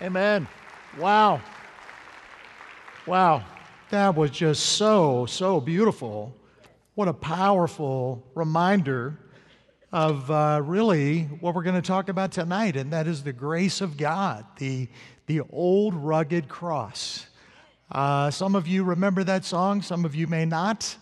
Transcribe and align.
Amen. 0.00 0.46
Wow. 0.96 1.40
Wow. 3.04 3.42
That 3.90 4.14
was 4.14 4.30
just 4.30 4.64
so, 4.64 5.26
so 5.26 5.60
beautiful. 5.60 6.36
What 6.94 7.08
a 7.08 7.12
powerful 7.12 8.24
reminder 8.36 9.18
of 9.92 10.30
uh, 10.30 10.60
really 10.62 11.22
what 11.40 11.56
we're 11.56 11.64
going 11.64 11.74
to 11.74 11.82
talk 11.82 12.08
about 12.08 12.30
tonight, 12.30 12.76
and 12.76 12.92
that 12.92 13.08
is 13.08 13.24
the 13.24 13.32
grace 13.32 13.80
of 13.80 13.96
God, 13.96 14.46
the, 14.58 14.86
the 15.26 15.40
old 15.50 15.96
rugged 15.96 16.48
cross. 16.48 17.26
Uh, 17.90 18.30
some 18.30 18.54
of 18.54 18.68
you 18.68 18.84
remember 18.84 19.24
that 19.24 19.44
song, 19.44 19.82
some 19.82 20.04
of 20.04 20.14
you 20.14 20.28
may 20.28 20.44
not. 20.44 20.96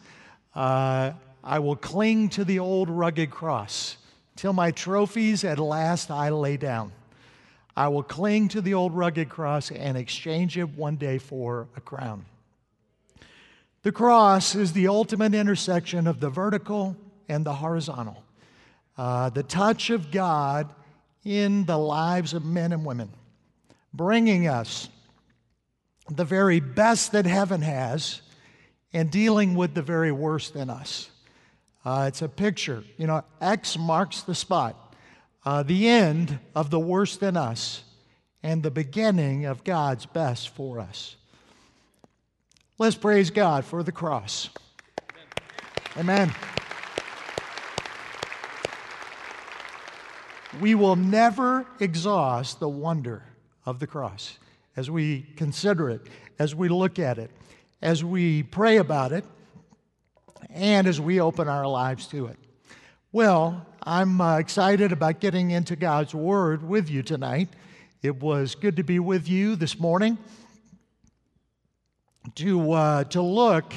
Uh, 0.54 1.12
I 1.44 1.58
will 1.58 1.76
cling 1.76 2.30
to 2.30 2.46
the 2.46 2.60
old 2.60 2.88
rugged 2.88 3.30
cross 3.30 3.98
till 4.36 4.54
my 4.54 4.70
trophies 4.70 5.44
at 5.44 5.58
last 5.58 6.10
I 6.10 6.30
lay 6.30 6.56
down. 6.56 6.92
I 7.76 7.88
will 7.88 8.02
cling 8.02 8.48
to 8.48 8.62
the 8.62 8.74
old 8.74 8.94
rugged 8.94 9.28
cross 9.28 9.70
and 9.70 9.98
exchange 9.98 10.56
it 10.56 10.70
one 10.70 10.96
day 10.96 11.18
for 11.18 11.68
a 11.76 11.80
crown. 11.80 12.24
The 13.82 13.92
cross 13.92 14.54
is 14.54 14.72
the 14.72 14.88
ultimate 14.88 15.34
intersection 15.34 16.06
of 16.06 16.18
the 16.18 16.30
vertical 16.30 16.96
and 17.28 17.44
the 17.44 17.52
horizontal, 17.52 18.24
uh, 18.96 19.28
the 19.28 19.42
touch 19.42 19.90
of 19.90 20.10
God 20.10 20.68
in 21.22 21.66
the 21.66 21.76
lives 21.76 22.32
of 22.32 22.44
men 22.44 22.72
and 22.72 22.84
women, 22.84 23.10
bringing 23.92 24.48
us 24.48 24.88
the 26.08 26.24
very 26.24 26.60
best 26.60 27.12
that 27.12 27.26
heaven 27.26 27.60
has 27.62 28.22
and 28.92 29.10
dealing 29.10 29.54
with 29.54 29.74
the 29.74 29.82
very 29.82 30.12
worst 30.12 30.56
in 30.56 30.70
us. 30.70 31.10
Uh, 31.84 32.06
it's 32.08 32.22
a 32.22 32.28
picture. 32.28 32.82
You 32.96 33.06
know, 33.06 33.22
X 33.40 33.76
marks 33.76 34.22
the 34.22 34.34
spot 34.34 34.85
uh, 35.46 35.62
the 35.62 35.86
end 35.88 36.40
of 36.56 36.70
the 36.70 36.80
worst 36.80 37.22
in 37.22 37.36
us 37.36 37.84
and 38.42 38.62
the 38.62 38.70
beginning 38.70 39.44
of 39.44 39.62
God's 39.62 40.04
best 40.04 40.48
for 40.50 40.80
us. 40.80 41.14
Let's 42.78 42.96
praise 42.96 43.30
God 43.30 43.64
for 43.64 43.84
the 43.84 43.92
cross. 43.92 44.50
Amen. 45.96 46.34
We 50.60 50.74
will 50.74 50.96
never 50.96 51.64
exhaust 51.78 52.60
the 52.60 52.68
wonder 52.68 53.22
of 53.64 53.78
the 53.78 53.86
cross 53.86 54.38
as 54.76 54.90
we 54.90 55.22
consider 55.36 55.88
it, 55.90 56.02
as 56.38 56.54
we 56.54 56.68
look 56.68 56.98
at 56.98 57.18
it, 57.18 57.30
as 57.80 58.02
we 58.02 58.42
pray 58.42 58.78
about 58.78 59.12
it, 59.12 59.24
and 60.50 60.86
as 60.86 61.00
we 61.00 61.20
open 61.20 61.48
our 61.48 61.66
lives 61.66 62.08
to 62.08 62.26
it. 62.26 62.38
Well, 63.12 63.64
I'm 63.88 64.20
uh, 64.20 64.38
excited 64.38 64.90
about 64.90 65.20
getting 65.20 65.52
into 65.52 65.76
God's 65.76 66.12
Word 66.12 66.68
with 66.68 66.90
you 66.90 67.04
tonight. 67.04 67.50
It 68.02 68.20
was 68.20 68.56
good 68.56 68.74
to 68.78 68.82
be 68.82 68.98
with 68.98 69.28
you 69.28 69.54
this 69.54 69.78
morning 69.78 70.18
to, 72.34 72.72
uh, 72.72 73.04
to 73.04 73.22
look 73.22 73.72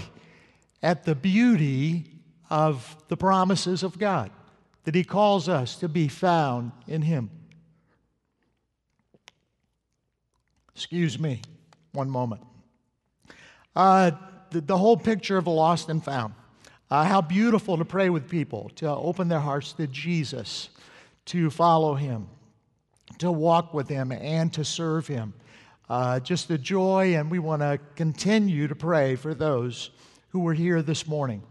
at 0.81 1.03
the 1.03 1.13
beauty 1.13 2.05
of 2.49 2.97
the 3.07 3.17
promises 3.17 3.83
of 3.83 3.99
God, 3.99 4.31
that 4.85 4.95
He 4.95 5.03
calls 5.03 5.47
us 5.47 5.75
to 5.75 5.87
be 5.87 6.07
found 6.07 6.71
in 6.87 7.03
Him. 7.03 7.29
Excuse 10.73 11.19
me, 11.19 11.43
one 11.91 12.09
moment. 12.09 12.41
Uh, 13.75 14.09
the, 14.49 14.61
the 14.61 14.77
whole 14.77 14.97
picture 14.97 15.37
of 15.37 15.45
lost 15.45 15.87
and 15.87 16.03
found. 16.03 16.33
Uh, 16.91 17.03
how 17.03 17.21
beautiful 17.21 17.77
to 17.77 17.85
pray 17.85 18.09
with 18.09 18.27
people, 18.27 18.71
to 18.75 18.89
open 18.89 19.27
their 19.27 19.39
hearts 19.39 19.73
to 19.73 19.85
Jesus, 19.85 20.69
to 21.25 21.51
follow 21.51 21.93
Him, 21.93 22.27
to 23.19 23.31
walk 23.31 23.75
with 23.75 23.87
Him, 23.87 24.11
and 24.11 24.51
to 24.53 24.65
serve 24.65 25.05
Him. 25.05 25.33
Uh, 25.87 26.19
just 26.19 26.49
a 26.49 26.57
joy, 26.57 27.15
and 27.15 27.29
we 27.29 27.37
want 27.37 27.61
to 27.61 27.79
continue 27.95 28.67
to 28.67 28.75
pray 28.75 29.15
for 29.15 29.35
those 29.35 29.91
who 30.29 30.39
were 30.39 30.53
here 30.53 30.81
this 30.81 31.07
morning 31.07 31.43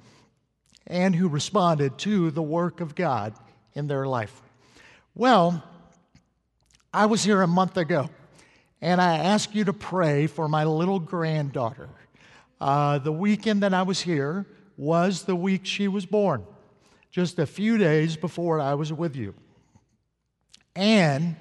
and 0.89 1.15
who 1.15 1.29
responded 1.29 1.99
to 1.99 2.33
the 2.33 2.43
work 2.43 2.81
of 2.81 2.97
God 2.97 3.33
in 3.75 3.87
their 3.87 4.07
life. 4.07 4.43
Well, 5.15 5.63
I 6.93 7.07
was 7.07 7.23
here 7.23 7.43
a 7.43 7.47
month 7.47 7.77
ago, 7.77 8.11
and 8.81 9.01
I 9.01 9.19
asked 9.19 9.55
you 9.55 9.65
to 9.65 9.73
pray 9.73 10.27
for 10.27 10.49
my 10.49 10.65
little 10.65 10.99
granddaughter. 10.99 11.91
Uh, 12.61 12.99
the 12.99 13.13
weekend 13.13 13.63
that 13.63 13.73
I 13.73 13.83
was 13.83 14.01
here, 14.01 14.47
was 14.79 15.25
the 15.25 15.37
week 15.37 15.67
she 15.67 15.89
was 15.89 16.07
born, 16.07 16.47
just 17.11 17.39
a 17.39 17.45
few 17.47 17.77
days 17.77 18.17
before 18.17 18.61
I 18.61 18.75
was 18.75 18.93
with 18.93 19.17
you. 19.17 19.35
And 20.77 21.37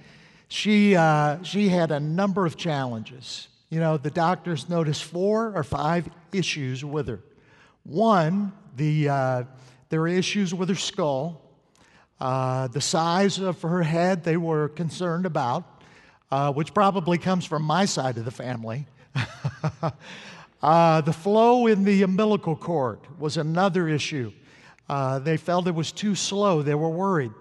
she, 0.50 0.96
uh, 0.96 1.44
she 1.44 1.70
had 1.70 1.92
a 1.92 2.00
number 2.00 2.46
of 2.46 2.58
challenges. 2.58 3.48
You 3.70 3.80
know, 3.80 3.98
the 3.98 4.10
doctors 4.10 4.68
noticed 4.68 5.04
four 5.04 5.54
or 5.56 5.64
five 5.64 6.10
issues 6.34 6.84
with 6.84 7.08
her. 7.08 7.20
One, 7.84 8.54
the, 8.76 9.10
uh, 9.10 9.44
there 9.90 10.02
were 10.02 10.08
issues 10.08 10.54
with 10.54 10.70
her 10.70 10.76
skull. 10.76 11.42
Uh, 12.20 12.68
the 12.70 12.82
size 12.82 13.38
of 13.38 13.62
her 13.62 13.84
head, 13.84 14.24
they 14.24 14.38
were 14.38 14.70
concerned 14.70 15.28
about, 15.28 15.84
uh, 16.32 16.52
which 16.52 16.74
probably 16.74 17.20
comes 17.20 17.46
from 17.46 17.62
my 17.62 17.86
side 17.86 18.18
of 18.18 18.26
the 18.26 18.32
family. 18.32 18.88
Uh, 20.62 21.02
the 21.02 21.14
flow 21.14 21.68
in 21.68 21.84
the 21.84 22.02
umbilical 22.02 22.56
cord 22.56 23.00
was 23.20 23.38
another 23.38 23.88
issue. 23.88 24.32
Uh, 24.90 25.20
they 25.20 25.38
felt 25.38 25.68
it 25.68 25.76
was 25.76 25.92
too 25.92 26.16
slow, 26.16 26.62
they 26.62 26.76
were 26.76 26.90
worried. 26.90 27.32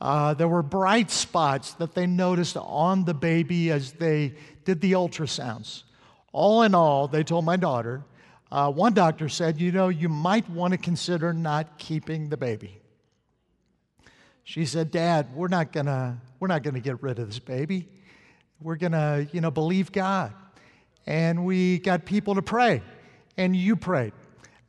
Uh, 0.00 0.34
there 0.34 0.48
were 0.48 0.62
bright 0.62 1.10
spots 1.10 1.72
that 1.74 1.94
they 1.94 2.06
noticed 2.06 2.56
on 2.56 3.04
the 3.04 3.14
baby 3.14 3.70
as 3.70 3.92
they 3.92 4.34
did 4.64 4.80
the 4.80 4.92
ultrasounds. 4.92 5.84
All 6.32 6.62
in 6.62 6.74
all, 6.74 7.06
they 7.08 7.22
told 7.22 7.44
my 7.44 7.56
daughter, 7.56 8.04
uh, 8.50 8.70
one 8.70 8.92
doctor 8.92 9.28
said, 9.28 9.60
You 9.60 9.72
know, 9.72 9.88
you 9.88 10.08
might 10.08 10.48
want 10.48 10.72
to 10.72 10.78
consider 10.78 11.32
not 11.32 11.78
keeping 11.78 12.28
the 12.28 12.36
baby. 12.36 12.80
She 14.42 14.66
said, 14.66 14.90
Dad, 14.90 15.34
we're 15.34 15.48
not 15.48 15.72
going 15.72 15.86
to 15.86 16.16
we're 16.38 16.48
not 16.48 16.62
going 16.62 16.74
to 16.74 16.80
get 16.80 17.02
rid 17.02 17.18
of 17.18 17.26
this 17.26 17.38
baby. 17.38 17.88
We're 18.60 18.76
going 18.76 18.92
to, 18.92 19.26
you 19.32 19.40
know, 19.40 19.50
believe 19.50 19.90
God 19.90 20.34
and 21.06 21.44
we 21.44 21.78
got 21.78 22.04
people 22.04 22.34
to 22.34 22.42
pray, 22.42 22.82
and 23.36 23.54
you 23.54 23.76
prayed. 23.76 24.12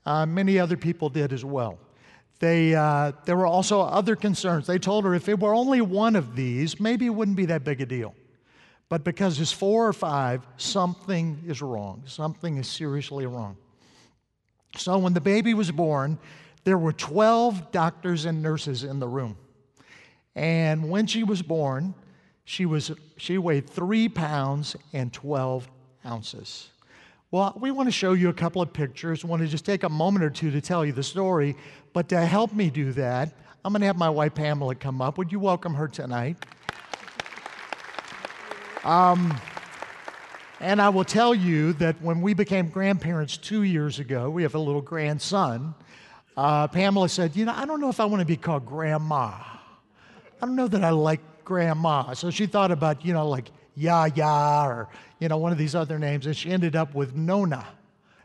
Uh, 0.05 0.25
many 0.25 0.59
other 0.59 0.77
people 0.77 1.09
did 1.09 1.33
as 1.33 1.43
well. 1.43 1.79
They, 2.39 2.75
uh, 2.75 3.13
there 3.25 3.37
were 3.37 3.47
also 3.47 3.81
other 3.81 4.15
concerns. 4.15 4.67
They 4.67 4.77
told 4.77 5.05
her 5.05 5.15
if 5.15 5.29
it 5.29 5.39
were 5.39 5.53
only 5.53 5.81
one 5.81 6.15
of 6.15 6.35
these, 6.35 6.79
maybe 6.79 7.05
it 7.05 7.09
wouldn't 7.09 7.37
be 7.37 7.45
that 7.45 7.63
big 7.63 7.81
a 7.81 7.85
deal. 7.85 8.13
But 8.89 9.03
because 9.03 9.39
it's 9.39 9.51
four 9.51 9.87
or 9.87 9.93
five, 9.93 10.45
something 10.57 11.41
is 11.47 11.61
wrong. 11.61 12.03
Something 12.05 12.57
is 12.57 12.67
seriously 12.67 13.25
wrong. 13.25 13.57
So 14.77 14.97
when 14.97 15.13
the 15.13 15.21
baby 15.21 15.53
was 15.53 15.71
born, 15.71 16.19
there 16.65 16.77
were 16.77 16.93
12 16.93 17.71
doctors 17.71 18.25
and 18.25 18.43
nurses 18.43 18.83
in 18.83 18.99
the 18.99 19.07
room. 19.07 19.37
And 20.35 20.89
when 20.89 21.07
she 21.07 21.23
was 21.23 21.41
born, 21.41 21.95
she, 22.43 22.65
was, 22.65 22.91
she 23.17 23.37
weighed 23.37 23.69
three 23.69 24.09
pounds 24.09 24.75
and 24.91 25.11
12 25.13 25.67
ounces. 26.05 26.69
Well, 27.31 27.53
we 27.59 27.71
want 27.71 27.87
to 27.87 27.91
show 27.91 28.13
you 28.13 28.29
a 28.29 28.33
couple 28.33 28.61
of 28.61 28.71
pictures. 28.71 29.23
We 29.23 29.29
want 29.29 29.41
to 29.41 29.47
just 29.47 29.65
take 29.65 29.83
a 29.83 29.89
moment 29.89 30.23
or 30.23 30.29
two 30.29 30.51
to 30.51 30.61
tell 30.61 30.85
you 30.85 30.93
the 30.93 31.03
story. 31.03 31.55
But 31.91 32.09
to 32.09 32.25
help 32.25 32.53
me 32.53 32.69
do 32.69 32.93
that, 32.93 33.33
I'm 33.63 33.73
going 33.73 33.81
to 33.81 33.87
have 33.87 33.97
my 33.97 34.09
wife 34.09 34.35
Pamela 34.35 34.75
come 34.75 35.01
up. 35.01 35.17
Would 35.17 35.31
you 35.31 35.39
welcome 35.39 35.73
her 35.73 35.87
tonight? 35.87 36.37
Um, 38.83 39.35
and 40.59 40.79
I 40.81 40.89
will 40.89 41.03
tell 41.03 41.33
you 41.33 41.73
that 41.73 41.99
when 42.01 42.21
we 42.21 42.33
became 42.33 42.69
grandparents 42.69 43.37
two 43.37 43.63
years 43.63 43.99
ago, 43.99 44.29
we 44.29 44.43
have 44.43 44.55
a 44.55 44.59
little 44.59 44.81
grandson. 44.81 45.73
Uh, 46.37 46.67
Pamela 46.67 47.09
said, 47.09 47.35
You 47.35 47.45
know, 47.45 47.53
I 47.55 47.65
don't 47.65 47.81
know 47.81 47.89
if 47.89 47.99
I 47.99 48.05
want 48.05 48.21
to 48.21 48.25
be 48.25 48.37
called 48.37 48.65
grandma. 48.65 49.31
I 50.41 50.45
don't 50.45 50.55
know 50.55 50.67
that 50.67 50.83
I 50.83 50.91
like 50.91 51.21
grandma. 51.43 52.13
So 52.13 52.29
she 52.29 52.45
thought 52.45 52.71
about, 52.71 53.03
you 53.03 53.13
know, 53.13 53.27
like 53.27 53.49
Yaya 53.75 54.67
or, 54.67 54.89
you 55.19 55.27
know, 55.27 55.37
one 55.37 55.51
of 55.51 55.57
these 55.57 55.75
other 55.75 55.99
names. 55.99 56.25
And 56.25 56.35
she 56.35 56.51
ended 56.51 56.75
up 56.75 56.95
with 56.95 57.15
Nona. 57.15 57.65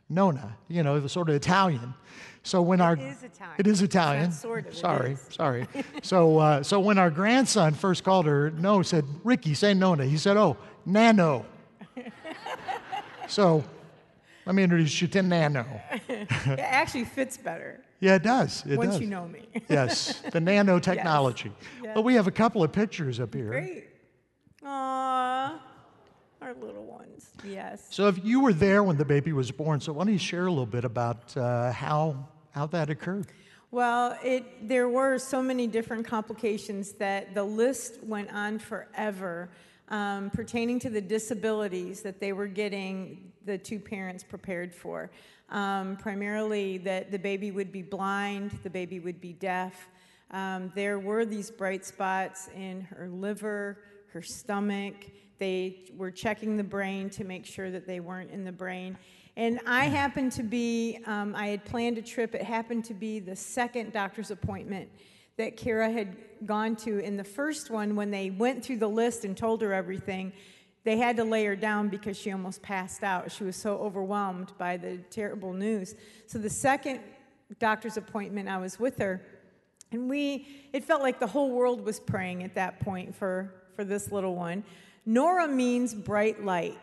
Nona, 0.09 0.57
you 0.69 0.83
know, 0.83 0.99
the 0.99 1.09
sort 1.09 1.29
of 1.29 1.37
Italian. 1.37 1.95
So 2.43 2.63
when 2.63 2.81
it 2.81 2.85
our 2.85 2.97
is 2.97 3.23
Italian. 3.23 3.57
it 3.59 3.67
is 3.67 3.83
Italian. 3.83 4.33
sort 4.33 4.67
of, 4.67 4.75
sorry, 4.75 5.17
sorry. 5.31 5.69
so 6.03 6.39
uh, 6.39 6.63
so 6.63 6.81
when 6.81 6.99
our 6.99 7.11
grandson 7.11 7.75
first 7.75 8.03
called 8.03 8.27
her, 8.27 8.51
no, 8.51 8.83
said 8.83 9.05
Ricky, 9.23 9.55
say 9.55 9.73
Nona. 9.73 10.05
He 10.05 10.17
said, 10.17 10.37
oh, 10.37 10.57
Nano. 10.85 11.47
so 13.29 13.63
let 14.47 14.55
me 14.55 14.65
introduce 14.65 15.01
you 15.01 15.07
to 15.09 15.23
Nano. 15.23 15.67
it 16.09 16.59
actually 16.59 17.05
fits 17.05 17.37
better. 17.37 17.81
Yeah, 18.01 18.15
it 18.15 18.23
does. 18.23 18.65
It 18.67 18.79
once 18.79 18.93
does. 18.93 19.01
you 19.03 19.07
know 19.07 19.29
me. 19.29 19.47
yes, 19.69 20.21
the 20.33 20.41
nanotechnology. 20.41 21.53
Yes. 21.83 21.93
But 21.95 22.03
we 22.03 22.15
have 22.15 22.27
a 22.27 22.33
couple 22.33 22.63
of 22.65 22.73
pictures 22.73 23.21
up 23.21 23.35
here. 23.35 23.49
Great. 23.49 23.89
Aww. 24.65 25.59
Our 26.51 26.67
little 26.67 26.85
ones. 26.85 27.31
Yes. 27.45 27.87
So 27.91 28.09
if 28.09 28.25
you 28.25 28.41
were 28.41 28.53
there 28.53 28.83
when 28.83 28.97
the 28.97 29.05
baby 29.05 29.33
was 29.33 29.53
born, 29.53 29.81
so 29.81 29.93
why 29.93 30.03
don't 30.03 30.13
you 30.13 30.19
share 30.19 30.47
a 30.47 30.51
little 30.51 30.67
bit 30.67 30.85
about 30.85 31.37
uh, 31.37 31.71
how 31.71 32.27
how 32.51 32.67
that 32.67 32.91
occurred? 32.91 33.29
Well, 33.71 34.19
it, 34.25 34.69
there 34.69 34.89
were 34.89 35.19
so 35.19 35.41
many 35.43 35.69
different 35.69 36.09
complications 36.09 36.91
that 36.95 37.35
the 37.35 37.45
list 37.45 38.03
went 38.03 38.33
on 38.33 38.59
forever. 38.59 39.49
um, 39.91 40.31
pertaining 40.31 40.79
to 40.81 40.91
the 40.91 41.01
disabilities 41.01 42.01
that 42.03 42.21
they 42.21 42.33
were 42.33 42.47
getting 42.47 43.33
the 43.45 43.59
two 43.59 43.79
parents 43.79 44.23
prepared 44.23 44.75
for. 44.75 45.11
Um, 45.51 45.97
primarily, 45.97 46.79
that 46.79 47.11
the 47.11 47.19
baby 47.19 47.51
would 47.51 47.73
be 47.73 47.83
blind, 47.83 48.57
the 48.63 48.71
baby 48.71 49.01
would 49.01 49.21
be 49.21 49.33
deaf. 49.33 49.89
Um, 50.31 50.73
there 50.77 50.99
were 51.01 51.25
these 51.25 51.51
bright 51.51 51.85
spots 51.85 52.49
in 52.57 52.83
her 52.83 53.09
liver, 53.09 53.79
her 54.13 54.23
stomach. 54.23 54.95
They 55.41 55.87
were 55.97 56.11
checking 56.11 56.57
the 56.59 56.63
brain 56.63 57.11
to 57.11 57.25
make 57.25 57.47
sure 57.47 57.71
that 57.71 57.87
they 57.87 57.99
weren't 57.99 58.31
in 58.31 58.45
the 58.45 58.53
brain. 58.53 58.97
And 59.37 59.59
I 59.67 59.87
happened 59.87 60.33
to 60.33 60.43
be, 60.43 60.99
um, 61.07 61.35
I 61.35 61.47
had 61.49 61.65
planned 61.65 61.97
a 61.97 62.03
trip. 62.03 62.35
It 62.35 62.43
happened 62.43 62.85
to 62.85 62.95
be 62.95 63.21
the 63.21 63.35
second 63.35 63.93
doctor's 63.93 64.31
appointment 64.31 64.91
that 65.39 65.57
Kara 65.57 65.91
had 65.91 66.15
gone 66.45 66.77
to. 66.77 66.99
In 66.99 67.17
the 67.17 67.25
first 67.25 67.71
one, 67.71 67.97
when 67.97 68.11
they 68.11 68.29
went 68.29 68.63
through 68.63 68.77
the 68.77 68.89
list 68.89 69.25
and 69.25 69.35
told 69.35 69.63
her 69.63 69.73
everything, 69.73 70.33
they 70.85 70.99
had 70.99 71.17
to 71.17 71.25
lay 71.25 71.47
her 71.47 71.57
down 71.57 71.89
because 71.89 72.19
she 72.19 72.31
almost 72.33 72.61
passed 72.61 73.03
out. 73.03 73.33
She 73.33 73.45
was 73.45 73.57
so 73.57 73.79
overwhelmed 73.79 74.53
by 74.59 74.77
the 74.77 74.99
terrible 75.11 75.55
news. 75.55 75.95
So 76.27 76.39
the 76.39 76.51
second 76.51 77.01
doctor's 77.59 77.97
appointment, 77.97 78.49
I 78.49 78.59
was 78.59 78.79
with 78.79 78.99
her, 78.99 79.23
and 79.91 80.09
we, 80.09 80.69
it 80.75 80.85
felt 80.85 81.01
like 81.01 81.19
the 81.19 81.27
whole 81.27 81.51
world 81.51 81.85
was 81.85 81.99
praying 81.99 82.43
at 82.43 82.55
that 82.57 82.81
point 82.81 83.15
for, 83.15 83.55
for 83.75 83.85
this 83.85 84.13
little 84.13 84.37
one. 84.37 84.65
Nora 85.07 85.49
means 85.49 85.95
bright 85.95 86.45
light. 86.45 86.79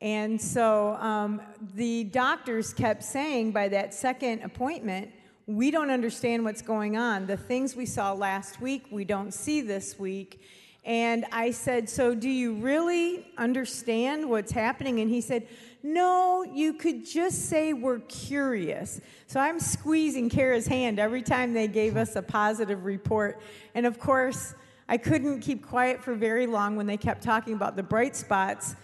And 0.00 0.40
so 0.40 0.94
um, 1.00 1.42
the 1.74 2.04
doctors 2.04 2.72
kept 2.72 3.02
saying 3.02 3.52
by 3.52 3.68
that 3.68 3.92
second 3.92 4.42
appointment, 4.42 5.10
we 5.46 5.70
don't 5.70 5.90
understand 5.90 6.44
what's 6.44 6.62
going 6.62 6.96
on. 6.96 7.26
The 7.26 7.36
things 7.36 7.74
we 7.74 7.86
saw 7.86 8.12
last 8.12 8.60
week, 8.60 8.84
we 8.90 9.04
don't 9.04 9.32
see 9.32 9.60
this 9.60 9.98
week. 9.98 10.40
And 10.84 11.24
I 11.32 11.50
said, 11.50 11.88
So 11.88 12.14
do 12.14 12.28
you 12.28 12.54
really 12.54 13.26
understand 13.36 14.28
what's 14.28 14.52
happening? 14.52 15.00
And 15.00 15.10
he 15.10 15.20
said, 15.20 15.48
No, 15.82 16.44
you 16.44 16.74
could 16.74 17.04
just 17.04 17.46
say 17.46 17.72
we're 17.72 18.00
curious. 18.00 19.00
So 19.26 19.40
I'm 19.40 19.58
squeezing 19.58 20.30
Kara's 20.30 20.66
hand 20.66 20.98
every 20.98 21.22
time 21.22 21.54
they 21.54 21.66
gave 21.66 21.96
us 21.96 22.14
a 22.14 22.22
positive 22.22 22.84
report. 22.84 23.40
And 23.74 23.84
of 23.84 23.98
course, 23.98 24.54
I 24.88 24.96
couldn't 24.96 25.40
keep 25.40 25.66
quiet 25.66 26.02
for 26.02 26.14
very 26.14 26.46
long 26.46 26.76
when 26.76 26.86
they 26.86 26.96
kept 26.96 27.22
talking 27.22 27.52
about 27.52 27.76
the 27.76 27.82
bright 27.82 28.16
spots 28.16 28.74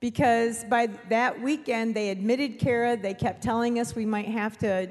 because 0.00 0.64
by 0.64 0.86
that 1.10 1.40
weekend 1.40 1.94
they 1.94 2.08
admitted 2.08 2.58
Kara. 2.58 2.96
They 2.96 3.12
kept 3.12 3.42
telling 3.42 3.78
us 3.78 3.94
we 3.94 4.06
might 4.06 4.28
have 4.28 4.56
to 4.58 4.88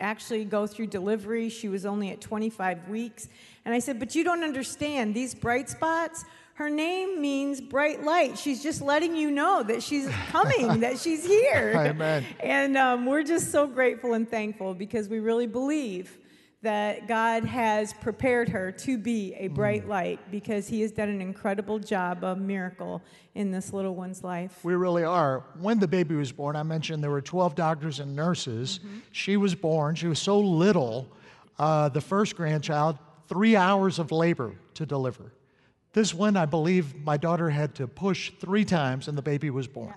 actually 0.00 0.44
go 0.44 0.66
through 0.66 0.88
delivery. 0.88 1.48
She 1.48 1.68
was 1.68 1.86
only 1.86 2.10
at 2.10 2.20
25 2.20 2.88
weeks. 2.88 3.28
And 3.64 3.74
I 3.74 3.78
said, 3.78 3.98
But 3.98 4.14
you 4.14 4.24
don't 4.24 4.42
understand. 4.42 5.14
These 5.14 5.34
bright 5.34 5.68
spots, 5.68 6.24
her 6.54 6.68
name 6.68 7.20
means 7.20 7.60
bright 7.60 8.02
light. 8.02 8.36
She's 8.36 8.62
just 8.62 8.82
letting 8.82 9.14
you 9.14 9.30
know 9.30 9.62
that 9.62 9.82
she's 9.82 10.08
coming, 10.30 10.80
that 10.80 10.98
she's 11.04 11.24
here. 11.24 11.74
Amen. 11.76 12.24
And 12.40 12.76
um, 12.76 13.06
we're 13.06 13.22
just 13.22 13.52
so 13.52 13.68
grateful 13.68 14.14
and 14.14 14.28
thankful 14.28 14.74
because 14.74 15.08
we 15.08 15.20
really 15.20 15.46
believe 15.46 16.18
that 16.62 17.06
God 17.06 17.44
has 17.44 17.92
prepared 17.94 18.48
her 18.48 18.72
to 18.72 18.98
be 18.98 19.32
a 19.34 19.46
bright 19.48 19.84
Mm. 19.84 19.88
light 19.88 20.30
because 20.30 20.66
He 20.66 20.80
has 20.80 20.90
done 20.90 21.08
an 21.08 21.20
incredible 21.20 21.78
job 21.78 22.24
of 22.24 22.38
miracle 22.38 23.00
in 23.36 23.52
this 23.52 23.72
little 23.72 23.94
one's 23.94 24.24
life. 24.24 24.58
We 24.64 24.74
really 24.74 25.04
are. 25.04 25.44
When 25.60 25.78
the 25.78 25.86
baby 25.86 26.16
was 26.16 26.32
born, 26.32 26.56
I 26.56 26.64
mentioned 26.64 27.02
there 27.02 27.12
were 27.12 27.20
12 27.20 27.54
doctors 27.54 28.00
and 28.00 28.16
nurses. 28.16 28.80
Mm-hmm. 28.80 28.98
She 29.12 29.36
was 29.36 29.54
born, 29.54 29.94
she 29.94 30.08
was 30.08 30.18
so 30.18 30.40
little, 30.40 31.08
uh, 31.60 31.90
the 31.90 32.00
first 32.00 32.34
grandchild, 32.36 32.98
three 33.28 33.54
hours 33.54 34.00
of 34.00 34.10
labor 34.10 34.52
to 34.74 34.84
deliver. 34.84 35.32
This 35.92 36.12
one, 36.12 36.36
I 36.36 36.44
believe 36.46 36.94
my 37.04 37.16
daughter 37.16 37.50
had 37.50 37.74
to 37.76 37.86
push 37.86 38.32
three 38.40 38.64
times 38.64 39.06
and 39.06 39.16
the 39.16 39.22
baby 39.22 39.50
was 39.50 39.68
born. 39.68 39.94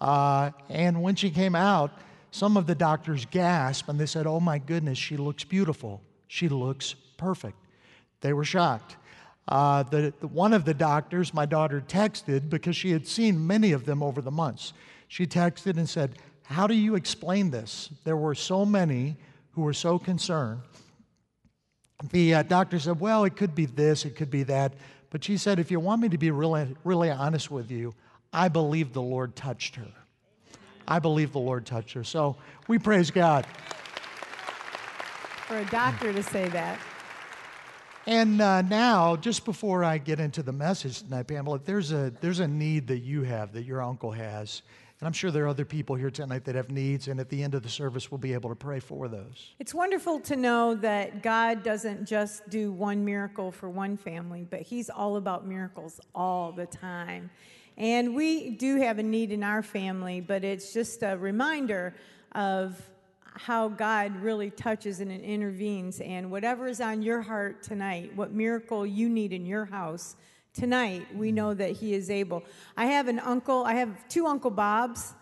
Uh, 0.00 0.50
and 0.68 1.02
when 1.02 1.14
she 1.14 1.30
came 1.30 1.54
out, 1.54 1.92
some 2.34 2.56
of 2.56 2.66
the 2.66 2.74
doctors 2.74 3.26
gasped 3.26 3.88
and 3.88 3.96
they 3.96 4.06
said, 4.06 4.26
Oh 4.26 4.40
my 4.40 4.58
goodness, 4.58 4.98
she 4.98 5.16
looks 5.16 5.44
beautiful. 5.44 6.02
She 6.26 6.48
looks 6.48 6.96
perfect. 7.16 7.56
They 8.22 8.32
were 8.32 8.44
shocked. 8.44 8.96
Uh, 9.46 9.84
the, 9.84 10.12
the, 10.18 10.26
one 10.26 10.52
of 10.52 10.64
the 10.64 10.74
doctors, 10.74 11.32
my 11.32 11.46
daughter 11.46 11.80
texted 11.86 12.50
because 12.50 12.74
she 12.74 12.90
had 12.90 13.06
seen 13.06 13.46
many 13.46 13.70
of 13.70 13.84
them 13.84 14.02
over 14.02 14.20
the 14.20 14.32
months. 14.32 14.72
She 15.06 15.28
texted 15.28 15.76
and 15.76 15.88
said, 15.88 16.16
How 16.42 16.66
do 16.66 16.74
you 16.74 16.96
explain 16.96 17.52
this? 17.52 17.90
There 18.02 18.16
were 18.16 18.34
so 18.34 18.66
many 18.66 19.16
who 19.52 19.62
were 19.62 19.72
so 19.72 19.96
concerned. 19.96 20.62
The 22.10 22.34
uh, 22.34 22.42
doctor 22.42 22.80
said, 22.80 22.98
Well, 22.98 23.22
it 23.22 23.36
could 23.36 23.54
be 23.54 23.66
this, 23.66 24.04
it 24.04 24.16
could 24.16 24.30
be 24.32 24.42
that. 24.42 24.74
But 25.10 25.22
she 25.22 25.36
said, 25.36 25.60
If 25.60 25.70
you 25.70 25.78
want 25.78 26.02
me 26.02 26.08
to 26.08 26.18
be 26.18 26.32
really, 26.32 26.74
really 26.82 27.10
honest 27.10 27.48
with 27.48 27.70
you, 27.70 27.94
I 28.32 28.48
believe 28.48 28.92
the 28.92 29.02
Lord 29.02 29.36
touched 29.36 29.76
her. 29.76 29.92
I 30.86 30.98
believe 30.98 31.32
the 31.32 31.40
Lord 31.40 31.66
touched 31.66 31.92
her. 31.92 32.04
So 32.04 32.36
we 32.68 32.78
praise 32.78 33.10
God. 33.10 33.46
For 35.46 35.58
a 35.58 35.64
doctor 35.66 36.12
to 36.12 36.22
say 36.22 36.48
that. 36.48 36.78
And 38.06 38.42
uh, 38.42 38.62
now, 38.62 39.16
just 39.16 39.46
before 39.46 39.82
I 39.82 39.96
get 39.96 40.20
into 40.20 40.42
the 40.42 40.52
message 40.52 41.02
tonight, 41.02 41.26
Pamela, 41.26 41.58
there's 41.64 41.90
a, 41.90 42.12
there's 42.20 42.40
a 42.40 42.48
need 42.48 42.86
that 42.88 42.98
you 42.98 43.22
have, 43.22 43.52
that 43.54 43.64
your 43.64 43.82
uncle 43.82 44.10
has. 44.10 44.62
And 45.00 45.06
I'm 45.06 45.12
sure 45.12 45.30
there 45.30 45.44
are 45.44 45.48
other 45.48 45.64
people 45.64 45.96
here 45.96 46.10
tonight 46.10 46.44
that 46.44 46.54
have 46.54 46.70
needs, 46.70 47.08
and 47.08 47.18
at 47.18 47.28
the 47.28 47.42
end 47.42 47.54
of 47.54 47.62
the 47.62 47.68
service, 47.68 48.10
we'll 48.10 48.18
be 48.18 48.32
able 48.32 48.50
to 48.50 48.56
pray 48.56 48.78
for 48.78 49.08
those. 49.08 49.54
It's 49.58 49.74
wonderful 49.74 50.20
to 50.20 50.36
know 50.36 50.74
that 50.76 51.22
God 51.22 51.62
doesn't 51.62 52.06
just 52.06 52.48
do 52.48 52.70
one 52.72 53.04
miracle 53.04 53.50
for 53.50 53.68
one 53.68 53.96
family, 53.96 54.46
but 54.48 54.60
He's 54.60 54.90
all 54.90 55.16
about 55.16 55.46
miracles 55.46 56.00
all 56.14 56.52
the 56.52 56.66
time. 56.66 57.30
And 57.76 58.14
we 58.14 58.50
do 58.50 58.76
have 58.76 58.98
a 58.98 59.02
need 59.02 59.32
in 59.32 59.42
our 59.42 59.62
family, 59.62 60.20
but 60.20 60.44
it's 60.44 60.72
just 60.72 61.02
a 61.02 61.16
reminder 61.16 61.94
of 62.32 62.80
how 63.36 63.68
God 63.68 64.16
really 64.16 64.50
touches 64.50 65.00
and 65.00 65.10
intervenes. 65.10 66.00
And 66.00 66.30
whatever 66.30 66.68
is 66.68 66.80
on 66.80 67.02
your 67.02 67.20
heart 67.20 67.62
tonight, 67.62 68.14
what 68.14 68.32
miracle 68.32 68.86
you 68.86 69.08
need 69.08 69.32
in 69.32 69.44
your 69.44 69.64
house 69.64 70.14
tonight, 70.52 71.06
we 71.16 71.32
know 71.32 71.52
that 71.52 71.72
He 71.72 71.94
is 71.94 72.10
able. 72.10 72.44
I 72.76 72.86
have 72.86 73.08
an 73.08 73.18
uncle, 73.18 73.64
I 73.64 73.74
have 73.74 74.08
two 74.08 74.26
Uncle 74.26 74.52
Bobs 74.52 75.14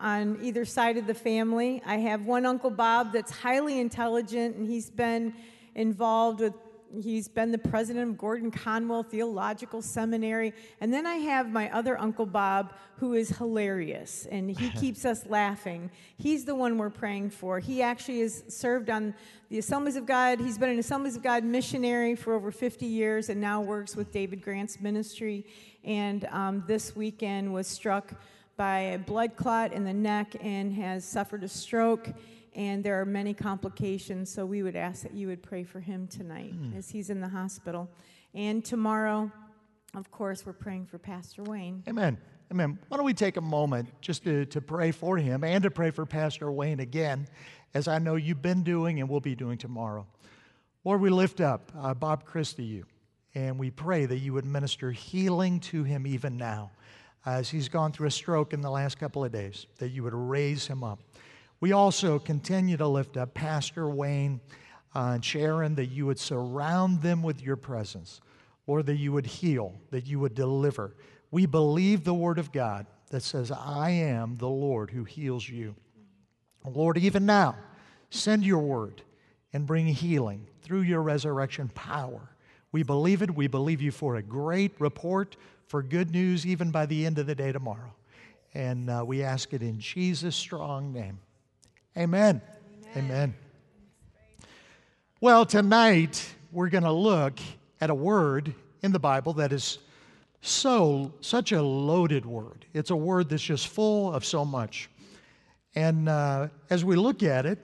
on 0.00 0.38
either 0.42 0.64
side 0.64 0.96
of 0.96 1.06
the 1.06 1.14
family. 1.14 1.82
I 1.84 1.98
have 1.98 2.24
one 2.24 2.46
Uncle 2.46 2.70
Bob 2.70 3.12
that's 3.12 3.30
highly 3.30 3.78
intelligent, 3.78 4.56
and 4.56 4.66
he's 4.66 4.90
been 4.90 5.34
involved 5.74 6.40
with 6.40 6.54
He's 6.98 7.28
been 7.28 7.52
the 7.52 7.58
president 7.58 8.10
of 8.10 8.18
Gordon 8.18 8.50
Conwell 8.50 9.02
Theological 9.02 9.80
Seminary. 9.80 10.52
And 10.80 10.92
then 10.92 11.06
I 11.06 11.16
have 11.16 11.50
my 11.50 11.70
other 11.70 11.98
Uncle 12.00 12.26
Bob, 12.26 12.74
who 12.96 13.14
is 13.14 13.30
hilarious, 13.30 14.26
and 14.30 14.50
he 14.50 14.70
keeps 14.80 15.04
us 15.04 15.24
laughing. 15.26 15.90
He's 16.16 16.44
the 16.44 16.54
one 16.54 16.78
we're 16.78 16.90
praying 16.90 17.30
for. 17.30 17.60
He 17.60 17.80
actually 17.80 18.20
has 18.20 18.42
served 18.48 18.90
on 18.90 19.14
the 19.50 19.58
Assemblies 19.58 19.96
of 19.96 20.04
God. 20.04 20.40
He's 20.40 20.58
been 20.58 20.70
an 20.70 20.78
Assemblies 20.78 21.16
of 21.16 21.22
God 21.22 21.44
missionary 21.44 22.14
for 22.16 22.34
over 22.34 22.50
50 22.50 22.86
years 22.86 23.28
and 23.28 23.40
now 23.40 23.60
works 23.60 23.94
with 23.94 24.10
David 24.10 24.42
Grant's 24.42 24.80
ministry. 24.80 25.46
And 25.84 26.24
um, 26.26 26.64
this 26.66 26.96
weekend 26.96 27.52
was 27.52 27.66
struck 27.66 28.14
by 28.56 28.80
a 28.80 28.98
blood 28.98 29.36
clot 29.36 29.72
in 29.72 29.84
the 29.84 29.94
neck 29.94 30.36
and 30.40 30.72
has 30.74 31.04
suffered 31.04 31.44
a 31.44 31.48
stroke 31.48 32.10
and 32.54 32.82
there 32.82 33.00
are 33.00 33.04
many 33.04 33.34
complications. 33.34 34.30
So 34.32 34.44
we 34.44 34.62
would 34.62 34.76
ask 34.76 35.02
that 35.02 35.14
you 35.14 35.28
would 35.28 35.42
pray 35.42 35.64
for 35.64 35.80
him 35.80 36.06
tonight 36.06 36.54
as 36.76 36.90
he's 36.90 37.10
in 37.10 37.20
the 37.20 37.28
hospital. 37.28 37.88
And 38.34 38.64
tomorrow, 38.64 39.30
of 39.94 40.10
course, 40.10 40.46
we're 40.46 40.52
praying 40.52 40.86
for 40.86 40.98
Pastor 40.98 41.42
Wayne. 41.42 41.82
Amen. 41.88 42.18
Amen. 42.52 42.78
Why 42.88 42.96
don't 42.96 43.06
we 43.06 43.14
take 43.14 43.36
a 43.36 43.40
moment 43.40 43.88
just 44.00 44.24
to, 44.24 44.44
to 44.46 44.60
pray 44.60 44.90
for 44.90 45.16
him 45.16 45.44
and 45.44 45.62
to 45.62 45.70
pray 45.70 45.90
for 45.90 46.04
Pastor 46.04 46.50
Wayne 46.50 46.80
again, 46.80 47.28
as 47.74 47.86
I 47.86 47.98
know 47.98 48.16
you've 48.16 48.42
been 48.42 48.64
doing 48.64 48.98
and 48.98 49.08
will 49.08 49.20
be 49.20 49.36
doing 49.36 49.56
tomorrow. 49.56 50.04
Lord, 50.84 51.00
we 51.00 51.10
lift 51.10 51.40
up 51.40 51.70
uh, 51.78 51.94
Bob 51.94 52.24
Chris 52.24 52.52
to 52.54 52.62
you, 52.64 52.86
and 53.36 53.56
we 53.58 53.70
pray 53.70 54.06
that 54.06 54.18
you 54.18 54.32
would 54.32 54.44
minister 54.44 54.90
healing 54.90 55.60
to 55.60 55.84
him 55.84 56.06
even 56.06 56.36
now, 56.36 56.72
as 57.24 57.48
he's 57.48 57.68
gone 57.68 57.92
through 57.92 58.08
a 58.08 58.10
stroke 58.10 58.52
in 58.52 58.62
the 58.62 58.70
last 58.70 58.98
couple 58.98 59.24
of 59.24 59.30
days, 59.30 59.66
that 59.78 59.90
you 59.90 60.02
would 60.02 60.14
raise 60.14 60.66
him 60.66 60.82
up. 60.82 60.98
We 61.60 61.72
also 61.72 62.18
continue 62.18 62.76
to 62.78 62.88
lift 62.88 63.16
up 63.16 63.34
Pastor 63.34 63.88
Wayne 63.88 64.40
uh, 64.94 65.12
and 65.14 65.24
Sharon, 65.24 65.74
that 65.76 65.86
you 65.86 66.06
would 66.06 66.18
surround 66.18 67.02
them 67.02 67.22
with 67.22 67.42
your 67.42 67.56
presence. 67.56 68.20
Lord, 68.66 68.86
that 68.86 68.96
you 68.96 69.12
would 69.12 69.26
heal, 69.26 69.74
that 69.90 70.06
you 70.06 70.18
would 70.20 70.34
deliver. 70.34 70.94
We 71.30 71.46
believe 71.46 72.04
the 72.04 72.14
word 72.14 72.38
of 72.38 72.52
God 72.52 72.86
that 73.10 73.22
says, 73.22 73.50
I 73.50 73.90
am 73.90 74.36
the 74.38 74.48
Lord 74.48 74.90
who 74.90 75.04
heals 75.04 75.48
you. 75.48 75.74
Lord, 76.64 76.98
even 76.98 77.26
now, 77.26 77.56
send 78.10 78.44
your 78.44 78.60
word 78.60 79.02
and 79.52 79.66
bring 79.66 79.86
healing 79.86 80.46
through 80.62 80.82
your 80.82 81.02
resurrection 81.02 81.68
power. 81.74 82.30
We 82.72 82.82
believe 82.82 83.22
it. 83.22 83.34
We 83.34 83.48
believe 83.48 83.80
you 83.80 83.90
for 83.90 84.16
a 84.16 84.22
great 84.22 84.72
report, 84.80 85.36
for 85.66 85.82
good 85.82 86.12
news, 86.12 86.46
even 86.46 86.70
by 86.70 86.86
the 86.86 87.06
end 87.06 87.18
of 87.18 87.26
the 87.26 87.34
day 87.34 87.52
tomorrow. 87.52 87.94
And 88.54 88.90
uh, 88.90 89.04
we 89.06 89.22
ask 89.22 89.52
it 89.52 89.62
in 89.62 89.78
Jesus' 89.78 90.36
strong 90.36 90.92
name. 90.92 91.18
Amen. 91.96 92.40
Amen. 92.94 93.04
Amen. 93.04 93.34
Well, 95.20 95.44
tonight 95.44 96.24
we're 96.52 96.68
going 96.68 96.84
to 96.84 96.92
look 96.92 97.40
at 97.80 97.90
a 97.90 97.94
word 97.94 98.54
in 98.82 98.92
the 98.92 99.00
Bible 99.00 99.32
that 99.34 99.52
is 99.52 99.78
So, 100.40 101.12
such 101.20 101.50
a 101.50 101.60
loaded 101.60 102.24
word. 102.24 102.64
It's 102.72 102.90
a 102.90 102.96
word 102.96 103.28
that's 103.28 103.42
just 103.42 103.68
full 103.68 104.14
of 104.14 104.24
so 104.24 104.44
much. 104.44 104.88
And 105.74 106.08
uh, 106.08 106.48
as 106.70 106.84
we 106.84 106.94
look 106.94 107.24
at 107.24 107.44
it, 107.44 107.58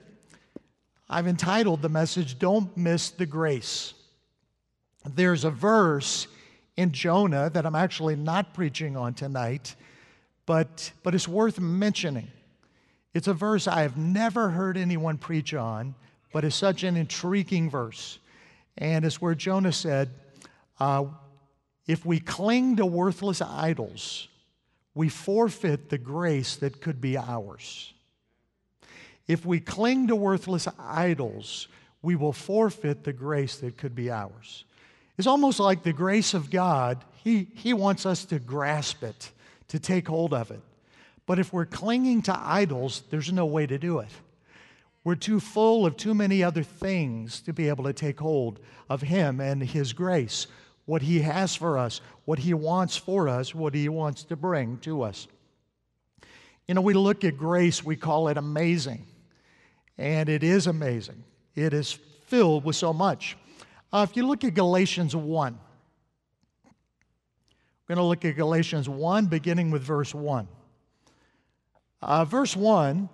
I've 1.08 1.28
entitled 1.28 1.82
the 1.82 1.88
message, 1.88 2.38
Don't 2.38 2.76
Miss 2.76 3.10
the 3.10 3.26
Grace. 3.26 3.94
There's 5.04 5.44
a 5.44 5.50
verse 5.50 6.26
in 6.76 6.90
Jonah 6.90 7.48
that 7.50 7.64
I'm 7.64 7.76
actually 7.76 8.16
not 8.16 8.54
preaching 8.54 8.96
on 8.96 9.14
tonight, 9.14 9.76
but, 10.46 10.90
but 11.04 11.14
it's 11.14 11.28
worth 11.28 11.60
mentioning. 11.60 12.26
It's 13.16 13.28
a 13.28 13.32
verse 13.32 13.66
I 13.66 13.80
have 13.80 13.96
never 13.96 14.50
heard 14.50 14.76
anyone 14.76 15.16
preach 15.16 15.54
on, 15.54 15.94
but 16.34 16.44
it's 16.44 16.54
such 16.54 16.82
an 16.82 16.98
intriguing 16.98 17.70
verse. 17.70 18.18
And 18.76 19.06
it's 19.06 19.22
where 19.22 19.34
Jonah 19.34 19.72
said, 19.72 20.10
uh, 20.78 21.06
If 21.86 22.04
we 22.04 22.20
cling 22.20 22.76
to 22.76 22.84
worthless 22.84 23.40
idols, 23.40 24.28
we 24.94 25.08
forfeit 25.08 25.88
the 25.88 25.96
grace 25.96 26.56
that 26.56 26.82
could 26.82 27.00
be 27.00 27.16
ours. 27.16 27.94
If 29.26 29.46
we 29.46 29.60
cling 29.60 30.08
to 30.08 30.14
worthless 30.14 30.68
idols, 30.78 31.68
we 32.02 32.16
will 32.16 32.34
forfeit 32.34 33.04
the 33.04 33.14
grace 33.14 33.56
that 33.60 33.78
could 33.78 33.94
be 33.94 34.10
ours. 34.10 34.64
It's 35.16 35.26
almost 35.26 35.58
like 35.58 35.84
the 35.84 35.94
grace 35.94 36.34
of 36.34 36.50
God, 36.50 37.02
He, 37.24 37.48
he 37.54 37.72
wants 37.72 38.04
us 38.04 38.26
to 38.26 38.38
grasp 38.38 39.02
it, 39.02 39.32
to 39.68 39.78
take 39.78 40.06
hold 40.06 40.34
of 40.34 40.50
it. 40.50 40.60
But 41.26 41.40
if 41.40 41.52
we're 41.52 41.66
clinging 41.66 42.22
to 42.22 42.38
idols, 42.38 43.02
there's 43.10 43.32
no 43.32 43.46
way 43.46 43.66
to 43.66 43.78
do 43.78 43.98
it. 43.98 44.10
We're 45.02 45.16
too 45.16 45.40
full 45.40 45.86
of 45.86 45.96
too 45.96 46.14
many 46.14 46.42
other 46.42 46.62
things 46.62 47.40
to 47.42 47.52
be 47.52 47.68
able 47.68 47.84
to 47.84 47.92
take 47.92 48.18
hold 48.18 48.60
of 48.88 49.02
Him 49.02 49.40
and 49.40 49.62
His 49.62 49.92
grace, 49.92 50.46
what 50.84 51.02
He 51.02 51.20
has 51.20 51.54
for 51.54 51.78
us, 51.78 52.00
what 52.24 52.40
He 52.40 52.54
wants 52.54 52.96
for 52.96 53.28
us, 53.28 53.54
what 53.54 53.74
He 53.74 53.88
wants 53.88 54.24
to 54.24 54.36
bring 54.36 54.78
to 54.78 55.02
us. 55.02 55.28
You 56.66 56.74
know, 56.74 56.80
we 56.80 56.94
look 56.94 57.24
at 57.24 57.36
grace, 57.36 57.84
we 57.84 57.96
call 57.96 58.28
it 58.28 58.36
amazing. 58.36 59.06
And 59.98 60.28
it 60.28 60.42
is 60.42 60.66
amazing. 60.66 61.22
It 61.54 61.72
is 61.72 61.92
filled 62.26 62.64
with 62.64 62.76
so 62.76 62.92
much. 62.92 63.36
Uh, 63.92 64.04
if 64.08 64.16
you 64.16 64.26
look 64.26 64.44
at 64.44 64.54
Galatians 64.54 65.14
1, 65.14 65.58
we're 66.68 67.94
going 67.94 67.96
to 67.96 68.02
look 68.02 68.24
at 68.24 68.34
Galatians 68.34 68.88
1, 68.88 69.26
beginning 69.26 69.70
with 69.70 69.82
verse 69.82 70.12
1. 70.12 70.48
Uh, 72.02 72.24
verse 72.24 72.56
1 72.56 73.08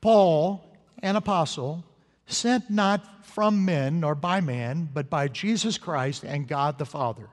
Paul, 0.00 0.76
an 1.02 1.16
apostle, 1.16 1.84
sent 2.26 2.68
not 2.68 3.26
from 3.26 3.64
men 3.64 4.00
nor 4.00 4.14
by 4.14 4.40
man, 4.40 4.88
but 4.92 5.08
by 5.08 5.28
Jesus 5.28 5.78
Christ 5.78 6.24
and 6.24 6.46
God 6.46 6.78
the 6.78 6.84
Father, 6.84 7.28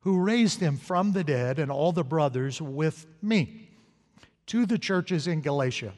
who 0.00 0.20
raised 0.20 0.60
him 0.60 0.76
from 0.76 1.12
the 1.12 1.24
dead, 1.24 1.58
and 1.58 1.70
all 1.70 1.92
the 1.92 2.04
brothers 2.04 2.60
with 2.60 3.06
me, 3.22 3.68
to 4.46 4.66
the 4.66 4.78
churches 4.78 5.26
in 5.26 5.40
Galatia. 5.40 5.92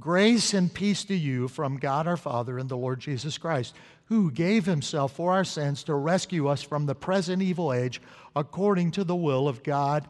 Grace 0.00 0.54
and 0.54 0.72
peace 0.72 1.04
to 1.04 1.14
you 1.14 1.46
from 1.46 1.76
God 1.76 2.08
our 2.08 2.16
Father 2.16 2.58
and 2.58 2.68
the 2.68 2.76
Lord 2.76 2.98
Jesus 3.00 3.38
Christ 3.38 3.74
who 4.06 4.30
gave 4.30 4.66
himself 4.66 5.12
for 5.12 5.32
our 5.32 5.44
sins 5.44 5.82
to 5.84 5.94
rescue 5.94 6.48
us 6.48 6.62
from 6.62 6.86
the 6.86 6.94
present 6.94 7.42
evil 7.42 7.72
age 7.72 8.02
according 8.36 8.90
to 8.92 9.04
the 9.04 9.16
will 9.16 9.48
of 9.48 9.62
God 9.62 10.06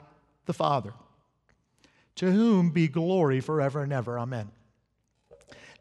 the 0.46 0.52
Father. 0.52 0.92
To 2.16 2.30
whom 2.30 2.70
be 2.70 2.88
glory 2.88 3.40
forever 3.40 3.82
and 3.82 3.92
ever. 3.92 4.18
Amen. 4.18 4.50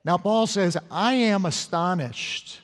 Now, 0.04 0.18
Paul 0.18 0.48
says, 0.48 0.78
I 0.92 1.14
am 1.14 1.46
astonished 1.46 2.60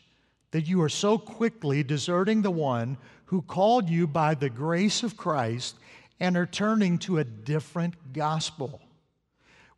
that 0.51 0.67
you 0.67 0.81
are 0.81 0.89
so 0.89 1.17
quickly 1.17 1.83
deserting 1.83 2.41
the 2.41 2.51
one 2.51 2.97
who 3.25 3.41
called 3.43 3.89
you 3.89 4.07
by 4.07 4.33
the 4.33 4.49
grace 4.49 5.03
of 5.03 5.15
Christ 5.15 5.75
and 6.19 6.35
are 6.35 6.45
turning 6.45 6.97
to 6.99 7.19
a 7.19 7.23
different 7.23 8.13
gospel, 8.13 8.81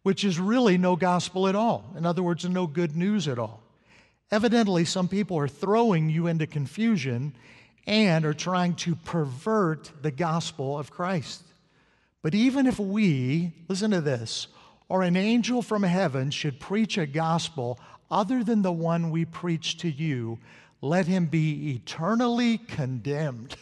which 0.03 0.24
is 0.24 0.39
really 0.39 0.77
no 0.77 0.95
gospel 0.95 1.48
at 1.48 1.55
all. 1.55 1.93
In 1.98 2.05
other 2.05 2.24
words, 2.24 2.45
no 2.45 2.65
good 2.65 2.95
news 2.95 3.27
at 3.27 3.38
all. 3.38 3.62
Evidently, 4.31 4.86
some 4.86 5.10
people 5.10 5.38
are 5.38 5.50
throwing 5.50 6.10
you 6.10 6.27
into 6.27 6.48
confusion 6.48 7.33
and 7.86 8.25
are 8.25 8.33
trying 8.33 8.74
to 8.75 8.95
pervert 8.95 9.91
the 10.01 10.12
gospel 10.12 10.79
of 10.79 10.89
Christ. 10.89 11.43
But 12.22 12.36
even 12.36 12.68
if 12.68 12.80
we, 12.80 13.54
listen 13.68 13.92
to 13.92 14.01
this, 14.01 14.48
or 14.90 15.01
an 15.04 15.16
angel 15.16 15.62
from 15.62 15.84
heaven 15.84 16.30
should 16.32 16.60
preach 16.60 16.98
a 16.98 17.08
gospel 17.08 17.80
other 18.12 18.44
than 18.44 18.62
the 18.62 18.72
one 18.72 19.10
we 19.10 19.25
preach 19.25 19.78
to 19.78 19.90
you, 19.90 20.38
let 20.82 21.08
him 21.08 21.25
be 21.25 21.72
eternally 21.72 22.58
condemned. 22.58 23.56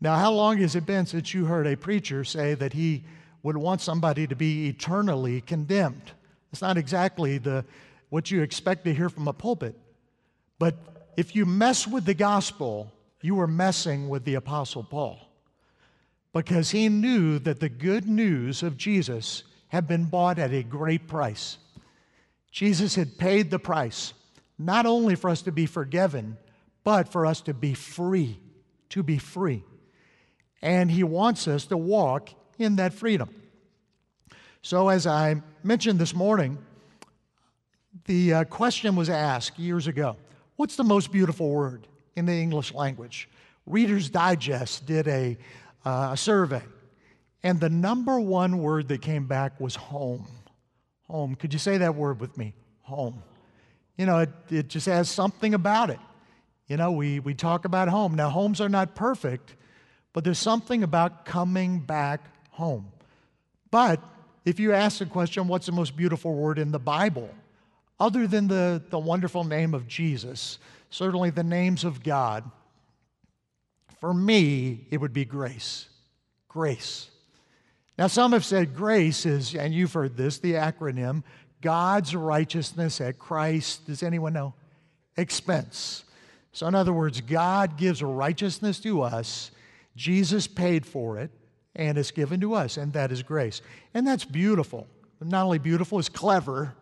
Now, 0.00 0.16
how 0.16 0.32
long 0.32 0.58
has 0.58 0.74
it 0.74 0.84
been 0.84 1.06
since 1.06 1.32
you 1.32 1.44
heard 1.44 1.66
a 1.66 1.76
preacher 1.76 2.24
say 2.24 2.54
that 2.54 2.72
he 2.72 3.04
would 3.42 3.56
want 3.56 3.80
somebody 3.80 4.26
to 4.26 4.34
be 4.34 4.68
eternally 4.68 5.40
condemned? 5.40 6.12
It's 6.52 6.60
not 6.60 6.76
exactly 6.76 7.38
the 7.38 7.64
what 8.10 8.30
you 8.30 8.42
expect 8.42 8.84
to 8.84 8.92
hear 8.92 9.08
from 9.08 9.28
a 9.28 9.32
pulpit. 9.32 9.74
But 10.58 10.76
if 11.16 11.34
you 11.34 11.46
mess 11.46 11.86
with 11.86 12.04
the 12.04 12.14
gospel, 12.14 12.92
you 13.22 13.40
are 13.40 13.46
messing 13.46 14.10
with 14.10 14.24
the 14.24 14.34
Apostle 14.34 14.82
Paul 14.82 15.31
because 16.32 16.70
he 16.70 16.88
knew 16.88 17.38
that 17.38 17.60
the 17.60 17.68
good 17.68 18.08
news 18.08 18.62
of 18.62 18.76
Jesus 18.76 19.44
had 19.68 19.86
been 19.86 20.04
bought 20.04 20.38
at 20.38 20.52
a 20.52 20.62
great 20.62 21.06
price. 21.06 21.58
Jesus 22.50 22.94
had 22.94 23.18
paid 23.18 23.50
the 23.50 23.58
price, 23.58 24.12
not 24.58 24.86
only 24.86 25.14
for 25.14 25.30
us 25.30 25.42
to 25.42 25.52
be 25.52 25.66
forgiven, 25.66 26.36
but 26.84 27.08
for 27.08 27.26
us 27.26 27.40
to 27.42 27.54
be 27.54 27.74
free, 27.74 28.38
to 28.90 29.02
be 29.02 29.18
free. 29.18 29.62
And 30.60 30.90
he 30.90 31.02
wants 31.02 31.48
us 31.48 31.64
to 31.66 31.76
walk 31.76 32.30
in 32.58 32.76
that 32.76 32.92
freedom. 32.92 33.30
So, 34.62 34.88
as 34.88 35.06
I 35.06 35.42
mentioned 35.64 35.98
this 35.98 36.14
morning, 36.14 36.58
the 38.04 38.34
uh, 38.34 38.44
question 38.44 38.94
was 38.94 39.10
asked 39.10 39.58
years 39.58 39.86
ago 39.86 40.16
What's 40.56 40.76
the 40.76 40.84
most 40.84 41.10
beautiful 41.10 41.50
word 41.50 41.88
in 42.14 42.26
the 42.26 42.32
English 42.32 42.72
language? 42.74 43.28
Reader's 43.66 44.10
Digest 44.10 44.86
did 44.86 45.08
a, 45.08 45.38
uh, 45.84 46.10
a 46.12 46.16
survey, 46.16 46.62
and 47.42 47.60
the 47.60 47.70
number 47.70 48.20
one 48.20 48.58
word 48.58 48.88
that 48.88 49.02
came 49.02 49.26
back 49.26 49.60
was 49.60 49.74
home. 49.74 50.26
Home. 51.08 51.34
Could 51.34 51.52
you 51.52 51.58
say 51.58 51.78
that 51.78 51.94
word 51.94 52.20
with 52.20 52.36
me? 52.38 52.54
Home. 52.82 53.22
You 53.96 54.06
know, 54.06 54.18
it, 54.18 54.30
it 54.48 54.68
just 54.68 54.86
has 54.86 55.10
something 55.10 55.54
about 55.54 55.90
it. 55.90 55.98
You 56.68 56.76
know, 56.76 56.92
we, 56.92 57.20
we 57.20 57.34
talk 57.34 57.64
about 57.64 57.88
home. 57.88 58.14
Now, 58.14 58.30
homes 58.30 58.60
are 58.60 58.68
not 58.68 58.94
perfect, 58.94 59.54
but 60.12 60.24
there's 60.24 60.38
something 60.38 60.82
about 60.82 61.24
coming 61.24 61.80
back 61.80 62.24
home. 62.50 62.92
But 63.70 64.00
if 64.44 64.58
you 64.58 64.72
ask 64.72 64.98
the 64.98 65.06
question, 65.06 65.48
what's 65.48 65.66
the 65.66 65.72
most 65.72 65.96
beautiful 65.96 66.34
word 66.34 66.58
in 66.58 66.72
the 66.72 66.78
Bible? 66.78 67.30
other 68.02 68.26
than 68.26 68.48
the, 68.48 68.82
the 68.90 68.98
wonderful 68.98 69.44
name 69.44 69.74
of 69.74 69.86
Jesus, 69.86 70.58
certainly 70.90 71.30
the 71.30 71.44
names 71.44 71.84
of 71.84 72.02
God, 72.02 72.42
for 74.02 74.12
me, 74.12 74.88
it 74.90 75.00
would 75.00 75.12
be 75.12 75.24
grace. 75.24 75.86
Grace. 76.48 77.08
Now, 77.96 78.08
some 78.08 78.32
have 78.32 78.44
said 78.44 78.74
grace 78.74 79.24
is, 79.24 79.54
and 79.54 79.72
you've 79.72 79.92
heard 79.92 80.16
this, 80.16 80.38
the 80.38 80.54
acronym 80.54 81.22
God's 81.60 82.16
righteousness 82.16 83.00
at 83.00 83.20
Christ, 83.20 83.86
does 83.86 84.02
anyone 84.02 84.32
know? 84.32 84.54
Expense. 85.16 86.02
So, 86.50 86.66
in 86.66 86.74
other 86.74 86.92
words, 86.92 87.20
God 87.20 87.76
gives 87.76 88.02
righteousness 88.02 88.80
to 88.80 89.02
us, 89.02 89.52
Jesus 89.94 90.48
paid 90.48 90.84
for 90.84 91.18
it, 91.18 91.30
and 91.76 91.96
it's 91.96 92.10
given 92.10 92.40
to 92.40 92.54
us, 92.54 92.78
and 92.78 92.92
that 92.94 93.12
is 93.12 93.22
grace. 93.22 93.62
And 93.94 94.04
that's 94.04 94.24
beautiful. 94.24 94.88
Not 95.20 95.44
only 95.44 95.58
beautiful, 95.58 96.00
it's 96.00 96.08
clever, 96.08 96.74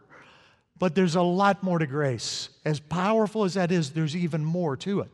but 0.78 0.94
there's 0.94 1.16
a 1.16 1.22
lot 1.22 1.62
more 1.62 1.80
to 1.80 1.86
grace. 1.86 2.48
As 2.64 2.80
powerful 2.80 3.44
as 3.44 3.52
that 3.54 3.70
is, 3.70 3.90
there's 3.90 4.16
even 4.16 4.42
more 4.42 4.74
to 4.78 5.00
it. 5.00 5.10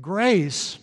Grace, 0.00 0.80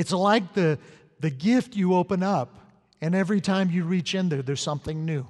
it's 0.00 0.12
like 0.12 0.54
the, 0.54 0.78
the 1.20 1.30
gift 1.30 1.76
you 1.76 1.94
open 1.94 2.22
up, 2.22 2.56
and 3.00 3.14
every 3.14 3.40
time 3.40 3.70
you 3.70 3.84
reach 3.84 4.14
in 4.14 4.28
there, 4.28 4.42
there's 4.42 4.60
something 4.60 5.04
new. 5.04 5.26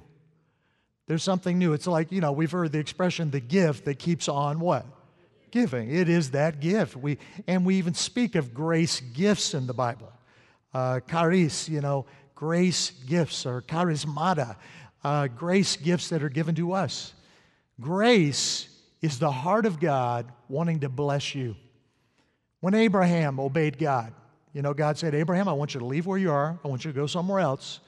There's 1.07 1.23
something 1.23 1.59
new. 1.59 1.73
It's 1.73 1.87
like, 1.87 2.11
you 2.11 2.21
know, 2.21 2.31
we've 2.31 2.51
heard 2.51 2.71
the 2.71 2.79
expression, 2.79 3.31
the 3.31 3.39
gift 3.39 3.85
that 3.85 3.99
keeps 3.99 4.29
on 4.29 4.59
what? 4.59 4.85
Giving. 5.51 5.91
It 5.91 6.07
is 6.07 6.31
that 6.31 6.61
gift. 6.61 6.95
We, 6.95 7.17
and 7.47 7.65
we 7.65 7.75
even 7.75 7.93
speak 7.93 8.35
of 8.35 8.53
grace 8.53 9.01
gifts 9.01 9.53
in 9.53 9.67
the 9.67 9.73
Bible. 9.73 10.11
Uh, 10.73 11.01
charis, 11.01 11.67
you 11.67 11.81
know, 11.81 12.05
grace 12.33 12.91
gifts 13.05 13.45
or 13.45 13.61
charismata 13.61 14.55
uh, 15.03 15.27
grace 15.27 15.75
gifts 15.75 16.09
that 16.09 16.23
are 16.23 16.29
given 16.29 16.55
to 16.55 16.73
us. 16.73 17.13
Grace 17.79 18.69
is 19.01 19.19
the 19.19 19.31
heart 19.31 19.65
of 19.65 19.79
God 19.79 20.31
wanting 20.47 20.81
to 20.81 20.89
bless 20.89 21.33
you. 21.33 21.55
When 22.59 22.75
Abraham 22.75 23.39
obeyed 23.39 23.79
God, 23.79 24.13
you 24.53 24.61
know, 24.61 24.73
God 24.73 24.97
said, 24.97 25.15
Abraham, 25.15 25.47
I 25.47 25.53
want 25.53 25.73
you 25.73 25.79
to 25.79 25.85
leave 25.85 26.05
where 26.05 26.17
you 26.17 26.31
are, 26.31 26.59
I 26.63 26.67
want 26.67 26.85
you 26.85 26.91
to 26.91 26.95
go 26.95 27.07
somewhere 27.07 27.39
else, 27.39 27.79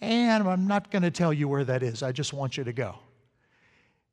and 0.00 0.46
I'm 0.46 0.66
not 0.66 0.90
going 0.90 1.02
to 1.02 1.10
tell 1.10 1.32
you 1.32 1.48
where 1.48 1.64
that 1.64 1.82
is, 1.82 2.02
I 2.02 2.12
just 2.12 2.32
want 2.32 2.56
you 2.56 2.64
to 2.64 2.72
go. 2.72 2.96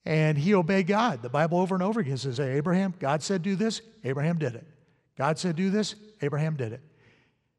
And 0.04 0.38
he 0.38 0.56
obeyed 0.56 0.88
God. 0.88 1.22
The 1.22 1.30
Bible 1.30 1.60
over 1.60 1.76
and 1.76 1.84
over 1.84 2.00
again 2.00 2.18
says, 2.18 2.38
hey, 2.38 2.58
Abraham, 2.58 2.94
God 3.00 3.22
said 3.22 3.44
do 3.44 3.56
this, 3.56 3.82
Abraham 4.04 4.38
did 4.38 4.56
it. 4.56 4.66
God 5.18 5.38
said 5.38 5.56
do 5.56 5.70
this, 5.70 5.96
Abraham 6.22 6.56
did 6.56 6.74
it. 6.74 6.82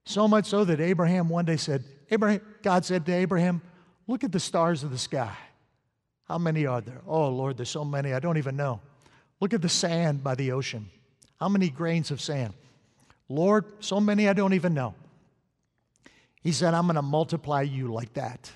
So 0.05 0.27
much 0.27 0.47
so 0.47 0.65
that 0.65 0.81
Abraham 0.81 1.29
one 1.29 1.45
day 1.45 1.57
said, 1.57 1.85
Abraham, 2.11 2.41
God 2.63 2.85
said 2.85 3.07
to 3.07 3.13
Abraham, 3.13 3.63
Look 4.09 4.25
at 4.25 4.33
the 4.33 4.41
stars 4.41 4.83
of 4.83 4.91
the 4.91 4.99
sky. 4.99 5.35
How 6.25 6.39
many 6.39 6.67
are 6.67 6.81
there? 6.81 7.01
Oh, 7.07 7.29
Lord, 7.29 7.57
there's 7.57 7.71
so 7.71 7.85
many, 7.85 8.13
I 8.13 8.19
don't 8.19 8.39
even 8.39 8.57
know. 8.57 8.81
Look 9.41 9.55
at 9.55 9.63
the 9.63 9.69
sand 9.69 10.25
by 10.25 10.35
the 10.35 10.53
ocean. 10.53 10.91
How 11.39 11.49
many 11.49 11.69
grains 11.69 12.11
of 12.11 12.21
sand? 12.21 12.55
Lord, 13.29 13.65
so 13.81 14.01
many 14.01 14.29
I 14.29 14.33
don't 14.33 14.55
even 14.55 14.75
know. 14.75 14.95
He 16.43 16.53
said, 16.53 16.75
I'm 16.75 16.87
going 16.87 16.97
to 16.97 17.03
multiply 17.03 17.63
you 17.63 17.93
like 17.93 18.15
that. 18.15 18.51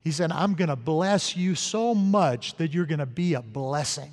He 0.00 0.10
said, 0.10 0.32
I'm 0.32 0.54
going 0.54 0.68
to 0.68 0.76
bless 0.76 1.36
you 1.36 1.54
so 1.54 1.94
much 1.94 2.56
that 2.56 2.72
you're 2.72 2.86
going 2.86 2.98
to 2.98 3.06
be 3.06 3.34
a 3.34 3.42
blessing. 3.42 4.12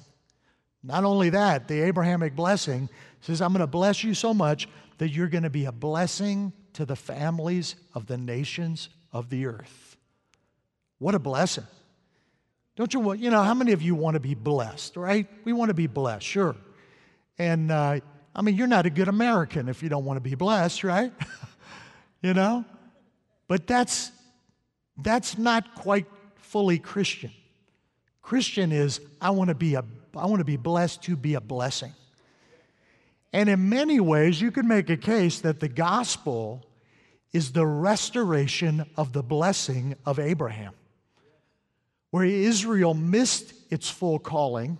Not 0.83 1.03
only 1.03 1.31
that, 1.31 1.67
the 1.67 1.81
Abrahamic 1.81 2.35
blessing 2.35 2.89
says, 3.21 3.41
I'm 3.41 3.53
going 3.53 3.61
to 3.61 3.67
bless 3.67 4.03
you 4.03 4.13
so 4.13 4.33
much 4.33 4.67
that 4.99 5.09
you're 5.09 5.27
going 5.27 5.43
to 5.43 5.49
be 5.49 5.65
a 5.65 5.71
blessing 5.71 6.53
to 6.73 6.85
the 6.85 6.95
families 6.95 7.75
of 7.93 8.05
the 8.05 8.17
nations 8.17 8.89
of 9.11 9.29
the 9.29 9.47
earth. 9.47 9.97
What 10.99 11.15
a 11.15 11.19
blessing. 11.19 11.65
Don't 12.75 12.93
you 12.93 12.99
want, 12.99 13.19
you 13.19 13.29
know, 13.29 13.41
how 13.41 13.53
many 13.53 13.71
of 13.71 13.81
you 13.81 13.95
want 13.95 14.15
to 14.15 14.19
be 14.19 14.35
blessed, 14.35 14.97
right? 14.97 15.27
We 15.43 15.53
want 15.53 15.69
to 15.69 15.73
be 15.73 15.87
blessed, 15.87 16.25
sure. 16.25 16.55
And 17.37 17.71
uh, 17.71 18.01
I 18.35 18.41
mean, 18.41 18.55
you're 18.55 18.67
not 18.67 18.85
a 18.85 18.89
good 18.89 19.07
American 19.07 19.69
if 19.69 19.81
you 19.81 19.87
don't 19.87 20.03
want 20.03 20.17
to 20.17 20.21
be 20.21 20.35
blessed, 20.35 20.83
right? 20.83 21.13
you 22.21 22.33
know? 22.33 22.65
But 23.47 23.65
that's, 23.65 24.11
that's 24.97 25.37
not 25.37 25.73
quite 25.75 26.05
fully 26.35 26.77
Christian. 26.77 27.31
Christian 28.21 28.71
is, 28.71 28.99
I 29.21 29.29
want 29.29 29.49
to 29.49 29.55
be 29.55 29.75
a, 29.75 29.85
I 30.15 30.25
want 30.25 30.39
to 30.39 30.45
be 30.45 30.57
blessed 30.57 31.03
to 31.03 31.15
be 31.15 31.35
a 31.35 31.41
blessing. 31.41 31.93
And 33.31 33.49
in 33.49 33.69
many 33.69 33.99
ways, 33.99 34.41
you 34.41 34.51
could 34.51 34.65
make 34.65 34.89
a 34.89 34.97
case 34.97 35.39
that 35.41 35.59
the 35.59 35.67
gospel 35.67 36.65
is 37.31 37.51
the 37.51 37.65
restoration 37.65 38.85
of 38.97 39.13
the 39.13 39.21
blessing 39.21 39.95
of 40.05 40.19
Abraham. 40.19 40.73
Where 42.11 42.23
Israel 42.23 42.93
missed 42.93 43.53
its 43.69 43.89
full 43.89 44.19
calling, 44.19 44.77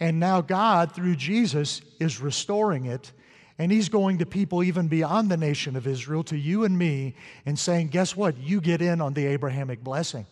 and 0.00 0.18
now 0.18 0.40
God, 0.40 0.92
through 0.92 1.16
Jesus, 1.16 1.82
is 2.00 2.20
restoring 2.20 2.86
it. 2.86 3.12
And 3.58 3.70
He's 3.70 3.90
going 3.90 4.18
to 4.18 4.26
people 4.26 4.64
even 4.64 4.88
beyond 4.88 5.30
the 5.30 5.36
nation 5.36 5.76
of 5.76 5.86
Israel, 5.86 6.24
to 6.24 6.36
you 6.36 6.64
and 6.64 6.78
me, 6.78 7.14
and 7.44 7.58
saying, 7.58 7.88
Guess 7.88 8.16
what? 8.16 8.38
You 8.38 8.62
get 8.62 8.80
in 8.80 9.02
on 9.02 9.12
the 9.12 9.26
Abrahamic 9.26 9.84
blessing. 9.84 10.26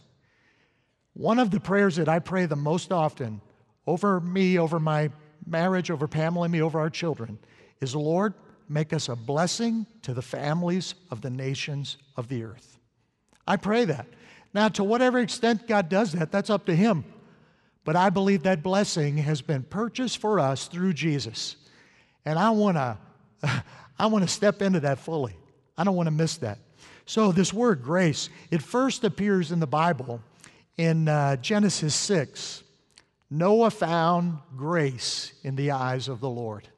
One 1.13 1.39
of 1.39 1.51
the 1.51 1.61
prayers 1.61 1.97
that 1.97 2.09
I 2.09 2.21
pray 2.21 2.47
the 2.47 2.57
most 2.57 2.91
often 2.91 3.43
over 3.87 4.21
me, 4.21 4.59
over 4.59 4.81
my 4.81 5.11
marriage, 5.47 5.91
over 5.91 6.09
Pamela 6.09 6.45
and 6.45 6.53
me, 6.53 6.63
over 6.63 6.81
our 6.81 6.91
children, 6.91 7.39
is 7.81 7.95
Lord, 7.95 8.33
make 8.69 8.93
us 8.93 9.09
a 9.09 9.17
blessing 9.17 9.87
to 10.03 10.15
the 10.15 10.23
families 10.23 10.95
of 11.11 11.21
the 11.21 11.31
nations 11.31 11.99
of 12.17 12.29
the 12.29 12.45
earth. 12.45 12.79
I 13.47 13.57
pray 13.57 13.85
that. 13.87 14.07
Now, 14.55 14.69
to 14.69 14.85
whatever 14.85 15.19
extent 15.19 15.69
God 15.69 15.89
does 15.89 16.13
that, 16.13 16.33
that's 16.33 16.51
up 16.51 16.67
to 16.67 16.75
Him. 16.75 17.05
But 17.89 17.97
I 17.97 18.11
believe 18.11 18.43
that 18.43 18.63
blessing 18.63 19.17
has 19.17 19.41
been 19.41 19.63
purchased 19.63 20.19
for 20.19 20.39
us 20.41 20.67
through 20.67 20.93
Jesus. 20.93 21.57
And 22.27 22.39
I 22.39 22.51
want 22.51 22.77
to 22.77 22.99
I 23.99 24.07
want 24.09 24.25
to 24.25 24.29
step 24.29 24.61
into 24.61 24.81
that 24.81 24.99
fully. 24.99 25.35
I 25.75 25.85
don't 25.85 25.97
want 25.97 26.07
to 26.07 26.11
miss 26.11 26.37
that. 26.37 26.59
So 27.07 27.33
this 27.33 27.51
word 27.51 27.83
grace, 27.83 28.29
it 28.51 28.61
first 28.61 29.05
appears 29.05 29.53
in 29.53 29.59
the 29.59 29.67
Bible 29.67 30.21
in 30.77 31.09
uh, 31.09 31.37
Genesis 31.37 31.95
6. 31.95 32.63
Noah 33.31 33.71
found 33.71 34.37
grace 34.55 35.33
in 35.43 35.57
the 35.57 35.71
eyes 35.71 36.09
of 36.09 36.21
the 36.21 36.29
Lord. 36.29 36.69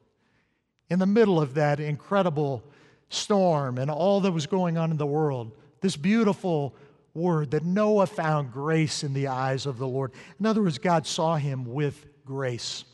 In 0.89 0.97
the 0.97 1.05
middle 1.05 1.41
of 1.41 1.55
that 1.55 1.81
incredible 1.81 2.63
storm 3.09 3.79
and 3.79 3.91
all 3.91 4.21
that 4.21 4.31
was 4.31 4.47
going 4.47 4.77
on 4.77 4.91
in 4.91 4.97
the 4.97 5.05
world, 5.05 5.51
this 5.81 5.97
beautiful 5.97 6.73
word 7.13 7.51
that 7.51 7.63
Noah 7.63 8.07
found 8.07 8.53
grace 8.53 9.03
in 9.03 9.13
the 9.13 9.27
eyes 9.27 9.65
of 9.65 9.77
the 9.77 9.87
Lord. 9.87 10.11
In 10.39 10.45
other 10.45 10.61
words, 10.61 10.77
God 10.77 11.05
saw 11.05 11.35
him 11.35 11.65
with 11.65 12.07
grace. 12.25 12.85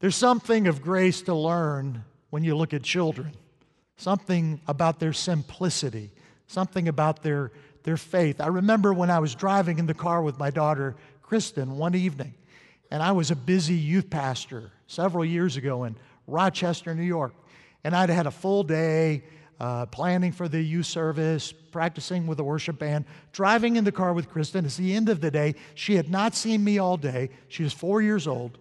There's 0.00 0.16
something 0.16 0.66
of 0.66 0.82
grace 0.82 1.22
to 1.22 1.34
learn 1.34 2.04
when 2.30 2.44
you 2.44 2.56
look 2.56 2.72
at 2.72 2.82
children, 2.82 3.32
something 3.96 4.60
about 4.66 4.98
their 4.98 5.12
simplicity, 5.12 6.10
something 6.46 6.88
about 6.88 7.22
their, 7.22 7.52
their 7.82 7.96
faith. 7.96 8.40
I 8.40 8.46
remember 8.46 8.94
when 8.94 9.10
I 9.10 9.18
was 9.18 9.34
driving 9.34 9.78
in 9.78 9.86
the 9.86 9.94
car 9.94 10.22
with 10.22 10.38
my 10.38 10.50
daughter 10.50 10.96
Kristen 11.22 11.76
one 11.76 11.94
evening. 11.94 12.34
And 12.90 13.02
I 13.02 13.12
was 13.12 13.30
a 13.30 13.36
busy 13.36 13.74
youth 13.74 14.10
pastor 14.10 14.72
several 14.86 15.24
years 15.24 15.56
ago 15.56 15.84
in 15.84 15.96
Rochester, 16.26 16.94
New 16.94 17.04
York. 17.04 17.34
And 17.84 17.94
I'd 17.94 18.10
had 18.10 18.26
a 18.26 18.32
full 18.32 18.64
day 18.64 19.22
uh, 19.60 19.86
planning 19.86 20.32
for 20.32 20.48
the 20.48 20.60
youth 20.60 20.86
service, 20.86 21.52
practicing 21.52 22.26
with 22.26 22.38
the 22.38 22.44
worship 22.44 22.78
band, 22.78 23.04
driving 23.32 23.76
in 23.76 23.84
the 23.84 23.92
car 23.92 24.14
with 24.14 24.30
Kristen. 24.30 24.64
It's 24.64 24.78
the 24.78 24.94
end 24.94 25.08
of 25.08 25.20
the 25.20 25.30
day. 25.30 25.54
She 25.74 25.96
had 25.96 26.10
not 26.10 26.34
seen 26.34 26.64
me 26.64 26.78
all 26.78 26.96
day. 26.96 27.30
She 27.48 27.62
was 27.62 27.72
four 27.72 28.00
years 28.00 28.26
old. 28.26 28.58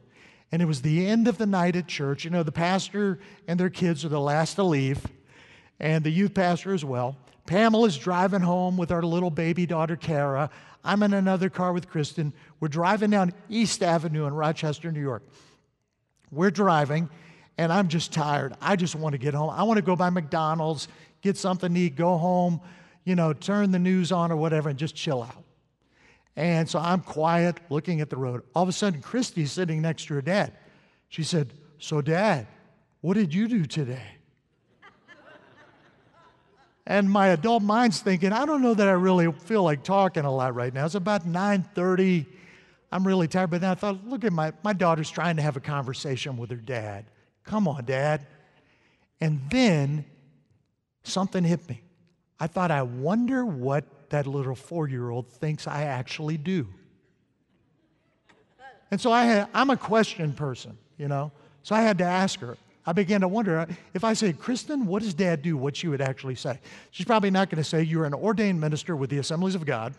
And 0.52 0.62
it 0.62 0.66
was 0.66 0.82
the 0.82 1.08
end 1.08 1.28
of 1.28 1.38
the 1.38 1.46
night 1.46 1.76
at 1.76 1.88
church. 1.88 2.26
You 2.26 2.32
know, 2.32 2.44
the 2.44 2.52
pastor 2.52 3.20
and 3.48 3.60
their 3.60 3.70
kids 3.70 4.04
are 4.04 4.10
the 4.10 4.20
last 4.20 4.56
to 4.56 4.64
leave, 4.64 5.06
and 5.80 6.04
the 6.04 6.10
youth 6.10 6.34
pastor 6.34 6.74
as 6.74 6.84
well. 6.84 7.16
Pamela's 7.46 7.98
driving 7.98 8.42
home 8.42 8.76
with 8.76 8.92
our 8.92 9.02
little 9.02 9.30
baby 9.30 9.66
daughter, 9.66 9.96
Kara. 9.96 10.50
I'm 10.84 11.04
in 11.04 11.14
another 11.14 11.50
car 11.50 11.72
with 11.72 11.90
Kristen. 11.90 12.34
We're 12.60 12.68
driving 12.68 13.12
down 13.12 13.34
East 13.48 13.84
Avenue 13.84 14.26
in 14.26 14.34
Rochester, 14.34 14.92
New 14.92 15.02
York. 15.02 15.24
We're 16.32 16.52
driving, 16.52 17.10
and 17.60 17.74
I'm 17.74 17.90
just 17.90 18.14
tired. 18.14 18.54
I 18.62 18.78
just 18.78 18.96
want 18.96 19.12
to 19.12 19.18
get 19.18 19.34
home. 19.34 19.50
I 19.50 19.64
want 19.64 19.76
to 19.76 19.82
go 19.82 19.94
by 19.94 20.10
McDonald's, 20.10 20.88
get 21.22 21.36
something 21.36 21.74
to 21.74 21.80
eat, 21.80 21.98
go 21.98 22.18
home, 22.18 22.62
you 23.04 23.16
know, 23.16 23.34
turn 23.34 23.72
the 23.72 23.80
news 23.80 24.14
on 24.14 24.32
or 24.32 24.38
whatever, 24.38 24.70
and 24.70 24.80
just 24.80 24.96
chill 24.96 25.22
out. 25.22 25.44
And 26.38 26.70
so 26.70 26.80
I'm 26.80 27.02
quiet, 27.02 27.60
looking 27.70 28.00
at 28.00 28.10
the 28.10 28.16
road. 28.16 28.44
All 28.56 28.64
of 28.64 28.70
a 28.70 28.72
sudden, 28.72 29.02
Christy's 29.02 29.52
sitting 29.52 29.82
next 29.82 30.06
to 30.06 30.14
her 30.14 30.22
dad. 30.22 30.54
She 31.10 31.22
said, 31.22 31.52
So, 31.80 32.02
Dad, 32.02 32.48
what 33.02 33.16
did 33.16 33.34
you 33.34 33.50
do 33.50 33.66
today? 33.66 34.08
and 36.88 37.12
my 37.12 37.28
adult 37.28 37.62
mind's 37.62 38.00
thinking, 38.00 38.32
I 38.32 38.46
don't 38.46 38.62
know 38.62 38.74
that 38.74 38.88
I 38.88 38.94
really 38.94 39.30
feel 39.34 39.64
like 39.64 39.84
talking 39.84 40.24
a 40.24 40.34
lot 40.34 40.56
right 40.56 40.74
now. 40.74 40.86
It's 40.86 40.96
about 40.96 41.28
9:30. 41.28 42.26
I'm 42.90 43.06
really 43.06 43.28
tired, 43.28 43.50
but 43.50 43.60
then 43.60 43.72
I 43.72 43.76
thought, 43.76 44.08
look 44.08 44.24
at 44.24 44.32
my 44.32 44.54
my 44.64 44.72
daughter's 44.72 45.12
trying 45.12 45.36
to 45.36 45.42
have 45.42 45.58
a 45.58 45.62
conversation 45.62 46.38
with 46.38 46.52
her 46.52 46.56
dad. 46.56 47.04
Come 47.50 47.68
on, 47.68 47.84
dad. 47.84 48.28
And 49.20 49.42
then 49.50 50.06
something 51.04 51.44
hit 51.44 51.68
me. 51.68 51.82
I 52.40 52.46
thought, 52.46 52.70
I 52.70 52.84
wonder 52.84 53.44
what 53.44 53.86
that 54.12 54.28
little 54.28 54.54
four-year-old 54.54 55.28
thinks 55.28 55.66
I 55.66 55.84
actually 55.84 56.38
do. 56.38 56.68
And 58.92 59.02
so 59.02 59.12
I 59.12 59.26
had, 59.26 59.48
I'm 59.52 59.72
a 59.72 59.78
question 59.78 60.34
person, 60.34 60.78
you 61.00 61.08
know. 61.08 61.32
So 61.64 61.76
I 61.76 61.82
had 61.82 61.98
to 61.98 62.04
ask 62.04 62.40
her, 62.40 62.56
I 62.86 62.92
began 62.92 63.22
to 63.22 63.28
wonder 63.28 63.58
uh, 63.58 63.66
if 63.96 64.04
I 64.04 64.14
say, 64.14 64.32
Kristen, 64.32 64.86
what 64.86 65.02
does 65.02 65.16
dad 65.16 65.42
do? 65.42 65.58
What 65.58 65.76
she 65.76 65.88
would 65.88 66.02
actually 66.02 66.36
say. 66.36 66.60
She's 66.92 67.06
probably 67.06 67.32
not 67.32 67.50
going 67.50 67.62
to 67.62 67.68
say, 67.68 67.82
You're 67.82 68.06
an 68.06 68.14
ordained 68.14 68.62
minister 68.62 68.96
with 68.96 69.10
the 69.10 69.18
Assemblies 69.18 69.56
of 69.56 69.66
God, 69.66 69.96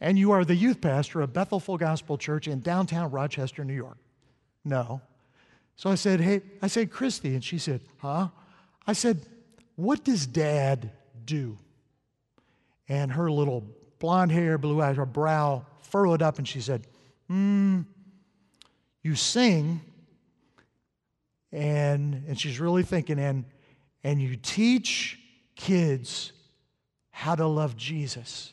and 0.00 0.18
you 0.18 0.32
are 0.32 0.44
the 0.44 0.56
youth 0.56 0.80
pastor 0.80 1.20
of 1.20 1.34
Bethel 1.34 1.60
Full 1.60 1.76
Gospel 1.78 2.16
Church 2.16 2.48
in 2.48 2.60
downtown 2.60 3.10
Rochester, 3.10 3.62
New 3.62 3.74
York. 3.74 3.98
No. 4.64 5.02
So 5.80 5.88
I 5.88 5.94
said, 5.94 6.20
Hey, 6.20 6.42
I 6.60 6.66
said, 6.66 6.90
Christy. 6.90 7.32
And 7.32 7.42
she 7.42 7.56
said, 7.56 7.80
Huh? 7.96 8.28
I 8.86 8.92
said, 8.92 9.24
What 9.76 10.04
does 10.04 10.26
dad 10.26 10.90
do? 11.24 11.56
And 12.86 13.10
her 13.12 13.30
little 13.30 13.64
blonde 13.98 14.30
hair, 14.30 14.58
blue 14.58 14.82
eyes, 14.82 14.98
her 14.98 15.06
brow 15.06 15.64
furrowed 15.80 16.20
up, 16.20 16.36
and 16.36 16.46
she 16.46 16.60
said, 16.60 16.86
Hmm, 17.28 17.80
you 19.02 19.14
sing 19.14 19.80
and, 21.50 22.24
and 22.28 22.38
she's 22.38 22.60
really 22.60 22.82
thinking, 22.82 23.18
and, 23.18 23.46
and 24.04 24.20
you 24.20 24.36
teach 24.36 25.18
kids 25.56 26.32
how 27.10 27.34
to 27.34 27.46
love 27.46 27.74
Jesus. 27.78 28.52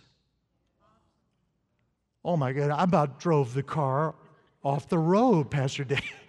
Oh 2.24 2.38
my 2.38 2.54
God, 2.54 2.72
I 2.72 2.86
about 2.86 3.20
drove 3.20 3.54
the 3.54 3.64
car 3.64 4.16
off 4.64 4.88
the 4.88 4.98
road, 4.98 5.52
Pastor 5.52 5.84
Dave. 5.84 6.00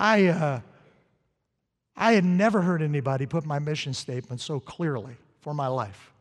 I, 0.00 0.28
uh, 0.28 0.60
I 1.94 2.12
had 2.12 2.24
never 2.24 2.62
heard 2.62 2.80
anybody 2.80 3.26
put 3.26 3.44
my 3.44 3.58
mission 3.58 3.92
statement 3.92 4.40
so 4.40 4.58
clearly 4.58 5.14
for 5.40 5.52
my 5.52 5.66
life. 5.66 6.12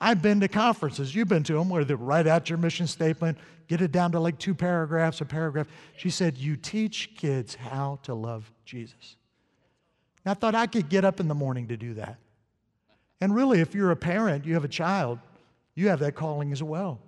I've 0.00 0.22
been 0.22 0.38
to 0.40 0.48
conferences, 0.48 1.12
you've 1.12 1.26
been 1.26 1.42
to 1.44 1.54
them, 1.54 1.68
where 1.68 1.84
they 1.84 1.94
write 1.94 2.28
out 2.28 2.48
your 2.48 2.58
mission 2.58 2.86
statement, 2.86 3.36
get 3.66 3.80
it 3.80 3.90
down 3.90 4.12
to 4.12 4.20
like 4.20 4.38
two 4.38 4.54
paragraphs, 4.54 5.20
a 5.20 5.24
paragraph. 5.24 5.66
She 5.96 6.08
said, 6.08 6.38
You 6.38 6.54
teach 6.54 7.16
kids 7.16 7.56
how 7.56 7.98
to 8.04 8.14
love 8.14 8.48
Jesus. 8.64 9.16
And 10.24 10.30
I 10.30 10.34
thought 10.34 10.54
I 10.54 10.68
could 10.68 10.88
get 10.88 11.04
up 11.04 11.18
in 11.18 11.26
the 11.26 11.34
morning 11.34 11.66
to 11.68 11.76
do 11.76 11.94
that. 11.94 12.18
And 13.20 13.34
really, 13.34 13.60
if 13.60 13.74
you're 13.74 13.90
a 13.90 13.96
parent, 13.96 14.44
you 14.44 14.54
have 14.54 14.64
a 14.64 14.68
child, 14.68 15.18
you 15.74 15.88
have 15.88 15.98
that 15.98 16.14
calling 16.14 16.52
as 16.52 16.62
well. 16.62 17.00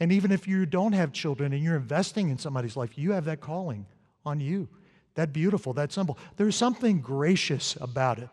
And 0.00 0.12
even 0.12 0.32
if 0.32 0.46
you 0.46 0.66
don't 0.66 0.92
have 0.92 1.12
children 1.12 1.54
and 1.54 1.62
you're 1.62 1.76
investing 1.76 2.28
in 2.28 2.36
somebody's 2.36 2.76
life, 2.76 2.98
you 2.98 3.12
have 3.12 3.24
that 3.24 3.40
calling 3.40 3.86
on 4.26 4.38
you. 4.38 4.68
That 5.14 5.32
beautiful, 5.32 5.72
that 5.74 5.92
simple. 5.92 6.18
There's 6.36 6.56
something 6.56 7.00
gracious 7.00 7.76
about 7.80 8.18
it. 8.18 8.28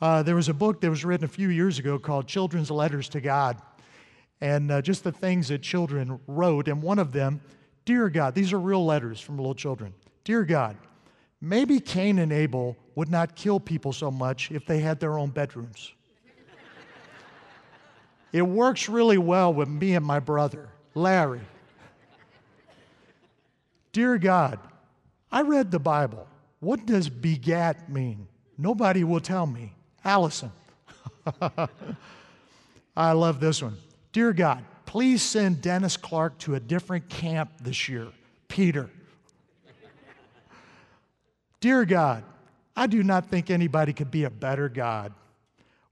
Uh, 0.00 0.22
there 0.22 0.34
was 0.34 0.48
a 0.48 0.54
book 0.54 0.80
that 0.80 0.90
was 0.90 1.04
written 1.04 1.24
a 1.24 1.28
few 1.28 1.48
years 1.48 1.78
ago 1.78 1.98
called 1.98 2.26
Children's 2.26 2.70
Letters 2.70 3.08
to 3.10 3.20
God, 3.20 3.60
and 4.40 4.70
uh, 4.70 4.82
just 4.82 5.04
the 5.04 5.12
things 5.12 5.48
that 5.48 5.62
children 5.62 6.20
wrote. 6.26 6.68
And 6.68 6.82
one 6.82 6.98
of 6.98 7.12
them, 7.12 7.40
Dear 7.84 8.08
God, 8.08 8.34
these 8.34 8.52
are 8.52 8.60
real 8.60 8.84
letters 8.84 9.20
from 9.20 9.36
little 9.36 9.54
children. 9.54 9.94
Dear 10.24 10.44
God, 10.44 10.76
maybe 11.40 11.80
Cain 11.80 12.18
and 12.18 12.32
Abel 12.32 12.76
would 12.94 13.10
not 13.10 13.34
kill 13.34 13.58
people 13.58 13.92
so 13.92 14.10
much 14.10 14.50
if 14.50 14.66
they 14.66 14.80
had 14.80 15.00
their 15.00 15.18
own 15.18 15.30
bedrooms. 15.30 15.92
it 18.32 18.42
works 18.42 18.88
really 18.88 19.18
well 19.18 19.52
with 19.52 19.68
me 19.68 19.94
and 19.94 20.04
my 20.04 20.20
brother, 20.20 20.68
Larry. 20.94 21.40
Dear 23.92 24.18
God, 24.18 24.58
I 25.32 25.42
read 25.42 25.70
the 25.70 25.78
Bible. 25.78 26.26
What 26.60 26.86
does 26.86 27.08
begat 27.08 27.90
mean? 27.90 28.26
Nobody 28.58 29.04
will 29.04 29.20
tell 29.20 29.46
me. 29.46 29.72
Allison. 30.04 30.50
I 32.96 33.12
love 33.12 33.40
this 33.40 33.62
one. 33.62 33.76
Dear 34.12 34.32
God, 34.32 34.64
please 34.86 35.22
send 35.22 35.62
Dennis 35.62 35.96
Clark 35.96 36.38
to 36.38 36.54
a 36.54 36.60
different 36.60 37.08
camp 37.08 37.50
this 37.60 37.88
year. 37.88 38.08
Peter. 38.48 38.90
Dear 41.60 41.84
God, 41.84 42.24
I 42.76 42.86
do 42.86 43.02
not 43.02 43.28
think 43.28 43.50
anybody 43.50 43.92
could 43.92 44.10
be 44.10 44.24
a 44.24 44.30
better 44.30 44.68
God. 44.68 45.12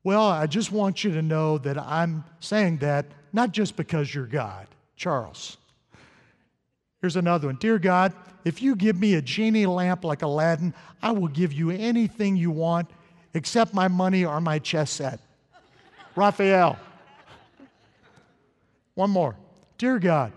Well, 0.03 0.27
I 0.27 0.47
just 0.47 0.73
want 0.73 1.05
you 1.05 1.13
to 1.13 1.23
know 1.23 1.59
that 1.59 1.79
I'm 1.79 2.25
saying 2.41 2.79
that 2.79 3.07
not 3.33 3.53
just 3.53 3.77
because 3.77 4.15
you're 4.15 4.27
God. 4.27 4.67
Charles. 4.97 5.59
Here's 7.01 7.17
another 7.17 7.49
one 7.49 7.57
Dear 7.57 7.79
God, 7.79 8.13
if 8.45 8.63
you 8.63 8.77
give 8.77 8.99
me 8.99 9.15
a 9.15 9.23
genie 9.23 9.67
lamp 9.67 10.05
like 10.05 10.23
Aladdin, 10.23 10.75
I 11.03 11.13
will 11.13 11.29
give 11.29 11.53
you 11.53 11.71
anything 11.71 12.37
you 12.37 12.51
want 12.51 12.91
except 13.35 13.75
my 13.75 13.89
money 13.89 14.25
or 14.25 14.41
my 14.41 14.59
chess 14.59 14.91
set. 14.91 15.21
Raphael. 16.17 16.79
One 18.95 19.11
more. 19.11 19.37
Dear 19.77 20.01
God, 20.01 20.33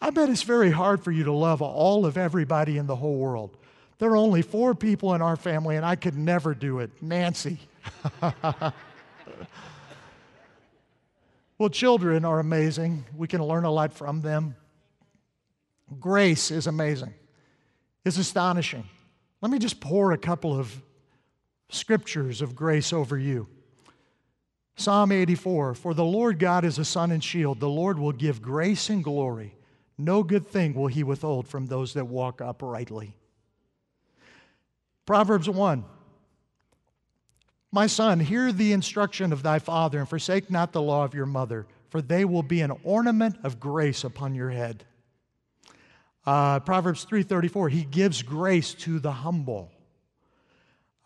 I 0.00 0.10
bet 0.10 0.28
it's 0.28 0.42
very 0.42 0.72
hard 0.72 1.04
for 1.04 1.12
you 1.12 1.24
to 1.24 1.32
love 1.32 1.62
all 1.62 2.04
of 2.04 2.16
everybody 2.16 2.78
in 2.78 2.86
the 2.86 2.96
whole 2.96 3.16
world. 3.16 3.56
There 3.98 4.10
are 4.10 4.16
only 4.16 4.42
four 4.42 4.74
people 4.74 5.14
in 5.14 5.22
our 5.22 5.36
family, 5.36 5.76
and 5.76 5.86
I 5.86 5.94
could 5.94 6.16
never 6.16 6.52
do 6.52 6.80
it. 6.80 6.90
Nancy. 7.00 7.58
well, 11.58 11.70
children 11.70 12.24
are 12.24 12.40
amazing. 12.40 13.04
We 13.16 13.28
can 13.28 13.42
learn 13.42 13.64
a 13.64 13.70
lot 13.70 13.94
from 13.94 14.20
them. 14.20 14.56
Grace 16.00 16.50
is 16.50 16.66
amazing, 16.66 17.14
it's 18.04 18.18
astonishing. 18.18 18.84
Let 19.40 19.50
me 19.52 19.58
just 19.58 19.80
pour 19.80 20.12
a 20.12 20.18
couple 20.18 20.58
of 20.58 20.74
scriptures 21.68 22.42
of 22.42 22.56
grace 22.56 22.92
over 22.92 23.18
you. 23.18 23.48
Psalm 24.76 25.12
84 25.12 25.74
For 25.74 25.94
the 25.94 26.04
Lord 26.04 26.38
God 26.38 26.64
is 26.64 26.78
a 26.78 26.84
sun 26.84 27.10
and 27.10 27.22
shield. 27.22 27.60
The 27.60 27.68
Lord 27.68 27.98
will 27.98 28.12
give 28.12 28.42
grace 28.42 28.90
and 28.90 29.02
glory. 29.02 29.54
No 29.98 30.22
good 30.22 30.46
thing 30.46 30.74
will 30.74 30.88
he 30.88 31.02
withhold 31.02 31.48
from 31.48 31.66
those 31.66 31.94
that 31.94 32.06
walk 32.06 32.40
uprightly. 32.40 33.16
Proverbs 35.06 35.48
1 35.48 35.84
My 37.72 37.86
son, 37.86 38.20
hear 38.20 38.52
the 38.52 38.72
instruction 38.72 39.32
of 39.32 39.42
thy 39.42 39.58
father, 39.58 39.98
and 39.98 40.08
forsake 40.08 40.50
not 40.50 40.72
the 40.72 40.82
law 40.82 41.04
of 41.04 41.14
your 41.14 41.26
mother, 41.26 41.66
for 41.88 42.02
they 42.02 42.24
will 42.24 42.42
be 42.42 42.60
an 42.60 42.72
ornament 42.82 43.36
of 43.42 43.60
grace 43.60 44.04
upon 44.04 44.34
your 44.34 44.50
head. 44.50 44.84
Uh, 46.26 46.60
Proverbs 46.60 47.04
3:34, 47.04 47.70
he 47.70 47.84
gives 47.84 48.22
grace 48.22 48.74
to 48.74 48.98
the 48.98 49.12
humble. 49.12 49.70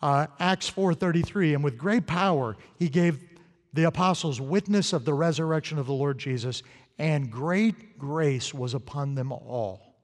Uh, 0.01 0.27
Acts 0.39 0.69
4:33, 0.71 1.55
and 1.55 1.63
with 1.63 1.77
great 1.77 2.07
power 2.07 2.57
he 2.79 2.89
gave 2.89 3.23
the 3.73 3.85
apostles 3.85 4.41
witness 4.41 4.93
of 4.93 5.05
the 5.05 5.15
resurrection 5.15 5.79
of 5.79 5.87
the 5.87 5.93
Lord 5.93 6.19
Jesus, 6.19 6.63
and 6.99 7.31
great 7.31 7.99
grace 7.99 8.55
was 8.55 8.75
upon 8.75 9.15
them 9.15 9.31
all. 9.31 9.95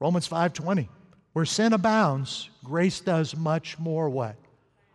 Romans 0.00 0.28
5:20, 0.28 0.88
where 1.32 1.44
sin 1.44 1.72
abounds, 1.72 2.50
grace 2.64 3.00
does 3.00 3.36
much 3.36 3.78
more 3.78 4.08
what? 4.08 4.36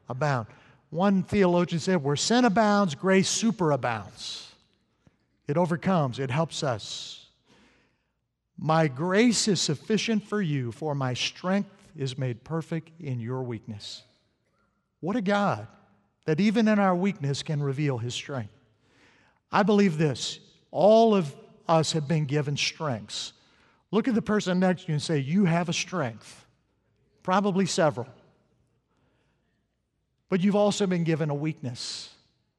Abound. 0.07 0.47
One 0.89 1.23
theologian 1.23 1.81
said, 1.81 2.01
where 2.01 2.15
sin 2.15 2.45
abounds, 2.45 2.95
grace 2.95 3.29
superabounds. 3.29 4.45
It 5.47 5.57
overcomes, 5.57 6.19
it 6.19 6.31
helps 6.31 6.63
us. 6.63 7.26
My 8.57 8.87
grace 8.87 9.47
is 9.47 9.61
sufficient 9.61 10.23
for 10.23 10.41
you, 10.41 10.71
for 10.71 10.95
my 10.95 11.13
strength 11.13 11.69
is 11.95 12.17
made 12.17 12.43
perfect 12.43 12.91
in 12.99 13.19
your 13.19 13.43
weakness. 13.43 14.03
What 14.99 15.15
a 15.15 15.21
God 15.21 15.67
that 16.25 16.39
even 16.39 16.67
in 16.67 16.79
our 16.79 16.95
weakness 16.95 17.43
can 17.43 17.61
reveal 17.61 17.97
his 17.97 18.13
strength. 18.13 18.53
I 19.51 19.63
believe 19.63 19.97
this 19.97 20.39
all 20.71 21.15
of 21.15 21.33
us 21.67 21.91
have 21.93 22.07
been 22.07 22.25
given 22.25 22.57
strengths. 22.57 23.33
Look 23.91 24.07
at 24.07 24.15
the 24.15 24.21
person 24.21 24.59
next 24.59 24.83
to 24.83 24.87
you 24.89 24.93
and 24.95 25.01
say, 25.01 25.19
You 25.19 25.45
have 25.45 25.69
a 25.69 25.73
strength, 25.73 26.45
probably 27.23 27.65
several. 27.65 28.07
But 30.29 30.41
you've 30.41 30.55
also 30.55 30.87
been 30.87 31.05
given 31.05 31.29
a 31.29 31.35
weakness, 31.35 32.09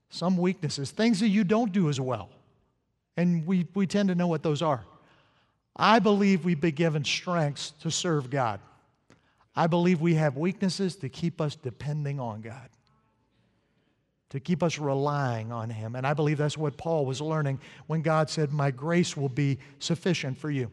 some 0.08 0.38
weaknesses, 0.38 0.90
things 0.90 1.20
that 1.20 1.28
you 1.28 1.44
don't 1.44 1.70
do 1.70 1.90
as 1.90 2.00
well. 2.00 2.30
And 3.16 3.46
we, 3.46 3.66
we 3.74 3.86
tend 3.86 4.08
to 4.08 4.14
know 4.14 4.28
what 4.28 4.42
those 4.42 4.62
are. 4.62 4.84
I 5.78 6.00
believe 6.00 6.44
we've 6.44 6.60
been 6.60 6.74
given 6.74 7.04
strengths 7.04 7.70
to 7.82 7.90
serve 7.90 8.30
God. 8.30 8.60
I 9.54 9.66
believe 9.66 10.00
we 10.00 10.14
have 10.14 10.36
weaknesses 10.36 10.96
to 10.96 11.08
keep 11.08 11.40
us 11.40 11.54
depending 11.54 12.18
on 12.18 12.40
God, 12.40 12.68
to 14.30 14.40
keep 14.40 14.62
us 14.62 14.78
relying 14.78 15.52
on 15.52 15.70
Him. 15.70 15.94
And 15.94 16.06
I 16.06 16.14
believe 16.14 16.38
that's 16.38 16.58
what 16.58 16.76
Paul 16.76 17.06
was 17.06 17.20
learning 17.20 17.60
when 17.86 18.02
God 18.02 18.28
said, 18.28 18.52
My 18.52 18.70
grace 18.70 19.16
will 19.16 19.28
be 19.28 19.58
sufficient 19.78 20.36
for 20.36 20.50
you. 20.50 20.70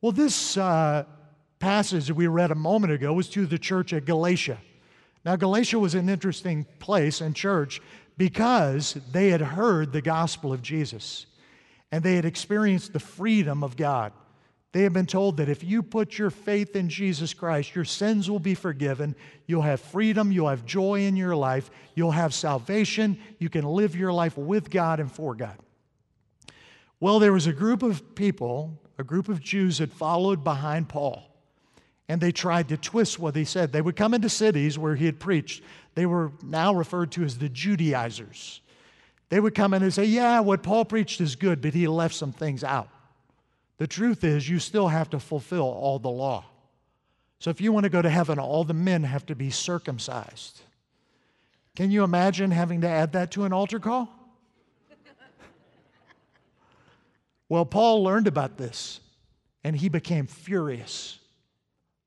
Well, 0.00 0.12
this 0.12 0.56
uh, 0.56 1.04
passage 1.58 2.06
that 2.08 2.14
we 2.14 2.26
read 2.26 2.50
a 2.50 2.56
moment 2.56 2.92
ago 2.92 3.12
was 3.12 3.28
to 3.30 3.46
the 3.46 3.58
church 3.58 3.92
at 3.92 4.04
Galatia. 4.04 4.58
Now, 5.24 5.36
Galatia 5.36 5.78
was 5.78 5.94
an 5.94 6.08
interesting 6.08 6.64
place 6.78 7.20
and 7.20 7.34
church 7.34 7.80
because 8.16 8.94
they 9.10 9.30
had 9.30 9.40
heard 9.40 9.92
the 9.92 10.02
gospel 10.02 10.52
of 10.52 10.62
Jesus 10.62 11.26
and 11.92 12.02
they 12.02 12.16
had 12.16 12.24
experienced 12.24 12.92
the 12.92 13.00
freedom 13.00 13.62
of 13.62 13.76
God. 13.76 14.12
They 14.72 14.82
had 14.82 14.92
been 14.92 15.06
told 15.06 15.38
that 15.38 15.48
if 15.48 15.64
you 15.64 15.82
put 15.82 16.18
your 16.18 16.28
faith 16.28 16.76
in 16.76 16.90
Jesus 16.90 17.32
Christ, 17.32 17.74
your 17.74 17.86
sins 17.86 18.30
will 18.30 18.40
be 18.40 18.54
forgiven. 18.54 19.16
You'll 19.46 19.62
have 19.62 19.80
freedom. 19.80 20.30
You'll 20.30 20.50
have 20.50 20.66
joy 20.66 21.00
in 21.00 21.16
your 21.16 21.34
life. 21.34 21.70
You'll 21.94 22.10
have 22.10 22.34
salvation. 22.34 23.18
You 23.38 23.48
can 23.48 23.64
live 23.64 23.96
your 23.96 24.12
life 24.12 24.36
with 24.36 24.68
God 24.68 25.00
and 25.00 25.10
for 25.10 25.34
God. 25.34 25.56
Well, 27.00 27.18
there 27.18 27.32
was 27.32 27.46
a 27.46 27.52
group 27.52 27.82
of 27.82 28.14
people, 28.14 28.78
a 28.98 29.04
group 29.04 29.28
of 29.28 29.40
Jews 29.40 29.78
that 29.78 29.92
followed 29.92 30.44
behind 30.44 30.88
Paul, 30.88 31.22
and 32.08 32.20
they 32.20 32.32
tried 32.32 32.68
to 32.68 32.76
twist 32.76 33.18
what 33.18 33.36
he 33.36 33.44
said. 33.44 33.72
They 33.72 33.80
would 33.82 33.96
come 33.96 34.12
into 34.14 34.28
cities 34.28 34.78
where 34.78 34.94
he 34.94 35.06
had 35.06 35.18
preached. 35.18 35.62
They 35.94 36.06
were 36.06 36.32
now 36.42 36.74
referred 36.74 37.12
to 37.12 37.24
as 37.24 37.38
the 37.38 37.48
Judaizers. 37.48 38.60
They 39.28 39.40
would 39.40 39.54
come 39.54 39.74
in 39.74 39.82
and 39.82 39.92
say, 39.92 40.04
Yeah, 40.04 40.40
what 40.40 40.62
Paul 40.62 40.84
preached 40.84 41.20
is 41.20 41.36
good, 41.36 41.60
but 41.60 41.74
he 41.74 41.88
left 41.88 42.14
some 42.14 42.32
things 42.32 42.62
out. 42.62 42.88
The 43.78 43.86
truth 43.86 44.24
is, 44.24 44.48
you 44.48 44.58
still 44.58 44.88
have 44.88 45.10
to 45.10 45.20
fulfill 45.20 45.64
all 45.64 45.98
the 45.98 46.10
law. 46.10 46.44
So 47.38 47.50
if 47.50 47.60
you 47.60 47.72
want 47.72 47.84
to 47.84 47.90
go 47.90 48.00
to 48.00 48.08
heaven, 48.08 48.38
all 48.38 48.64
the 48.64 48.74
men 48.74 49.02
have 49.02 49.26
to 49.26 49.34
be 49.34 49.50
circumcised. 49.50 50.62
Can 51.74 51.90
you 51.90 52.02
imagine 52.02 52.50
having 52.50 52.80
to 52.80 52.88
add 52.88 53.12
that 53.12 53.30
to 53.32 53.44
an 53.44 53.52
altar 53.52 53.78
call? 53.78 54.08
well, 57.50 57.66
Paul 57.66 58.02
learned 58.02 58.26
about 58.26 58.56
this 58.56 59.00
and 59.62 59.76
he 59.76 59.90
became 59.90 60.26
furious. 60.26 61.18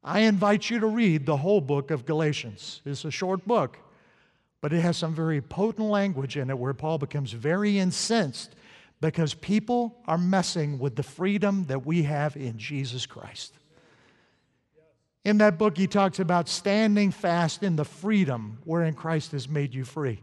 I 0.04 0.22
invite 0.22 0.70
you 0.70 0.80
to 0.80 0.88
read 0.88 1.28
the 1.28 1.38
whole 1.38 1.62
book 1.62 1.92
of 1.92 2.06
Galatians. 2.06 2.82
It's 2.86 3.06
a 3.06 3.12
short 3.12 3.46
book. 3.46 3.78
But 4.62 4.74
it 4.74 4.82
has 4.82 4.98
some 4.98 5.13
very 5.13 5.41
potent 5.41 5.88
language 5.89 6.38
in 6.38 6.50
it 6.50 6.58
where 6.58 6.74
Paul 6.74 6.98
becomes 6.98 7.32
very 7.32 7.80
incensed 7.80 8.56
because 9.02 9.34
people 9.34 9.98
are 10.06 10.17
messing 10.17 10.80
with 10.80 10.95
the 10.95 11.04
freedom 11.04 11.65
that 11.65 11.86
we 11.86 12.04
have 12.04 12.36
in 12.36 12.58
Jesus 12.58 13.06
Christ. 13.06 13.54
In 15.24 15.38
that 15.38 15.58
book, 15.58 15.78
he 15.78 15.88
talks 15.88 16.19
about 16.19 16.50
standing 16.50 17.12
fast 17.12 17.63
in 17.63 17.76
the 17.76 17.86
freedom 17.86 18.60
wherein 18.63 18.93
Christ 18.93 19.32
has 19.32 19.48
made 19.48 19.74
you 19.74 19.86
free. 19.86 20.22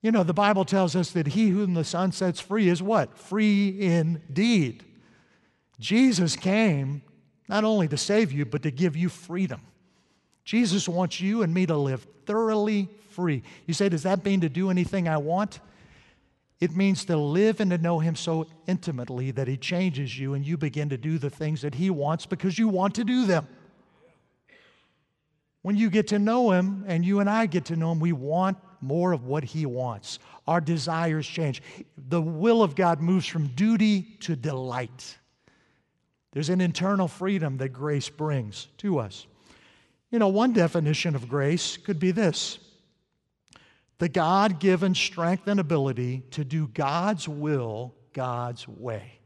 You 0.00 0.10
know, 0.10 0.22
the 0.22 0.34
Bible 0.34 0.64
tells 0.64 0.96
us 0.96 1.12
that 1.12 1.28
he 1.28 1.50
whom 1.50 1.74
the 1.74 1.84
Son 1.84 2.12
sets 2.12 2.40
free 2.40 2.68
is 2.68 2.82
what? 2.82 3.16
Free 3.16 3.80
indeed. 3.80 4.84
Jesus 5.78 6.36
came 6.36 7.02
not 7.48 7.64
only 7.64 7.88
to 7.88 7.96
save 7.96 8.32
you, 8.32 8.44
but 8.44 8.62
to 8.62 8.70
give 8.70 8.96
you 8.96 9.08
freedom. 9.08 9.60
Jesus 10.44 10.88
wants 10.88 11.20
you 11.20 11.42
and 11.42 11.52
me 11.52 11.66
to 11.66 11.76
live 11.76 12.06
thoroughly 12.26 12.88
free. 13.10 13.42
You 13.66 13.74
say, 13.74 13.88
does 13.88 14.02
that 14.02 14.24
mean 14.24 14.40
to 14.40 14.48
do 14.48 14.70
anything 14.70 15.08
I 15.08 15.18
want? 15.18 15.60
It 16.60 16.76
means 16.76 17.04
to 17.06 17.16
live 17.16 17.60
and 17.60 17.70
to 17.72 17.78
know 17.78 17.98
Him 17.98 18.14
so 18.14 18.46
intimately 18.66 19.32
that 19.32 19.48
He 19.48 19.56
changes 19.56 20.16
you 20.16 20.34
and 20.34 20.46
you 20.46 20.56
begin 20.56 20.88
to 20.90 20.96
do 20.96 21.18
the 21.18 21.30
things 21.30 21.62
that 21.62 21.74
He 21.74 21.90
wants 21.90 22.26
because 22.26 22.58
you 22.58 22.68
want 22.68 22.94
to 22.96 23.04
do 23.04 23.26
them. 23.26 23.46
When 25.62 25.76
you 25.76 25.90
get 25.90 26.08
to 26.08 26.18
know 26.18 26.52
Him 26.52 26.84
and 26.86 27.04
you 27.04 27.20
and 27.20 27.28
I 27.28 27.46
get 27.46 27.64
to 27.66 27.76
know 27.76 27.92
Him, 27.92 28.00
we 28.00 28.12
want 28.12 28.58
more 28.80 29.12
of 29.12 29.24
what 29.24 29.44
He 29.44 29.66
wants. 29.66 30.18
Our 30.46 30.60
desires 30.60 31.26
change. 31.26 31.62
The 31.96 32.20
will 32.22 32.62
of 32.62 32.74
God 32.74 33.00
moves 33.00 33.26
from 33.26 33.48
duty 33.48 34.02
to 34.20 34.36
delight. 34.36 35.18
There's 36.32 36.48
an 36.48 36.60
internal 36.60 37.08
freedom 37.08 37.58
that 37.58 37.70
grace 37.70 38.08
brings 38.08 38.68
to 38.78 38.98
us. 38.98 39.26
You 40.12 40.18
know, 40.18 40.28
one 40.28 40.52
definition 40.52 41.16
of 41.16 41.28
grace 41.28 41.78
could 41.78 41.98
be 41.98 42.12
this 42.12 42.58
the 43.98 44.08
God 44.08 44.60
given 44.60 44.94
strength 44.94 45.46
and 45.46 45.58
ability 45.58 46.22
to 46.32 46.44
do 46.44 46.68
God's 46.68 47.28
will 47.28 47.94
God's 48.12 48.68
way. 48.68 49.20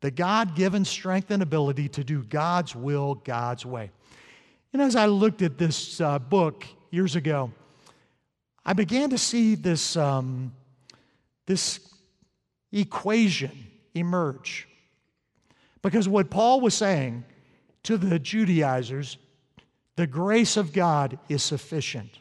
The 0.00 0.10
God 0.10 0.54
given 0.54 0.84
strength 0.84 1.30
and 1.30 1.42
ability 1.42 1.88
to 1.90 2.04
do 2.04 2.22
God's 2.22 2.76
will 2.76 3.16
God's 3.16 3.66
way. 3.66 3.90
And 4.72 4.80
as 4.80 4.94
I 4.94 5.06
looked 5.06 5.42
at 5.42 5.58
this 5.58 6.00
uh, 6.00 6.18
book 6.18 6.64
years 6.90 7.16
ago, 7.16 7.52
I 8.64 8.74
began 8.74 9.10
to 9.10 9.18
see 9.18 9.54
this, 9.54 9.96
um, 9.96 10.52
this 11.46 11.80
equation 12.70 13.52
emerge. 13.94 14.68
Because 15.82 16.08
what 16.08 16.30
Paul 16.30 16.60
was 16.60 16.74
saying 16.74 17.24
to 17.84 17.96
the 17.96 18.18
Judaizers, 18.18 19.16
the 19.96 20.06
grace 20.06 20.56
of 20.56 20.72
God 20.72 21.18
is 21.28 21.42
sufficient. 21.42 22.18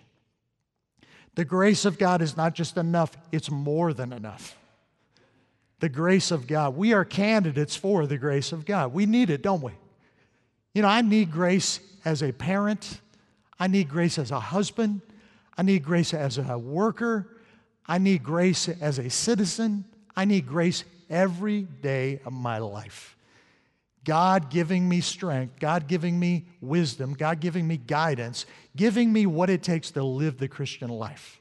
The 1.36 1.45
grace 1.45 1.86
of 1.86 1.97
God 1.97 2.21
is 2.21 2.36
not 2.36 2.53
just 2.53 2.77
enough, 2.77 3.15
it's 3.31 3.49
more 3.49 3.93
than 3.93 4.12
enough. 4.12 4.57
The 5.79 5.89
grace 5.89 6.29
of 6.29 6.45
God. 6.45 6.75
We 6.75 6.93
are 6.93 7.05
candidates 7.05 7.75
for 7.75 8.05
the 8.05 8.17
grace 8.17 8.51
of 8.51 8.65
God. 8.65 8.93
We 8.93 9.05
need 9.05 9.29
it, 9.29 9.41
don't 9.41 9.62
we? 9.62 9.71
You 10.73 10.81
know, 10.81 10.88
I 10.88 11.01
need 11.01 11.31
grace 11.31 11.79
as 12.05 12.21
a 12.21 12.31
parent, 12.31 13.01
I 13.60 13.67
need 13.67 13.89
grace 13.89 14.17
as 14.17 14.31
a 14.31 14.39
husband, 14.39 15.01
I 15.57 15.63
need 15.63 15.84
grace 15.84 16.13
as 16.13 16.38
a 16.38 16.57
worker, 16.57 17.27
I 17.86 17.97
need 17.97 18.23
grace 18.23 18.69
as 18.69 18.99
a 18.99 19.10
citizen, 19.10 19.86
I 20.15 20.25
need 20.25 20.47
grace 20.47 20.84
every 21.10 21.63
day 21.63 22.21
of 22.25 22.34
my 22.34 22.57
life. 22.60 23.17
God 24.03 24.49
giving 24.49 24.89
me 24.89 24.99
strength, 25.01 25.59
God 25.59 25.87
giving 25.87 26.19
me 26.19 26.45
wisdom, 26.59 27.13
God 27.13 27.39
giving 27.39 27.67
me 27.67 27.77
guidance, 27.77 28.45
giving 28.75 29.13
me 29.13 29.25
what 29.27 29.49
it 29.49 29.61
takes 29.61 29.91
to 29.91 30.03
live 30.03 30.37
the 30.37 30.47
Christian 30.47 30.89
life. 30.89 31.39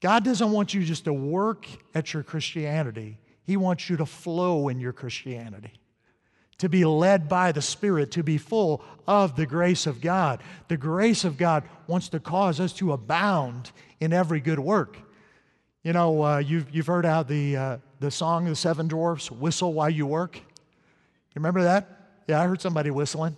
God 0.00 0.24
doesn't 0.24 0.52
want 0.52 0.72
you 0.72 0.82
just 0.84 1.04
to 1.04 1.12
work 1.12 1.66
at 1.94 2.14
your 2.14 2.22
Christianity, 2.22 3.18
He 3.44 3.56
wants 3.56 3.90
you 3.90 3.96
to 3.98 4.06
flow 4.06 4.68
in 4.68 4.80
your 4.80 4.92
Christianity, 4.92 5.72
to 6.58 6.68
be 6.70 6.84
led 6.84 7.28
by 7.28 7.52
the 7.52 7.62
Spirit, 7.62 8.12
to 8.12 8.22
be 8.22 8.38
full 8.38 8.82
of 9.06 9.36
the 9.36 9.46
grace 9.46 9.86
of 9.86 10.00
God. 10.00 10.42
The 10.68 10.76
grace 10.76 11.24
of 11.24 11.36
God 11.36 11.64
wants 11.86 12.08
to 12.10 12.20
cause 12.20 12.60
us 12.60 12.72
to 12.74 12.92
abound 12.92 13.72
in 14.00 14.12
every 14.12 14.40
good 14.40 14.58
work. 14.58 14.96
You 15.82 15.92
know, 15.92 16.22
uh, 16.22 16.38
you've, 16.38 16.74
you've 16.74 16.86
heard 16.86 17.04
how 17.04 17.22
the, 17.22 17.56
uh, 17.56 17.78
the 18.00 18.10
song 18.10 18.46
the 18.46 18.56
Seven 18.56 18.88
Dwarfs, 18.88 19.30
Whistle 19.30 19.72
While 19.72 19.90
You 19.90 20.06
Work. 20.06 20.40
You 21.34 21.40
remember 21.40 21.62
that? 21.62 21.88
Yeah, 22.26 22.40
I 22.40 22.46
heard 22.46 22.60
somebody 22.60 22.90
whistling. 22.90 23.36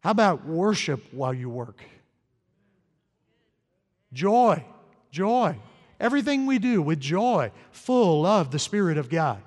How 0.00 0.10
about 0.10 0.46
worship 0.46 1.02
while 1.12 1.34
you 1.34 1.48
work? 1.48 1.82
Joy, 4.12 4.64
joy. 5.10 5.56
Everything 6.00 6.46
we 6.46 6.58
do 6.58 6.80
with 6.80 7.00
joy, 7.00 7.50
full 7.72 8.24
of 8.24 8.50
the 8.50 8.58
Spirit 8.58 8.98
of 8.98 9.08
God. 9.08 9.42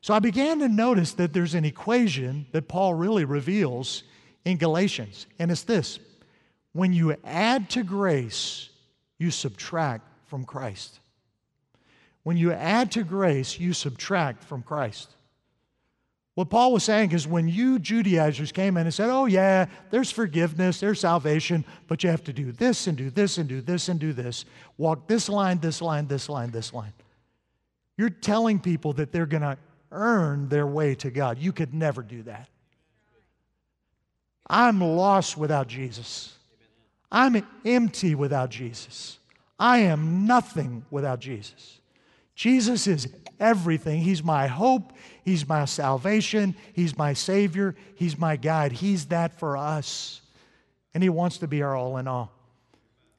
So 0.00 0.14
I 0.14 0.18
began 0.18 0.58
to 0.60 0.68
notice 0.68 1.12
that 1.14 1.32
there's 1.32 1.54
an 1.54 1.64
equation 1.64 2.46
that 2.52 2.68
Paul 2.68 2.94
really 2.94 3.24
reveals 3.24 4.04
in 4.44 4.56
Galatians, 4.56 5.26
and 5.38 5.50
it's 5.50 5.62
this 5.62 5.98
when 6.72 6.92
you 6.92 7.14
add 7.24 7.68
to 7.70 7.82
grace, 7.82 8.70
you 9.18 9.30
subtract 9.30 10.08
from 10.26 10.44
Christ. 10.44 11.00
When 12.22 12.36
you 12.36 12.52
add 12.52 12.90
to 12.92 13.04
grace, 13.04 13.58
you 13.58 13.72
subtract 13.72 14.44
from 14.44 14.62
Christ. 14.62 15.10
What 16.34 16.48
Paul 16.48 16.72
was 16.72 16.82
saying 16.82 17.12
is 17.12 17.26
when 17.26 17.46
you 17.46 17.78
Judaizers 17.78 18.52
came 18.52 18.78
in 18.78 18.86
and 18.86 18.94
said, 18.94 19.10
oh, 19.10 19.26
yeah, 19.26 19.66
there's 19.90 20.10
forgiveness, 20.10 20.80
there's 20.80 21.00
salvation, 21.00 21.62
but 21.88 22.02
you 22.02 22.08
have 22.08 22.24
to 22.24 22.32
do 22.32 22.52
this 22.52 22.86
and 22.86 22.96
do 22.96 23.10
this 23.10 23.36
and 23.36 23.48
do 23.48 23.60
this 23.60 23.88
and 23.88 24.00
do 24.00 24.14
this, 24.14 24.46
walk 24.78 25.06
this 25.08 25.28
line, 25.28 25.58
this 25.58 25.82
line, 25.82 26.06
this 26.06 26.30
line, 26.30 26.50
this 26.50 26.72
line. 26.72 26.94
You're 27.98 28.08
telling 28.08 28.60
people 28.60 28.94
that 28.94 29.12
they're 29.12 29.26
going 29.26 29.42
to 29.42 29.58
earn 29.90 30.48
their 30.48 30.66
way 30.66 30.94
to 30.94 31.10
God. 31.10 31.38
You 31.38 31.52
could 31.52 31.74
never 31.74 32.00
do 32.00 32.22
that. 32.22 32.48
I'm 34.48 34.80
lost 34.80 35.36
without 35.36 35.68
Jesus. 35.68 36.34
I'm 37.10 37.46
empty 37.66 38.14
without 38.14 38.48
Jesus. 38.48 39.18
I 39.58 39.80
am 39.80 40.26
nothing 40.26 40.86
without 40.90 41.20
Jesus. 41.20 41.78
Jesus 42.34 42.86
is 42.86 43.06
everything. 43.38 44.00
He's 44.00 44.24
my 44.24 44.46
hope. 44.46 44.94
He's 45.24 45.48
my 45.48 45.64
salvation. 45.64 46.54
He's 46.72 46.96
my 46.96 47.12
Savior. 47.12 47.74
He's 47.94 48.18
my 48.18 48.36
guide. 48.36 48.72
He's 48.72 49.06
that 49.06 49.38
for 49.38 49.56
us. 49.56 50.20
And 50.94 51.02
He 51.02 51.08
wants 51.08 51.38
to 51.38 51.48
be 51.48 51.62
our 51.62 51.76
all 51.76 51.96
in 51.96 52.08
all. 52.08 52.32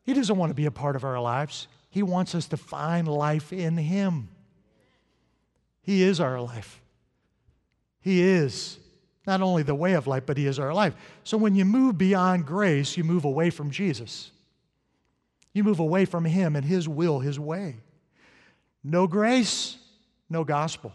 He 0.04 0.14
doesn't 0.14 0.38
want 0.38 0.50
to 0.50 0.56
be 0.56 0.66
a 0.66 0.72
part 0.72 0.96
of 0.96 1.04
our 1.04 1.20
lives, 1.20 1.68
He 1.90 2.04
wants 2.04 2.36
us 2.36 2.48
to 2.48 2.58
find 2.58 3.08
life 3.08 3.54
in 3.54 3.78
Him. 3.78 4.30
He 5.82 6.04
is 6.04 6.20
our 6.20 6.40
life. 6.40 6.82
He 8.00 8.22
is 8.22 8.78
not 9.26 9.42
only 9.42 9.64
the 9.64 9.76
way 9.76 9.94
of 9.94 10.08
life, 10.08 10.24
but 10.26 10.38
He 10.38 10.46
is 10.46 10.60
our 10.60 10.74
life. 10.74 10.94
So 11.24 11.38
when 11.38 11.56
you 11.56 11.66
move 11.66 11.98
beyond 11.98 12.46
grace, 12.46 12.98
you 12.98 13.04
move 13.04 13.26
away 13.26 13.50
from 13.50 13.72
Jesus. 13.72 14.32
You 15.54 15.64
move 15.64 15.80
away 15.80 16.06
from 16.06 16.26
Him 16.26 16.56
and 16.56 16.66
His 16.66 16.88
will, 16.90 17.20
His 17.20 17.40
way. 17.40 17.78
No 18.84 19.08
grace, 19.08 19.78
no 20.30 20.44
gospel. 20.44 20.94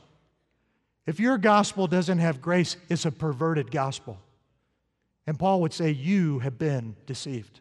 If 1.08 1.18
your 1.18 1.38
gospel 1.38 1.86
doesn't 1.86 2.18
have 2.18 2.42
grace, 2.42 2.76
it's 2.90 3.06
a 3.06 3.10
perverted 3.10 3.70
gospel. 3.70 4.18
And 5.26 5.38
Paul 5.38 5.62
would 5.62 5.72
say, 5.72 5.90
You 5.90 6.40
have 6.40 6.58
been 6.58 6.96
deceived. 7.06 7.60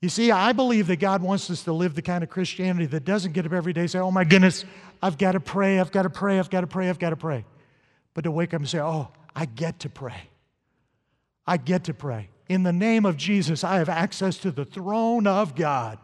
You 0.00 0.08
see, 0.08 0.32
I 0.32 0.50
believe 0.50 0.88
that 0.88 0.96
God 0.96 1.22
wants 1.22 1.48
us 1.48 1.62
to 1.62 1.72
live 1.72 1.94
the 1.94 2.02
kind 2.02 2.24
of 2.24 2.28
Christianity 2.28 2.86
that 2.86 3.04
doesn't 3.04 3.34
get 3.34 3.46
up 3.46 3.52
every 3.52 3.72
day 3.72 3.82
and 3.82 3.90
say, 3.90 4.00
Oh 4.00 4.10
my 4.10 4.24
goodness, 4.24 4.64
I've 5.00 5.16
got 5.16 5.32
to 5.32 5.40
pray, 5.40 5.78
I've 5.78 5.92
got 5.92 6.02
to 6.02 6.10
pray, 6.10 6.40
I've 6.40 6.50
got 6.50 6.62
to 6.62 6.66
pray, 6.66 6.88
I've 6.88 6.98
got 6.98 7.10
to 7.10 7.16
pray. 7.16 7.44
But 8.14 8.22
to 8.22 8.32
wake 8.32 8.52
up 8.52 8.60
and 8.60 8.68
say, 8.68 8.80
Oh, 8.80 9.12
I 9.36 9.44
get 9.44 9.78
to 9.80 9.88
pray. 9.88 10.28
I 11.46 11.56
get 11.56 11.84
to 11.84 11.94
pray. 11.94 12.30
In 12.48 12.64
the 12.64 12.72
name 12.72 13.06
of 13.06 13.16
Jesus, 13.16 13.62
I 13.62 13.76
have 13.76 13.88
access 13.88 14.38
to 14.38 14.50
the 14.50 14.64
throne 14.64 15.28
of 15.28 15.54
God. 15.54 16.00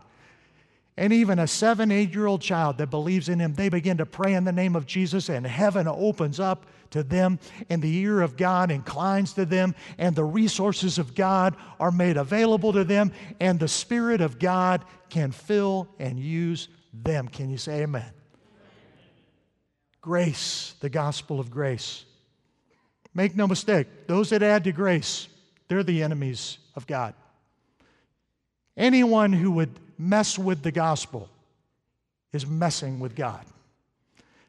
And 0.99 1.13
even 1.13 1.39
a 1.39 1.47
seven, 1.47 1.93
eight 1.93 2.13
year 2.13 2.27
old 2.27 2.41
child 2.41 2.79
that 2.79 2.91
believes 2.91 3.29
in 3.29 3.39
him, 3.39 3.55
they 3.55 3.69
begin 3.69 3.99
to 3.99 4.05
pray 4.05 4.35
in 4.35 4.43
the 4.43 4.51
name 4.51 4.75
of 4.75 4.85
Jesus, 4.85 5.29
and 5.29 5.47
heaven 5.47 5.87
opens 5.87 6.41
up 6.41 6.67
to 6.91 7.05
them, 7.05 7.39
and 7.71 7.81
the 7.81 7.99
ear 7.99 8.21
of 8.21 8.37
God 8.37 8.73
inclines 8.73 9.33
to 9.35 9.47
them, 9.47 9.77
and 9.97 10.17
the 10.17 10.25
resources 10.25 10.99
of 10.99 11.15
God 11.15 11.55
are 11.79 11.93
made 11.93 12.17
available 12.17 12.73
to 12.73 12.83
them, 12.83 13.13
and 13.39 13.61
the 13.61 13.69
Spirit 13.69 14.21
of 14.21 14.41
God 14.41 14.85
can 15.09 15.31
fill 15.31 15.87
and 16.01 16.19
use 16.19 16.67
them. 16.93 17.29
Can 17.29 17.49
you 17.49 17.59
say 17.59 17.83
amen? 17.83 18.11
Grace, 20.01 20.75
the 20.81 20.91
gospel 20.91 21.39
of 21.39 21.49
grace. 21.49 22.07
Make 23.15 23.37
no 23.37 23.47
mistake, 23.47 23.87
those 24.09 24.31
that 24.31 24.43
add 24.43 24.65
to 24.65 24.73
grace, 24.73 25.29
they're 25.69 25.85
the 25.85 26.03
enemies 26.03 26.59
of 26.75 26.89
God. 26.89 27.15
Anyone 28.77 29.33
who 29.33 29.53
would 29.53 29.79
mess 29.99 30.39
with 30.39 30.63
the 30.63 30.71
gospel 30.71 31.29
is 32.33 32.47
messing 32.47 33.01
with 33.01 33.15
God. 33.15 33.45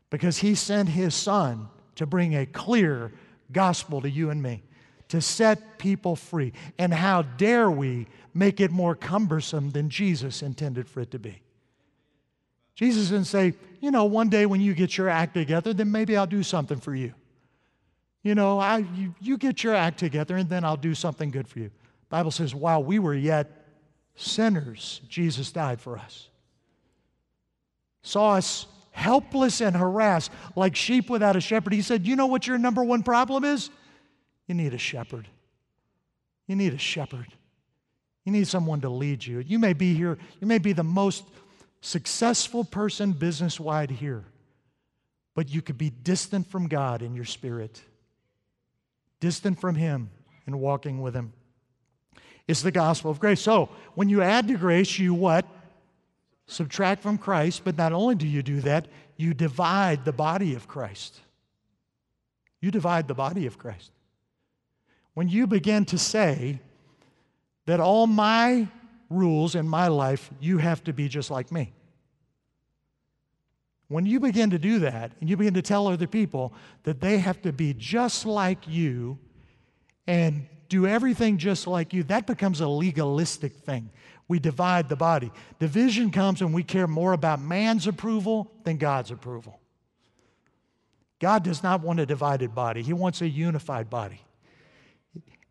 Because 0.09 0.37
he 0.37 0.55
sent 0.55 0.89
his 0.89 1.15
son 1.15 1.69
to 1.95 2.05
bring 2.05 2.35
a 2.35 2.45
clear 2.45 3.11
gospel 3.51 4.01
to 4.01 4.09
you 4.09 4.29
and 4.29 4.41
me, 4.41 4.63
to 5.09 5.21
set 5.21 5.77
people 5.77 6.15
free. 6.15 6.53
And 6.77 6.93
how 6.93 7.23
dare 7.23 7.69
we 7.69 8.07
make 8.33 8.59
it 8.59 8.71
more 8.71 8.95
cumbersome 8.95 9.71
than 9.71 9.89
Jesus 9.89 10.41
intended 10.41 10.87
for 10.87 11.01
it 11.01 11.11
to 11.11 11.19
be? 11.19 11.41
Jesus 12.75 13.09
didn't 13.09 13.25
say, 13.25 13.53
you 13.81 13.91
know, 13.91 14.05
one 14.05 14.29
day 14.29 14.45
when 14.45 14.61
you 14.61 14.73
get 14.73 14.97
your 14.97 15.09
act 15.09 15.33
together, 15.33 15.73
then 15.73 15.91
maybe 15.91 16.15
I'll 16.15 16.25
do 16.25 16.43
something 16.43 16.79
for 16.79 16.95
you. 16.95 17.13
You 18.23 18.35
know, 18.35 18.59
I, 18.59 18.77
you, 18.77 19.13
you 19.19 19.37
get 19.37 19.63
your 19.63 19.75
act 19.75 19.99
together 19.99 20.37
and 20.37 20.49
then 20.49 20.63
I'll 20.63 20.77
do 20.77 20.93
something 20.95 21.31
good 21.31 21.47
for 21.47 21.59
you. 21.59 21.71
Bible 22.09 22.31
says, 22.31 22.55
while 22.55 22.83
we 22.83 22.99
were 22.99 23.15
yet 23.15 23.58
sinners, 24.19 25.01
Jesus 25.07 25.51
died 25.51 25.79
for 25.79 25.97
us. 25.97 26.27
Saw 28.01 28.35
us 28.35 28.67
helpless 28.91 29.61
and 29.61 29.75
harassed 29.75 30.31
like 30.55 30.75
sheep 30.75 31.09
without 31.09 31.35
a 31.35 31.41
shepherd. 31.41 31.73
He 31.73 31.81
said, 31.81 32.05
You 32.05 32.15
know 32.15 32.27
what 32.27 32.45
your 32.45 32.57
number 32.57 32.83
one 32.83 33.01
problem 33.03 33.45
is? 33.45 33.69
You 34.47 34.55
need 34.55 34.73
a 34.73 34.77
shepherd. 34.77 35.27
You 36.47 36.55
need 36.55 36.73
a 36.73 36.77
shepherd. 36.77 37.27
You 38.25 38.31
need 38.31 38.47
someone 38.47 38.81
to 38.81 38.89
lead 38.89 39.25
you. 39.25 39.39
You 39.39 39.59
may 39.59 39.73
be 39.73 39.93
here, 39.93 40.17
you 40.41 40.47
may 40.47 40.57
be 40.57 40.73
the 40.73 40.83
most 40.83 41.23
successful 41.81 42.63
person 42.63 43.13
business 43.13 43.59
wide 43.59 43.91
here, 43.91 44.25
but 45.33 45.49
you 45.49 45.61
could 45.61 45.77
be 45.77 45.89
distant 45.89 46.47
from 46.47 46.67
God 46.67 47.01
in 47.01 47.15
your 47.15 47.25
spirit, 47.25 47.81
distant 49.19 49.61
from 49.61 49.75
Him 49.75 50.09
and 50.45 50.59
walking 50.59 51.01
with 51.01 51.13
Him. 51.13 51.31
Is 52.49 52.63
the 52.63 52.71
gospel 52.71 53.11
of 53.11 53.19
grace. 53.19 53.39
So 53.39 53.69
when 53.93 54.09
you 54.09 54.23
add 54.23 54.47
to 54.47 54.57
grace, 54.57 54.97
you 54.97 55.13
what? 55.13 55.45
Subtract 56.47 57.03
from 57.03 57.19
Christ, 57.19 57.61
but 57.63 57.77
not 57.77 57.93
only 57.93 58.15
do 58.15 58.27
you 58.27 58.41
do 58.41 58.59
that, 58.61 58.87
you 59.17 59.35
divide 59.35 60.03
the 60.03 60.11
body 60.11 60.55
of 60.55 60.67
Christ. 60.67 61.19
You 62.59 62.71
divide 62.71 63.07
the 63.07 63.13
body 63.13 63.45
of 63.45 63.59
Christ. 63.59 63.91
When 65.13 65.29
you 65.29 65.45
begin 65.45 65.85
to 65.85 65.99
say 65.99 66.59
that 67.67 67.79
all 67.79 68.07
my 68.07 68.67
rules 69.11 69.53
in 69.53 69.69
my 69.69 69.87
life, 69.87 70.31
you 70.39 70.57
have 70.57 70.83
to 70.85 70.93
be 70.93 71.07
just 71.07 71.29
like 71.29 71.51
me. 71.51 71.71
When 73.89 74.07
you 74.07 74.19
begin 74.19 74.49
to 74.49 74.57
do 74.57 74.79
that 74.79 75.11
and 75.21 75.29
you 75.29 75.37
begin 75.37 75.53
to 75.53 75.61
tell 75.61 75.85
other 75.85 76.07
people 76.07 76.51
that 76.81 76.99
they 76.99 77.19
have 77.19 77.43
to 77.43 77.53
be 77.53 77.75
just 77.75 78.25
like 78.25 78.67
you 78.67 79.19
and 80.07 80.47
do 80.69 80.87
everything 80.87 81.37
just 81.37 81.67
like 81.67 81.93
you, 81.93 82.03
that 82.03 82.27
becomes 82.27 82.61
a 82.61 82.67
legalistic 82.67 83.53
thing. 83.53 83.89
We 84.27 84.39
divide 84.39 84.87
the 84.87 84.95
body. 84.95 85.31
Division 85.59 86.11
comes 86.11 86.41
when 86.41 86.53
we 86.53 86.63
care 86.63 86.87
more 86.87 87.13
about 87.13 87.41
man's 87.41 87.87
approval 87.87 88.51
than 88.63 88.77
God's 88.77 89.11
approval. 89.11 89.59
God 91.19 91.43
does 91.43 91.63
not 91.63 91.81
want 91.81 91.99
a 91.99 92.05
divided 92.05 92.55
body, 92.55 92.81
He 92.81 92.93
wants 92.93 93.21
a 93.21 93.27
unified 93.27 93.89
body. 93.89 94.21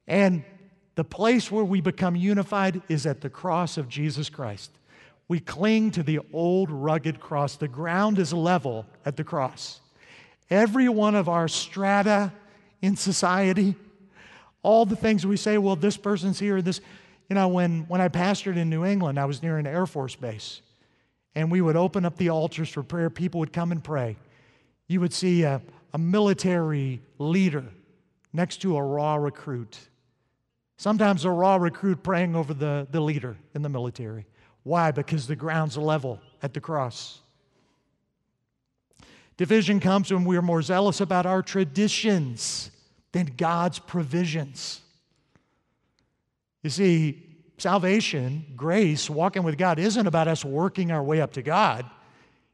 And 0.07 0.45
the 0.95 1.05
place 1.05 1.51
where 1.51 1.65
we 1.65 1.81
become 1.81 2.17
unified 2.17 2.81
is 2.89 3.07
at 3.07 3.21
the 3.21 3.29
cross 3.29 3.77
of 3.77 3.89
Jesus 3.89 4.31
Christ. 4.31 4.71
We 5.29 5.41
cling 5.41 5.91
to 5.93 6.03
the 6.03 6.21
old 6.33 6.71
rugged 6.71 7.21
cross. 7.21 7.57
The 7.57 7.69
ground 7.69 8.19
is 8.19 8.33
level 8.33 8.87
at 9.05 9.17
the 9.17 9.25
cross. 9.25 9.81
Every 10.49 10.89
one 10.89 11.15
of 11.15 11.29
our 11.29 11.47
strata 11.49 12.33
in 12.81 12.97
society, 12.97 13.77
all 14.69 14.85
the 14.85 14.97
things 14.97 15.27
we 15.27 15.39
say, 15.39 15.57
well, 15.57 15.77
this 15.77 15.97
person's 15.97 16.39
here, 16.39 16.61
this, 16.61 16.83
you 17.31 17.35
know, 17.35 17.49
when, 17.49 17.87
when 17.89 18.03
I 18.03 18.09
pastored 18.09 18.59
in 18.59 18.69
New 18.69 18.85
England, 18.85 19.19
I 19.19 19.25
was 19.25 19.43
near 19.43 19.57
an 19.57 19.67
Air 19.67 19.87
Force 19.87 20.15
base, 20.15 20.61
and 21.35 21.51
we 21.51 21.63
would 21.63 21.75
open 21.75 22.05
up 22.05 22.19
the 22.19 22.29
altars 22.29 22.69
for 22.69 22.83
prayer. 22.83 23.09
People 23.09 23.41
would 23.41 23.55
come 23.55 23.73
and 23.73 23.83
pray. 23.83 24.19
You 24.87 25.01
would 25.01 25.15
see 25.15 25.43
a, 25.45 25.63
a 25.95 25.99
military 25.99 27.01
leader 27.17 27.65
next 28.35 28.59
to 28.59 28.77
a 28.77 28.83
raw 28.83 29.15
recruit. 29.15 29.79
Sometimes 30.77 31.25
a 31.25 31.31
raw 31.31 31.57
recruit 31.57 32.03
praying 32.03 32.37
over 32.37 32.53
the, 32.53 32.87
the 32.91 33.01
leader 33.01 33.39
in 33.55 33.63
the 33.63 33.71
military. 33.71 34.27
Why? 34.65 34.91
Because 34.91 35.27
the 35.27 35.37
ground's 35.37 35.79
level 35.79 36.21
at 36.43 36.53
the 36.53 36.61
cross. 36.61 37.21
Division 39.39 39.81
comes 39.81 40.13
when 40.13 40.27
we 40.27 40.37
are 40.37 40.43
more 40.43 40.61
zealous 40.61 41.01
about 41.01 41.25
our 41.25 41.41
traditions 41.41 42.71
than 43.13 43.33
God's 43.37 43.79
provisions. 43.79 44.81
You 46.63 46.71
see, 46.71 47.23
salvation, 47.59 48.45
grace, 48.57 49.09
walking 49.09 49.43
with 49.43 49.57
God 49.57 49.79
isn't 49.79 50.07
about 50.07 50.29
us 50.29 50.45
working 50.45 50.91
our 50.91 51.03
way 51.03 51.21
up 51.21 51.33
to 51.35 51.43
God. 51.43 51.85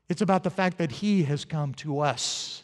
It's 0.09 0.23
about 0.23 0.45
the 0.45 0.51
fact 0.51 0.79
that 0.79 0.91
He 0.91 1.23
has 1.25 1.45
come 1.45 1.75
to 1.75 2.01
us, 2.01 2.63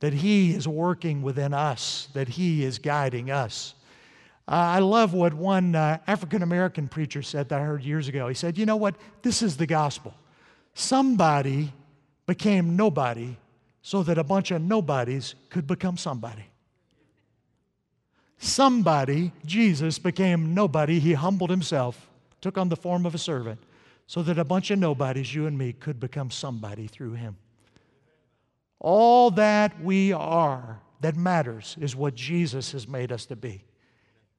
that 0.00 0.12
He 0.12 0.52
is 0.52 0.66
working 0.66 1.22
within 1.22 1.52
us, 1.52 2.08
that 2.14 2.28
He 2.28 2.64
is 2.64 2.78
guiding 2.78 3.30
us. 3.30 3.74
Uh, 4.48 4.54
I 4.54 4.78
love 4.78 5.12
what 5.12 5.34
one 5.34 5.74
uh, 5.74 5.98
African 6.06 6.42
American 6.42 6.88
preacher 6.88 7.20
said 7.20 7.48
that 7.48 7.60
I 7.60 7.64
heard 7.64 7.82
years 7.82 8.08
ago. 8.08 8.28
He 8.28 8.34
said, 8.34 8.56
You 8.56 8.64
know 8.64 8.76
what? 8.76 8.94
This 9.22 9.42
is 9.42 9.56
the 9.56 9.66
gospel. 9.66 10.14
Somebody 10.74 11.72
became 12.26 12.76
nobody 12.76 13.36
so 13.82 14.02
that 14.02 14.18
a 14.18 14.24
bunch 14.24 14.50
of 14.50 14.62
nobodies 14.62 15.34
could 15.50 15.66
become 15.66 15.96
somebody. 15.96 16.44
Somebody, 18.38 19.32
Jesus, 19.44 19.98
became 19.98 20.54
nobody. 20.54 20.98
He 20.98 21.14
humbled 21.14 21.50
himself, 21.50 22.08
took 22.40 22.58
on 22.58 22.68
the 22.68 22.76
form 22.76 23.06
of 23.06 23.14
a 23.14 23.18
servant, 23.18 23.60
so 24.06 24.22
that 24.22 24.38
a 24.38 24.44
bunch 24.44 24.70
of 24.70 24.78
nobodies, 24.78 25.34
you 25.34 25.46
and 25.46 25.56
me, 25.56 25.72
could 25.72 25.98
become 25.98 26.30
somebody 26.30 26.86
through 26.86 27.14
him. 27.14 27.36
All 28.78 29.30
that 29.32 29.80
we 29.82 30.12
are 30.12 30.80
that 31.00 31.16
matters 31.16 31.76
is 31.80 31.96
what 31.96 32.14
Jesus 32.14 32.72
has 32.72 32.86
made 32.86 33.12
us 33.12 33.26
to 33.26 33.36
be 33.36 33.64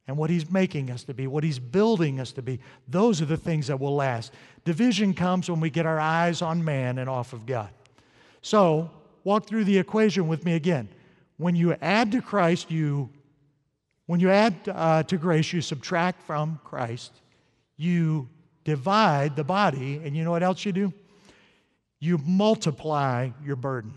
and 0.08 0.18
what 0.18 0.30
He's 0.30 0.50
making 0.50 0.90
us 0.90 1.04
to 1.04 1.14
be, 1.14 1.28
what 1.28 1.44
He's 1.44 1.60
building 1.60 2.20
us 2.20 2.32
to 2.34 2.42
be. 2.42 2.60
Those 2.88 3.22
are 3.22 3.26
the 3.26 3.38
things 3.38 3.68
that 3.68 3.80
will 3.80 3.96
last. 3.96 4.34
Division 4.64 5.14
comes 5.14 5.50
when 5.50 5.60
we 5.60 5.70
get 5.70 5.86
our 5.86 6.00
eyes 6.00 6.42
on 6.42 6.64
man 6.64 6.98
and 6.98 7.10
off 7.10 7.34
of 7.34 7.46
God. 7.46 7.70
So, 8.42 8.90
walk 9.24 9.48
through 9.48 9.66
the 9.66 9.78
equation 9.78 10.28
with 10.28 10.46
me 10.46 10.54
again. 10.54 10.88
When 11.38 11.56
you 11.56 11.74
add 11.82 12.12
to 12.14 12.22
Christ, 12.22 12.72
you 12.72 13.10
when 14.08 14.20
you 14.20 14.32
add 14.32 14.56
uh, 14.68 15.04
to 15.04 15.18
grace, 15.18 15.54
you 15.54 15.62
subtract 15.62 16.24
from 16.24 16.60
Christ. 16.64 17.12
You 17.76 18.28
divide 18.64 19.36
the 19.36 19.44
body, 19.44 20.02
and 20.04 20.16
you 20.16 20.24
know 20.24 20.32
what 20.32 20.44
else 20.44 20.66
you 20.66 20.72
do? 20.72 20.94
You 22.00 22.18
multiply 22.18 23.30
your 23.44 23.56
burden. 23.56 23.94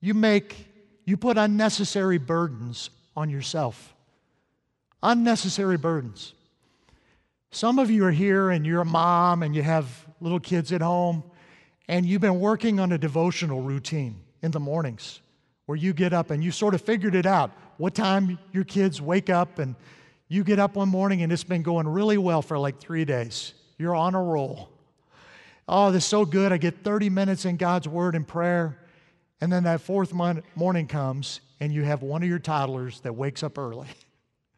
You 0.00 0.14
make 0.14 0.54
you 1.04 1.16
put 1.16 1.38
unnecessary 1.38 2.18
burdens 2.18 2.90
on 3.16 3.30
yourself. 3.30 3.94
Unnecessary 5.02 5.78
burdens. 5.78 6.34
Some 7.50 7.78
of 7.78 7.90
you 7.90 8.04
are 8.04 8.10
here 8.10 8.50
and 8.50 8.66
you're 8.66 8.82
a 8.82 8.84
mom 8.84 9.42
and 9.42 9.56
you 9.56 9.62
have 9.62 10.06
little 10.20 10.38
kids 10.38 10.70
at 10.70 10.82
home 10.82 11.22
and 11.88 12.04
you've 12.04 12.20
been 12.20 12.40
working 12.40 12.78
on 12.78 12.92
a 12.92 12.98
devotional 12.98 13.62
routine 13.62 14.20
in 14.42 14.50
the 14.50 14.60
mornings 14.60 15.20
where 15.64 15.76
you 15.76 15.94
get 15.94 16.12
up 16.12 16.30
and 16.30 16.44
you 16.44 16.50
sort 16.52 16.74
of 16.74 16.82
figured 16.82 17.14
it 17.14 17.24
out 17.24 17.50
what 17.78 17.94
time 17.94 18.38
your 18.52 18.64
kids 18.64 19.00
wake 19.00 19.30
up 19.30 19.58
and 19.58 19.74
you 20.28 20.44
get 20.44 20.58
up 20.58 20.76
one 20.76 20.88
morning 20.88 21.22
and 21.22 21.32
it's 21.32 21.44
been 21.44 21.62
going 21.62 21.88
really 21.88 22.18
well 22.18 22.42
for 22.42 22.58
like 22.58 22.78
three 22.78 23.04
days. 23.04 23.54
You're 23.78 23.94
on 23.94 24.14
a 24.14 24.22
roll. 24.22 24.68
Oh, 25.66 25.90
this 25.90 26.02
is 26.02 26.08
so 26.08 26.24
good. 26.24 26.52
I 26.52 26.58
get 26.58 26.82
30 26.82 27.08
minutes 27.08 27.44
in 27.44 27.56
God's 27.56 27.88
Word 27.88 28.14
and 28.14 28.26
prayer. 28.26 28.78
And 29.40 29.52
then 29.52 29.64
that 29.64 29.80
fourth 29.80 30.12
morning 30.12 30.86
comes 30.88 31.40
and 31.60 31.72
you 31.72 31.84
have 31.84 32.02
one 32.02 32.22
of 32.22 32.28
your 32.28 32.40
toddlers 32.40 33.00
that 33.00 33.14
wakes 33.14 33.42
up 33.42 33.56
early. 33.56 33.86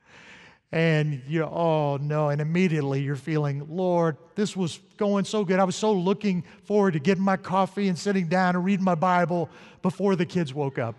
and 0.72 1.22
you 1.26 1.42
oh 1.42 1.98
no, 2.00 2.30
and 2.30 2.40
immediately 2.40 3.02
you're 3.02 3.16
feeling, 3.16 3.66
Lord, 3.68 4.16
this 4.37 4.56
was 4.56 4.78
going 4.96 5.24
so 5.24 5.44
good. 5.44 5.59
I 5.59 5.64
was 5.64 5.76
so 5.76 5.92
looking 5.92 6.44
forward 6.64 6.92
to 6.92 7.00
getting 7.00 7.24
my 7.24 7.37
coffee 7.37 7.88
and 7.88 7.98
sitting 7.98 8.28
down 8.28 8.56
and 8.56 8.64
reading 8.64 8.85
my 8.85 8.94
Bible 8.94 9.50
before 9.83 10.16
the 10.16 10.26
kids 10.26 10.54
woke 10.54 10.78
up. 10.78 10.94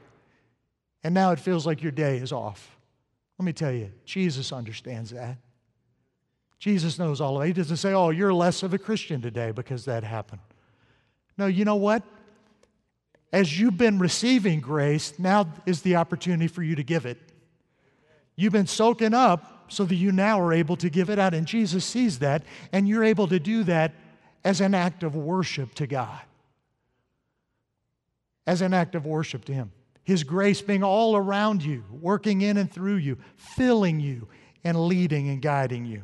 And 1.04 1.14
now 1.14 1.32
it 1.32 1.40
feels 1.40 1.66
like 1.66 1.82
your 1.82 1.92
day 1.92 2.18
is 2.18 2.32
off. 2.32 2.78
Let 3.40 3.46
me 3.46 3.54
tell 3.54 3.72
you, 3.72 3.92
Jesus 4.06 4.52
understands 4.52 5.12
that. 5.12 5.38
Jesus 6.60 7.00
knows 7.00 7.20
all 7.20 7.38
of 7.38 7.44
it. 7.44 7.48
He 7.48 7.54
doesn't 7.54 7.78
say, 7.78 7.94
Oh, 7.94 8.12
you're 8.12 8.34
less 8.34 8.62
of 8.62 8.74
a 8.74 8.78
Christian 8.78 9.22
today 9.22 9.52
because 9.52 9.86
that 9.86 10.04
happened. 10.04 10.42
No, 11.38 11.48
you 11.48 11.66
know 11.66 11.76
what? 11.76 12.04
as 13.34 13.60
you've 13.60 13.78
been 13.78 13.98
receiving 14.00 14.60
grace, 14.60 15.14
now 15.18 15.48
is 15.66 15.82
the 15.82 15.96
opportunity 15.96 16.48
for 16.48 16.64
you 16.64 16.76
to 16.76 16.84
give 16.84 17.06
it. 17.06 17.18
You've 18.36 18.54
been 18.54 18.68
soaking 18.68 19.14
up 19.14 19.66
so 19.70 19.86
that 19.86 19.96
you 19.96 20.12
now 20.12 20.40
are 20.42 20.52
able 20.52 20.76
to 20.78 20.90
give 20.90 21.10
it 21.10 21.18
out. 21.18 21.34
And 21.34 21.48
Jesus 21.48 21.86
sees 21.86 22.20
that, 22.20 22.44
and 22.74 22.88
you're 22.88 23.04
able 23.04 23.28
to 23.28 23.40
do 23.40 23.64
that 23.64 23.94
as 24.44 24.60
an 24.60 24.74
act 24.74 25.04
of 25.04 25.16
worship 25.16 25.74
to 25.76 25.88
God. 25.88 26.20
As 28.46 28.62
an 28.62 28.74
act 28.74 28.96
of 28.96 29.06
worship 29.06 29.46
to 29.46 29.54
Him. 29.54 29.72
His 30.12 30.26
grace 30.26 30.62
being 30.62 30.84
all 30.84 31.16
around 31.16 31.64
you, 31.64 31.86
working 31.90 32.42
in 32.42 32.58
and 32.58 32.70
through 32.70 32.98
you, 32.98 33.18
filling 33.38 34.02
you, 34.02 34.28
and 34.62 34.78
leading 34.78 35.30
and 35.30 35.42
guiding 35.42 35.86
you. 35.86 36.04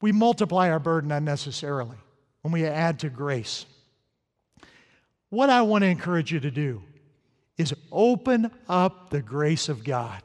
We 0.00 0.10
multiply 0.10 0.68
our 0.68 0.80
burden 0.80 1.12
unnecessarily 1.12 1.94
when 2.40 2.50
we 2.50 2.66
add 2.66 2.98
to 2.98 3.08
grace. 3.08 3.66
What 5.30 5.48
I 5.48 5.62
want 5.62 5.82
to 5.82 5.86
encourage 5.86 6.32
you 6.32 6.40
to 6.40 6.50
do 6.50 6.82
is 7.56 7.72
open 7.92 8.50
up 8.68 9.10
the 9.10 9.22
grace 9.22 9.68
of 9.68 9.84
God. 9.84 10.20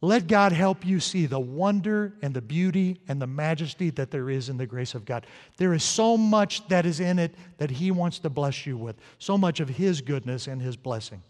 Let 0.00 0.28
God 0.28 0.52
help 0.52 0.86
you 0.86 1.00
see 1.00 1.26
the 1.26 1.40
wonder 1.40 2.14
and 2.22 2.32
the 2.32 2.40
beauty 2.40 3.00
and 3.08 3.20
the 3.20 3.26
majesty 3.26 3.90
that 3.90 4.12
there 4.12 4.30
is 4.30 4.48
in 4.48 4.56
the 4.56 4.66
grace 4.66 4.94
of 4.94 5.04
God. 5.04 5.26
There 5.56 5.74
is 5.74 5.82
so 5.82 6.16
much 6.16 6.66
that 6.68 6.86
is 6.86 7.00
in 7.00 7.18
it 7.18 7.34
that 7.58 7.70
He 7.70 7.90
wants 7.90 8.20
to 8.20 8.30
bless 8.30 8.64
you 8.64 8.76
with, 8.76 8.96
so 9.18 9.36
much 9.36 9.58
of 9.58 9.68
His 9.68 10.00
goodness 10.00 10.46
and 10.46 10.62
His 10.62 10.76
blessing. 10.76 11.22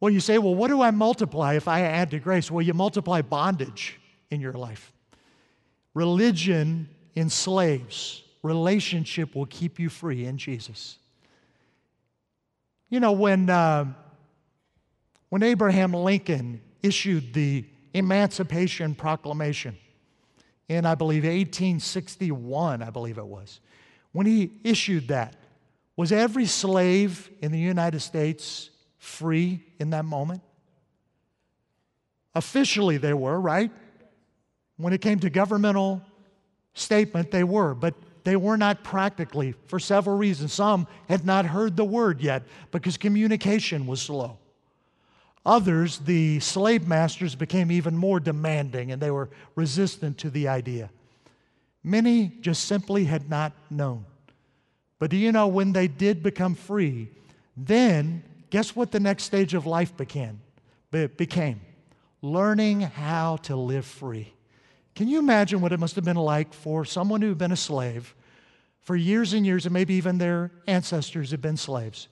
Well, 0.00 0.12
you 0.12 0.20
say, 0.20 0.36
well, 0.36 0.54
what 0.54 0.68
do 0.68 0.82
I 0.82 0.90
multiply 0.90 1.54
if 1.54 1.66
I 1.66 1.82
add 1.82 2.10
to 2.10 2.18
grace? 2.18 2.50
Well, 2.50 2.60
you 2.60 2.74
multiply 2.74 3.22
bondage 3.22 3.98
in 4.30 4.40
your 4.40 4.52
life. 4.52 4.92
Religion 5.94 6.88
enslaves, 7.16 8.22
relationship 8.42 9.34
will 9.34 9.46
keep 9.46 9.78
you 9.78 9.88
free 9.88 10.26
in 10.26 10.36
Jesus. 10.36 10.98
You 12.90 13.00
know, 13.00 13.12
when, 13.12 13.48
uh, 13.48 13.86
when 15.30 15.42
Abraham 15.42 15.94
Lincoln 15.94 16.60
issued 16.82 17.32
the 17.34 17.64
Emancipation 17.94 18.94
Proclamation 18.94 19.76
in, 20.68 20.86
I 20.86 20.94
believe, 20.94 21.24
1861, 21.24 22.82
I 22.82 22.90
believe 22.90 23.18
it 23.18 23.26
was, 23.26 23.60
when 24.12 24.26
he 24.26 24.52
issued 24.64 25.08
that, 25.08 25.36
was 25.96 26.12
every 26.12 26.46
slave 26.46 27.30
in 27.40 27.52
the 27.52 27.58
United 27.58 28.00
States 28.00 28.70
free 28.98 29.62
in 29.78 29.90
that 29.90 30.04
moment? 30.04 30.42
Officially, 32.34 32.96
they 32.96 33.12
were, 33.12 33.38
right? 33.38 33.70
When 34.78 34.92
it 34.92 35.02
came 35.02 35.18
to 35.20 35.30
governmental 35.30 36.02
statement, 36.74 37.30
they 37.30 37.44
were, 37.44 37.74
but 37.74 37.94
they 38.24 38.36
were 38.36 38.56
not 38.56 38.82
practically 38.82 39.54
for 39.66 39.78
several 39.78 40.16
reasons. 40.16 40.52
Some 40.52 40.86
had 41.08 41.26
not 41.26 41.44
heard 41.44 41.76
the 41.76 41.84
word 41.84 42.20
yet 42.20 42.44
because 42.70 42.96
communication 42.96 43.86
was 43.86 44.00
slow. 44.00 44.38
Others, 45.44 46.00
the 46.00 46.38
slave 46.40 46.86
masters, 46.86 47.34
became 47.34 47.72
even 47.72 47.96
more 47.96 48.20
demanding 48.20 48.92
and 48.92 49.02
they 49.02 49.10
were 49.10 49.28
resistant 49.56 50.18
to 50.18 50.30
the 50.30 50.48
idea. 50.48 50.90
Many 51.82 52.28
just 52.40 52.64
simply 52.64 53.04
had 53.04 53.28
not 53.28 53.52
known. 53.70 54.04
But 55.00 55.10
do 55.10 55.16
you 55.16 55.32
know 55.32 55.48
when 55.48 55.72
they 55.72 55.88
did 55.88 56.22
become 56.22 56.54
free, 56.54 57.08
then 57.56 58.22
guess 58.50 58.76
what 58.76 58.92
the 58.92 59.00
next 59.00 59.24
stage 59.24 59.52
of 59.52 59.66
life? 59.66 59.92
It 60.92 61.16
became 61.16 61.60
learning 62.22 62.82
how 62.82 63.36
to 63.38 63.56
live 63.56 63.84
free. 63.84 64.32
Can 64.94 65.08
you 65.08 65.18
imagine 65.18 65.60
what 65.60 65.72
it 65.72 65.80
must 65.80 65.96
have 65.96 66.04
been 66.04 66.16
like 66.16 66.54
for 66.54 66.84
someone 66.84 67.20
who 67.20 67.30
had 67.30 67.38
been 67.38 67.50
a 67.50 67.56
slave 67.56 68.14
for 68.80 68.94
years 68.94 69.32
and 69.32 69.44
years, 69.44 69.66
and 69.66 69.72
maybe 69.72 69.94
even 69.94 70.18
their 70.18 70.52
ancestors 70.68 71.32
had 71.32 71.42
been 71.42 71.56
slaves? 71.56 72.08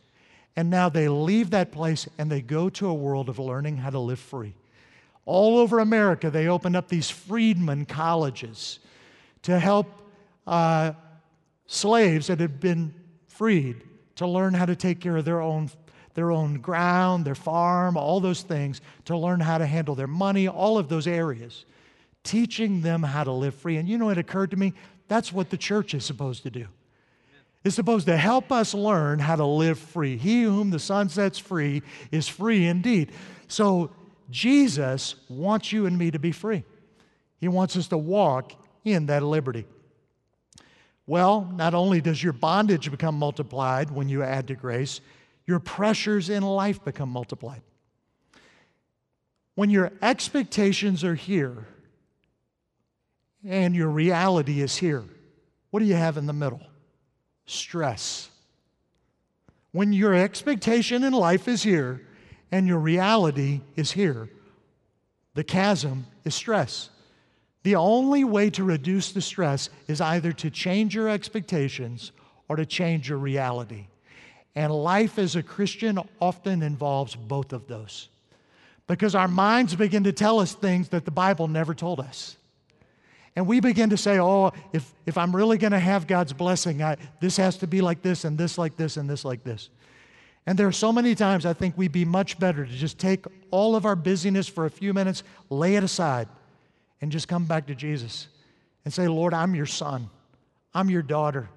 And 0.61 0.69
now 0.69 0.91
they 0.91 1.09
leave 1.09 1.53
that 1.53 1.73
place 1.73 2.07
and 2.19 2.31
they 2.31 2.43
go 2.43 2.69
to 2.69 2.89
a 2.89 2.93
world 2.93 3.31
of 3.31 3.39
learning 3.39 3.79
how 3.79 3.89
to 3.89 3.99
live 3.99 4.19
free. 4.19 4.53
All 5.25 5.57
over 5.57 5.79
America, 5.79 6.29
they 6.29 6.49
opened 6.49 6.77
up 6.77 6.87
these 6.87 7.09
freedmen 7.09 7.87
colleges 7.87 8.79
to 9.41 9.59
help 9.59 9.87
uh, 10.47 10.93
slaves 11.65 12.27
that 12.27 12.41
had 12.41 12.61
been 12.61 12.93
freed 13.27 13.83
to 14.17 14.27
learn 14.27 14.53
how 14.53 14.67
to 14.67 14.77
take 14.77 15.01
care 15.01 15.17
of 15.17 15.25
their 15.25 15.41
own 15.41 15.71
their 16.13 16.31
own 16.31 16.61
ground, 16.61 17.25
their 17.25 17.35
farm, 17.35 17.97
all 17.97 18.21
those 18.21 18.43
things, 18.43 18.83
to 19.07 19.17
learn 19.17 19.41
how 19.41 19.57
to 19.57 19.65
handle 19.65 19.95
their 19.95 20.07
money, 20.07 20.47
all 20.47 20.77
of 20.77 20.91
those 20.91 21.07
areas 21.07 21.65
teaching 22.23 22.83
them 22.83 23.03
how 23.03 23.25
to 23.25 23.33
live 23.33 23.55
free. 23.55 23.79
And 23.79 23.89
you 23.89 23.97
know, 23.97 24.11
it 24.11 24.19
occurred 24.19 24.51
to 24.51 24.59
me 24.59 24.75
that's 25.09 25.33
what 25.33 25.49
the 25.49 25.57
church 25.57 25.95
is 25.95 26.05
supposed 26.05 26.43
to 26.43 26.51
do. 26.51 26.67
It's 27.65 27.77
supposed 27.77 28.07
to 28.07 28.17
help 28.17 28.51
us 28.51 28.73
learn 28.73 29.19
how 29.19 29.37
to 29.37 29.45
live 29.45 29.79
free. 29.79 30.17
He 30.17 30.43
whom 30.43 30.71
the 30.71 30.79
Son 30.79 31.09
sets 31.09 31.39
free 31.39 31.83
is 32.11 32.27
free 32.27 32.67
indeed. 32.67 33.13
So, 33.49 33.91
Jesus 34.31 35.17
wants 35.29 35.73
you 35.73 35.87
and 35.87 35.99
me 35.99 36.11
to 36.13 36.19
be 36.19 36.31
free. 36.31 36.65
He 37.39 37.49
wants 37.49 37.77
us 37.77 37.89
to 37.89 37.99
walk 37.99 38.53
in 38.85 39.07
that 39.07 39.23
liberty. 39.23 39.67
Well, 41.07 41.53
not 41.57 41.75
only 41.75 42.01
does 42.01 42.23
your 42.23 42.33
bondage 42.33 42.91
become 42.91 43.17
multiplied 43.17 43.91
when 43.91 44.09
you 44.09 44.23
add 44.23 44.47
to 44.49 44.55
grace, 44.55 45.01
your 45.47 45.59
pressures 45.59 46.31
in 46.31 46.45
life 46.45 46.85
become 46.85 47.09
multiplied. 47.09 47.63
When 49.57 49.69
your 49.69 49.91
expectations 50.01 51.03
are 51.03 51.17
here, 51.17 51.67
and 53.45 53.75
your 53.75 53.89
reality 53.89 54.61
is 54.61 54.77
here. 54.77 55.05
What 55.71 55.81
do 55.81 55.87
you 55.87 55.95
have 55.95 56.17
in 56.17 56.27
the 56.27 56.33
middle? 56.33 56.61
Stress. 57.47 58.31
When 59.73 59.93
your 59.93 60.15
expectation 60.15 61.05
in 61.05 61.13
life 61.13 61.47
is 61.47 61.63
here 61.63 62.07
and 62.51 62.67
your 62.67 62.79
reality 62.79 63.61
is 63.77 63.93
here, 63.93 64.29
the 65.35 65.45
chasm 65.45 66.07
is 66.25 66.35
stress. 66.35 66.91
The 67.63 67.77
only 67.77 68.25
way 68.25 68.51
to 68.51 68.65
reduce 68.65 69.13
the 69.13 69.21
stress 69.21 69.69
is 69.87 70.01
either 70.01 70.33
to 70.33 70.51
change 70.51 70.95
your 70.95 71.09
expectations 71.09 72.13
or 72.49 72.57
to 72.57 72.67
change 72.67 73.09
your 73.09 73.19
reality. 73.19 73.87
And 74.55 74.73
life 74.73 75.19
as 75.19 75.37
a 75.37 75.43
Christian 75.43 75.99
often 76.21 76.63
involves 76.63 77.15
both 77.15 77.53
of 77.53 77.69
those. 77.69 78.09
Because 78.87 79.15
our 79.15 79.29
minds 79.29 79.77
begin 79.77 80.03
to 80.05 80.13
tell 80.13 80.41
us 80.41 80.53
things 80.53 80.89
that 80.89 81.05
the 81.05 81.13
Bible 81.13 81.47
never 81.47 81.75
told 81.75 82.01
us. 82.01 82.37
And 83.37 83.47
we 83.47 83.61
begin 83.61 83.91
to 83.91 83.97
say, 83.97 84.19
oh, 84.19 84.53
if, 84.73 84.93
if 85.07 85.17
I'm 85.17 85.35
really 85.35 85.57
going 85.57 85.73
to 85.73 85.79
have 85.79 86.07
God's 86.07 86.33
blessing, 86.33 86.83
I, 86.83 86.97
this 87.21 87.37
has 87.37 87.59
to 87.59 87.67
be 87.67 87.81
like 87.81 88.03
this, 88.03 88.25
and 88.25 88.37
this 88.37 88.59
like 88.59 88.77
this, 88.77 88.97
and 88.97 89.09
this 89.09 89.25
like 89.25 89.45
this. 89.45 89.71
And 90.47 90.59
there 90.59 90.67
are 90.67 90.73
so 90.73 90.93
many 90.93 91.15
times 91.15 91.47
I 91.47 91.53
think 91.53 91.79
we'd 91.79 91.93
be 91.93 92.05
much 92.05 92.39
better 92.39 92.65
to 92.67 92.73
just 92.73 92.99
take 92.99 93.25
all 93.51 93.77
of 93.77 93.85
our 93.85 93.95
busyness 93.95 94.49
for 94.49 94.67
a 94.67 94.71
few 94.71 94.93
minutes, 94.93 95.23
lay 95.49 95.77
it 95.77 95.85
aside, 95.85 96.29
and 97.01 97.13
just 97.13 97.29
come 97.29 97.45
back 97.45 97.67
to 97.69 97.75
Jesus 97.75 98.29
and 98.85 98.93
say, 98.93 99.07
Lord, 99.07 99.33
I'm 99.33 99.55
your 99.55 99.67
son. 99.67 100.11
I'm 100.75 100.91
your 100.91 101.03
daughter. 101.03 101.49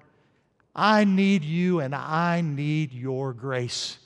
I 0.74 1.04
need 1.04 1.44
you 1.44 1.80
and 1.80 1.94
I 1.94 2.40
need 2.40 2.92
your 2.92 3.32
grace. 3.32 3.98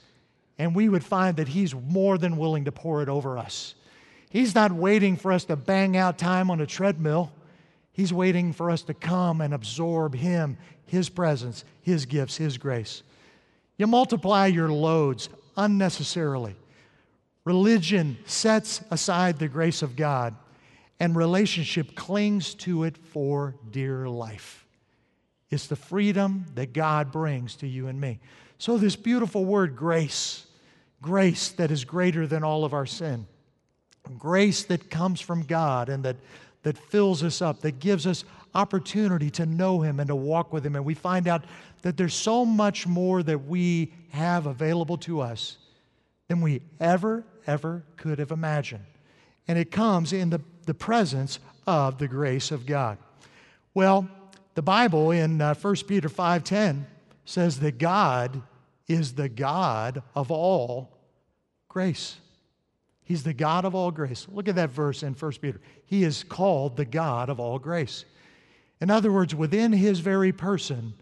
And 0.58 0.74
we 0.74 0.88
would 0.88 1.04
find 1.04 1.36
that 1.36 1.48
He's 1.48 1.74
more 1.74 2.18
than 2.18 2.36
willing 2.36 2.64
to 2.66 2.72
pour 2.72 3.02
it 3.02 3.08
over 3.08 3.38
us. 3.38 3.74
He's 4.30 4.54
not 4.54 4.72
waiting 4.72 5.16
for 5.16 5.32
us 5.32 5.44
to 5.46 5.56
bang 5.56 5.96
out 5.96 6.18
time 6.18 6.50
on 6.50 6.60
a 6.60 6.66
treadmill. 6.66 7.32
He's 7.98 8.12
waiting 8.12 8.52
for 8.52 8.70
us 8.70 8.82
to 8.82 8.94
come 8.94 9.40
and 9.40 9.52
absorb 9.52 10.14
Him, 10.14 10.56
His 10.86 11.08
presence, 11.08 11.64
His 11.82 12.06
gifts, 12.06 12.36
His 12.36 12.56
grace. 12.56 13.02
You 13.76 13.88
multiply 13.88 14.46
your 14.46 14.68
loads 14.68 15.28
unnecessarily. 15.56 16.54
Religion 17.44 18.16
sets 18.24 18.82
aside 18.92 19.40
the 19.40 19.48
grace 19.48 19.82
of 19.82 19.96
God, 19.96 20.36
and 21.00 21.16
relationship 21.16 21.96
clings 21.96 22.54
to 22.54 22.84
it 22.84 22.96
for 22.96 23.56
dear 23.68 24.08
life. 24.08 24.64
It's 25.50 25.66
the 25.66 25.74
freedom 25.74 26.46
that 26.54 26.72
God 26.72 27.10
brings 27.10 27.56
to 27.56 27.66
you 27.66 27.88
and 27.88 28.00
me. 28.00 28.20
So, 28.58 28.78
this 28.78 28.94
beautiful 28.94 29.44
word, 29.44 29.74
grace, 29.74 30.46
grace 31.02 31.48
that 31.50 31.72
is 31.72 31.84
greater 31.84 32.28
than 32.28 32.44
all 32.44 32.64
of 32.64 32.74
our 32.74 32.86
sin, 32.86 33.26
grace 34.20 34.62
that 34.66 34.88
comes 34.88 35.20
from 35.20 35.42
God 35.42 35.88
and 35.88 36.04
that 36.04 36.16
that 36.62 36.76
fills 36.76 37.22
us 37.22 37.40
up, 37.40 37.60
that 37.60 37.78
gives 37.78 38.06
us 38.06 38.24
opportunity 38.54 39.30
to 39.30 39.46
know 39.46 39.80
Him 39.80 40.00
and 40.00 40.08
to 40.08 40.16
walk 40.16 40.52
with 40.52 40.64
Him. 40.64 40.76
And 40.76 40.84
we 40.84 40.94
find 40.94 41.28
out 41.28 41.44
that 41.82 41.96
there's 41.96 42.14
so 42.14 42.44
much 42.44 42.86
more 42.86 43.22
that 43.22 43.46
we 43.46 43.92
have 44.10 44.46
available 44.46 44.98
to 44.98 45.20
us 45.20 45.58
than 46.28 46.40
we 46.40 46.62
ever, 46.80 47.24
ever 47.46 47.84
could 47.96 48.18
have 48.18 48.30
imagined. 48.30 48.84
And 49.46 49.58
it 49.58 49.70
comes 49.70 50.12
in 50.12 50.30
the, 50.30 50.40
the 50.66 50.74
presence 50.74 51.38
of 51.66 51.98
the 51.98 52.08
grace 52.08 52.50
of 52.50 52.66
God. 52.66 52.98
Well, 53.74 54.08
the 54.54 54.62
Bible 54.62 55.10
in 55.10 55.40
uh, 55.40 55.54
1 55.54 55.76
Peter 55.86 56.08
5:10 56.08 56.84
says 57.24 57.60
that 57.60 57.78
God 57.78 58.42
is 58.88 59.14
the 59.14 59.28
God 59.28 60.02
of 60.14 60.30
all 60.30 60.90
grace. 61.68 62.16
He's 63.08 63.22
the 63.22 63.32
God 63.32 63.64
of 63.64 63.74
all 63.74 63.90
grace. 63.90 64.26
Look 64.30 64.48
at 64.48 64.56
that 64.56 64.68
verse 64.68 65.02
in 65.02 65.14
1 65.14 65.32
Peter. 65.40 65.62
He 65.86 66.04
is 66.04 66.22
called 66.22 66.76
the 66.76 66.84
God 66.84 67.30
of 67.30 67.40
all 67.40 67.58
grace. 67.58 68.04
In 68.82 68.90
other 68.90 69.10
words, 69.10 69.34
within 69.34 69.72
his 69.72 70.00
very 70.00 70.30
person, 70.30 70.92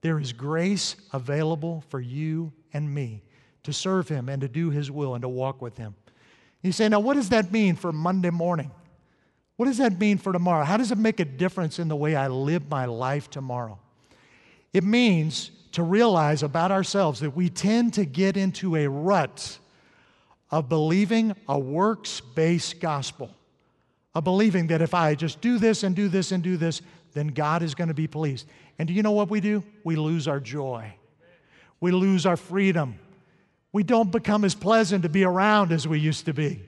there 0.00 0.20
is 0.20 0.32
grace 0.32 0.94
available 1.12 1.82
for 1.88 1.98
you 1.98 2.52
and 2.72 2.94
me 2.94 3.24
to 3.64 3.72
serve 3.72 4.08
him 4.08 4.28
and 4.28 4.40
to 4.42 4.46
do 4.46 4.70
his 4.70 4.88
will 4.88 5.16
and 5.16 5.22
to 5.22 5.28
walk 5.28 5.60
with 5.60 5.76
him. 5.76 5.96
You 6.62 6.70
say, 6.70 6.88
now 6.88 7.00
what 7.00 7.14
does 7.14 7.30
that 7.30 7.50
mean 7.50 7.74
for 7.74 7.90
Monday 7.90 8.30
morning? 8.30 8.70
What 9.56 9.66
does 9.66 9.78
that 9.78 9.98
mean 9.98 10.18
for 10.18 10.32
tomorrow? 10.32 10.64
How 10.64 10.76
does 10.76 10.92
it 10.92 10.98
make 10.98 11.18
a 11.18 11.24
difference 11.24 11.80
in 11.80 11.88
the 11.88 11.96
way 11.96 12.14
I 12.14 12.28
live 12.28 12.70
my 12.70 12.84
life 12.84 13.30
tomorrow? 13.30 13.80
It 14.72 14.84
means 14.84 15.50
to 15.72 15.82
realize 15.82 16.44
about 16.44 16.70
ourselves 16.70 17.18
that 17.18 17.34
we 17.34 17.50
tend 17.50 17.94
to 17.94 18.04
get 18.04 18.36
into 18.36 18.76
a 18.76 18.88
rut 18.88 19.58
of 20.50 20.68
believing 20.68 21.34
a 21.48 21.58
works 21.58 22.20
based 22.20 22.80
gospel, 22.80 23.30
of 24.14 24.24
believing 24.24 24.68
that 24.68 24.80
if 24.80 24.94
I 24.94 25.14
just 25.14 25.40
do 25.40 25.58
this 25.58 25.82
and 25.82 25.94
do 25.94 26.08
this 26.08 26.32
and 26.32 26.42
do 26.42 26.56
this, 26.56 26.82
then 27.12 27.28
God 27.28 27.62
is 27.62 27.74
going 27.74 27.88
to 27.88 27.94
be 27.94 28.06
pleased. 28.06 28.46
And 28.78 28.86
do 28.86 28.94
you 28.94 29.02
know 29.02 29.12
what 29.12 29.30
we 29.30 29.40
do? 29.40 29.62
We 29.84 29.96
lose 29.96 30.28
our 30.28 30.40
joy, 30.40 30.94
we 31.80 31.90
lose 31.90 32.26
our 32.26 32.36
freedom. 32.36 32.98
We 33.70 33.82
don't 33.82 34.10
become 34.10 34.44
as 34.46 34.54
pleasant 34.54 35.02
to 35.02 35.10
be 35.10 35.24
around 35.24 35.72
as 35.72 35.86
we 35.86 35.98
used 35.98 36.24
to 36.24 36.32
be 36.32 36.62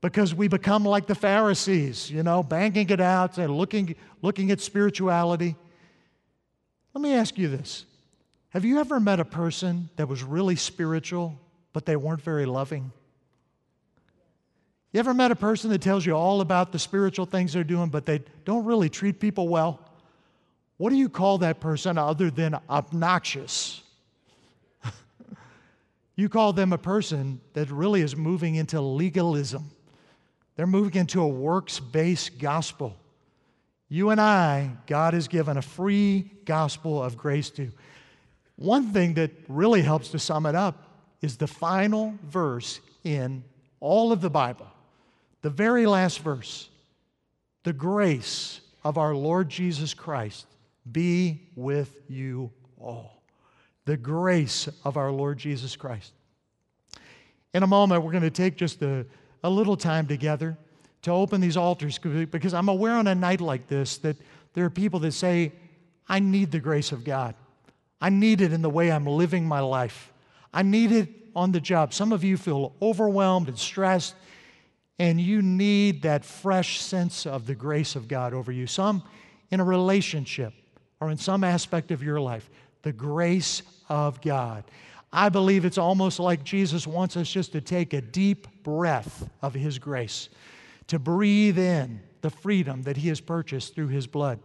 because 0.00 0.34
we 0.34 0.48
become 0.48 0.84
like 0.84 1.06
the 1.06 1.14
Pharisees, 1.14 2.10
you 2.10 2.22
know, 2.22 2.42
banging 2.42 2.90
it 2.90 3.00
out 3.00 3.38
and 3.38 3.56
looking, 3.56 3.94
looking 4.20 4.50
at 4.50 4.60
spirituality. 4.60 5.54
Let 6.92 7.02
me 7.02 7.14
ask 7.14 7.38
you 7.38 7.48
this 7.48 7.84
Have 8.50 8.64
you 8.64 8.80
ever 8.80 9.00
met 9.00 9.20
a 9.20 9.24
person 9.24 9.90
that 9.96 10.08
was 10.08 10.22
really 10.22 10.56
spiritual 10.56 11.38
but 11.74 11.84
they 11.84 11.96
weren't 11.96 12.22
very 12.22 12.46
loving? 12.46 12.90
You 14.92 15.00
ever 15.00 15.12
met 15.12 15.32
a 15.32 15.36
person 15.36 15.70
that 15.70 15.82
tells 15.82 16.06
you 16.06 16.14
all 16.14 16.40
about 16.40 16.70
the 16.70 16.78
spiritual 16.78 17.26
things 17.26 17.52
they're 17.52 17.64
doing, 17.64 17.88
but 17.88 18.06
they 18.06 18.22
don't 18.44 18.64
really 18.64 18.88
treat 18.88 19.18
people 19.18 19.48
well? 19.48 19.80
What 20.76 20.90
do 20.90 20.96
you 20.96 21.08
call 21.08 21.38
that 21.38 21.58
person 21.58 21.98
other 21.98 22.30
than 22.30 22.56
obnoxious? 22.70 23.82
you 26.16 26.28
call 26.28 26.52
them 26.52 26.72
a 26.72 26.78
person 26.78 27.40
that 27.54 27.70
really 27.70 28.02
is 28.02 28.14
moving 28.14 28.54
into 28.54 28.80
legalism. 28.80 29.68
They're 30.54 30.68
moving 30.68 31.00
into 31.00 31.22
a 31.22 31.28
works 31.28 31.80
based 31.80 32.38
gospel. 32.38 32.96
You 33.88 34.10
and 34.10 34.20
I, 34.20 34.70
God 34.86 35.14
has 35.14 35.26
given 35.26 35.56
a 35.56 35.62
free 35.62 36.30
gospel 36.44 37.02
of 37.02 37.16
grace 37.16 37.50
to. 37.50 37.72
One 38.54 38.92
thing 38.92 39.14
that 39.14 39.32
really 39.48 39.82
helps 39.82 40.10
to 40.10 40.20
sum 40.20 40.46
it 40.46 40.54
up 40.54 40.93
is 41.20 41.36
the 41.36 41.46
final 41.46 42.14
verse 42.24 42.80
in 43.02 43.44
all 43.80 44.12
of 44.12 44.20
the 44.20 44.30
Bible. 44.30 44.66
The 45.42 45.50
very 45.50 45.86
last 45.86 46.20
verse 46.20 46.68
the 47.64 47.72
grace 47.72 48.60
of 48.84 48.98
our 48.98 49.14
Lord 49.14 49.48
Jesus 49.48 49.94
Christ 49.94 50.46
be 50.90 51.40
with 51.56 51.98
you 52.08 52.50
all. 52.78 53.22
The 53.86 53.96
grace 53.96 54.68
of 54.84 54.96
our 54.96 55.10
Lord 55.10 55.38
Jesus 55.38 55.74
Christ. 55.74 56.12
In 57.54 57.62
a 57.62 57.66
moment, 57.66 58.02
we're 58.02 58.12
going 58.12 58.22
to 58.22 58.30
take 58.30 58.56
just 58.56 58.82
a, 58.82 59.06
a 59.42 59.48
little 59.48 59.76
time 59.76 60.06
together 60.06 60.56
to 61.02 61.10
open 61.10 61.40
these 61.40 61.56
altars 61.56 61.98
because 61.98 62.54
I'm 62.54 62.68
aware 62.68 62.92
on 62.92 63.06
a 63.06 63.14
night 63.14 63.40
like 63.40 63.66
this 63.68 63.98
that 63.98 64.16
there 64.54 64.64
are 64.64 64.70
people 64.70 65.00
that 65.00 65.12
say, 65.12 65.52
I 66.08 66.18
need 66.18 66.50
the 66.50 66.60
grace 66.60 66.92
of 66.92 67.04
God. 67.04 67.34
I 68.00 68.10
need 68.10 68.40
it 68.40 68.52
in 68.52 68.62
the 68.62 68.70
way 68.70 68.90
I'm 68.90 69.06
living 69.06 69.46
my 69.46 69.60
life. 69.60 70.12
I 70.54 70.62
need 70.62 70.92
it 70.92 71.08
on 71.34 71.50
the 71.52 71.60
job. 71.60 71.92
Some 71.92 72.12
of 72.12 72.22
you 72.22 72.36
feel 72.36 72.74
overwhelmed 72.80 73.48
and 73.48 73.58
stressed, 73.58 74.14
and 75.00 75.20
you 75.20 75.42
need 75.42 76.02
that 76.02 76.24
fresh 76.24 76.80
sense 76.80 77.26
of 77.26 77.46
the 77.46 77.56
grace 77.56 77.96
of 77.96 78.06
God 78.06 78.32
over 78.32 78.52
you. 78.52 78.68
Some 78.68 79.02
in 79.50 79.58
a 79.58 79.64
relationship 79.64 80.54
or 81.00 81.10
in 81.10 81.18
some 81.18 81.42
aspect 81.42 81.90
of 81.90 82.02
your 82.02 82.20
life, 82.20 82.48
the 82.82 82.92
grace 82.92 83.62
of 83.88 84.20
God. 84.20 84.64
I 85.12 85.28
believe 85.28 85.64
it's 85.64 85.78
almost 85.78 86.20
like 86.20 86.44
Jesus 86.44 86.86
wants 86.86 87.16
us 87.16 87.28
just 87.28 87.52
to 87.52 87.60
take 87.60 87.92
a 87.92 88.00
deep 88.00 88.46
breath 88.62 89.28
of 89.42 89.54
His 89.54 89.78
grace, 89.78 90.28
to 90.86 90.98
breathe 90.98 91.58
in 91.58 92.00
the 92.20 92.30
freedom 92.30 92.82
that 92.82 92.96
He 92.96 93.08
has 93.08 93.20
purchased 93.20 93.74
through 93.74 93.88
His 93.88 94.06
blood, 94.06 94.38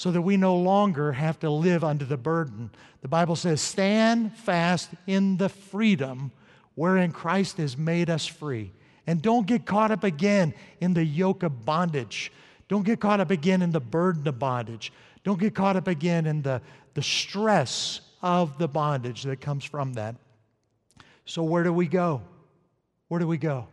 so 0.00 0.10
that 0.10 0.22
we 0.22 0.38
no 0.38 0.56
longer 0.56 1.12
have 1.12 1.38
to 1.38 1.50
live 1.50 1.84
under 1.84 2.06
the 2.06 2.16
burden. 2.16 2.70
The 3.02 3.08
Bible 3.08 3.36
says, 3.36 3.60
Stand 3.60 4.34
fast 4.34 4.88
in 5.06 5.36
the 5.36 5.50
freedom 5.50 6.32
wherein 6.74 7.12
Christ 7.12 7.58
has 7.58 7.76
made 7.76 8.08
us 8.08 8.24
free. 8.26 8.72
And 9.06 9.20
don't 9.20 9.46
get 9.46 9.66
caught 9.66 9.90
up 9.90 10.02
again 10.02 10.54
in 10.80 10.94
the 10.94 11.04
yoke 11.04 11.42
of 11.42 11.66
bondage. 11.66 12.32
Don't 12.66 12.82
get 12.82 12.98
caught 12.98 13.20
up 13.20 13.30
again 13.30 13.60
in 13.60 13.72
the 13.72 13.80
burden 13.80 14.26
of 14.26 14.38
bondage. 14.38 14.90
Don't 15.22 15.38
get 15.38 15.54
caught 15.54 15.76
up 15.76 15.86
again 15.86 16.24
in 16.24 16.40
the, 16.40 16.62
the 16.94 17.02
stress 17.02 18.00
of 18.22 18.56
the 18.56 18.68
bondage 18.68 19.24
that 19.24 19.42
comes 19.42 19.66
from 19.66 19.92
that. 19.92 20.14
So, 21.26 21.42
where 21.42 21.62
do 21.62 21.74
we 21.74 21.86
go? 21.86 22.22
Where 23.08 23.20
do 23.20 23.26
we 23.26 23.36
go? 23.36 23.68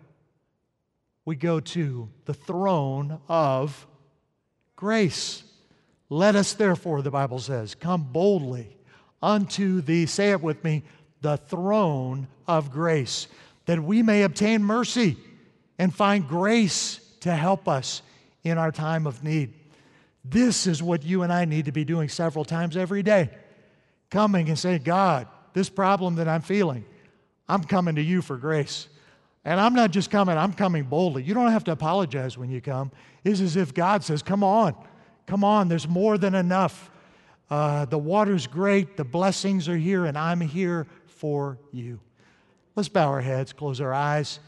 We 1.24 1.38
go 1.38 1.62
to 1.62 2.10
the 2.26 2.34
throne 2.34 3.22
of 3.30 3.88
grace. 4.76 5.46
Let 6.10 6.36
us, 6.36 6.54
therefore, 6.54 7.02
the 7.02 7.12
Bible 7.12 7.40
says, 7.40 7.76
come 7.76 8.04
boldly 8.12 8.78
unto 9.22 9.82
the, 9.82 10.06
say 10.06 10.32
it 10.32 10.42
with 10.42 10.64
me, 10.64 10.84
the 11.22 11.38
throne 11.38 12.28
of 12.48 12.72
grace, 12.72 13.28
that 13.66 13.82
we 13.84 14.02
may 14.02 14.24
obtain 14.24 14.64
mercy 14.64 15.18
and 15.78 15.94
find 15.94 16.28
grace 16.28 17.00
to 17.22 17.36
help 17.36 17.68
us 17.68 18.02
in 18.44 18.58
our 18.58 18.72
time 18.72 19.06
of 19.06 19.24
need. 19.24 19.54
This 20.24 20.68
is 20.68 20.82
what 20.82 21.04
you 21.04 21.24
and 21.24 21.32
I 21.32 21.46
need 21.46 21.66
to 21.66 21.72
be 21.72 21.84
doing 21.84 22.10
several 22.10 22.46
times 22.46 22.78
every 22.78 23.04
day 23.04 23.30
coming 24.10 24.48
and 24.50 24.58
saying, 24.58 24.84
God, 24.84 25.28
this 25.54 25.70
problem 25.70 26.16
that 26.16 26.28
I'm 26.28 26.42
feeling, 26.42 26.86
I'm 27.50 27.64
coming 27.64 27.96
to 27.96 28.02
you 28.02 28.22
for 28.22 28.38
grace. 28.38 28.88
And 29.44 29.62
I'm 29.62 29.74
not 29.74 29.92
just 29.92 30.12
coming, 30.12 30.38
I'm 30.38 30.52
coming 30.52 30.84
boldly. 30.84 31.24
You 31.24 31.34
don't 31.34 31.52
have 31.52 31.64
to 31.66 31.72
apologize 31.72 32.38
when 32.38 32.50
you 32.50 32.60
come. 32.60 32.92
It's 33.24 33.40
as 33.40 33.56
if 33.56 33.74
God 33.74 34.04
says, 34.04 34.22
Come 34.22 34.44
on, 34.44 34.76
come 35.28 35.44
on, 35.44 35.68
there's 35.68 35.88
more 35.88 36.18
than 36.18 36.34
enough. 36.34 36.90
Uh, 37.50 37.86
the 37.86 37.98
water's 37.98 38.48
great, 38.48 38.98
the 38.98 39.04
blessings 39.04 39.70
are 39.70 39.78
here, 39.78 40.06
and 40.06 40.18
I'm 40.18 40.42
here 40.42 40.88
for 41.06 41.60
you. 41.72 42.00
Let's 42.76 42.90
bow 42.90 43.08
our 43.10 43.22
heads, 43.22 43.54
close 43.54 43.80
our 43.80 43.94
eyes, 43.94 44.40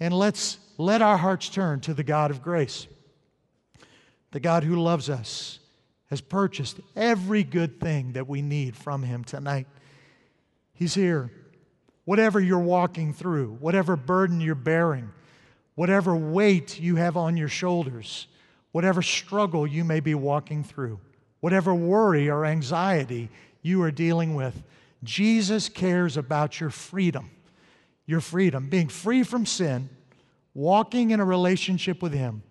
and 0.00 0.12
let's 0.12 0.58
let 0.76 1.02
our 1.02 1.16
hearts 1.16 1.48
turn 1.48 1.80
to 1.80 1.94
the 1.94 2.02
God 2.02 2.30
of 2.30 2.42
grace, 2.42 2.86
the 4.32 4.40
God 4.40 4.64
who 4.64 4.76
loves 4.76 5.08
us 5.08 5.60
has 6.10 6.20
purchased 6.20 6.80
every 6.94 7.42
good 7.42 7.80
thing 7.80 8.12
that 8.12 8.28
we 8.28 8.42
need 8.42 8.76
from 8.76 9.02
Him 9.02 9.24
tonight. 9.24 9.66
He's 10.72 10.94
here. 10.94 11.30
Whatever 12.04 12.38
you're 12.38 12.58
walking 12.58 13.14
through, 13.14 13.56
whatever 13.60 13.96
burden 13.96 14.40
you're 14.40 14.54
bearing, 14.54 15.10
whatever 15.74 16.14
weight 16.14 16.78
you 16.78 16.96
have 16.96 17.16
on 17.16 17.36
your 17.36 17.48
shoulders, 17.48 18.26
whatever 18.74 19.02
struggle 19.02 19.68
you 19.68 19.84
may 19.84 20.00
be 20.00 20.16
walking 20.16 20.64
through, 20.64 20.98
whatever 21.38 21.72
worry 21.72 22.28
or 22.28 22.44
anxiety 22.44 23.30
you 23.62 23.80
are 23.80 23.92
dealing 23.92 24.34
with, 24.34 24.64
Jesus 25.04 25.68
cares 25.68 26.16
about 26.16 26.58
your 26.58 26.70
freedom. 26.70 27.30
Your 28.04 28.20
freedom, 28.20 28.68
being 28.68 28.88
free 28.88 29.22
from 29.22 29.46
sin, 29.46 29.88
walking 30.54 31.12
in 31.12 31.20
a 31.20 31.24
relationship 31.24 32.02
with 32.02 32.12
Him 32.12 32.42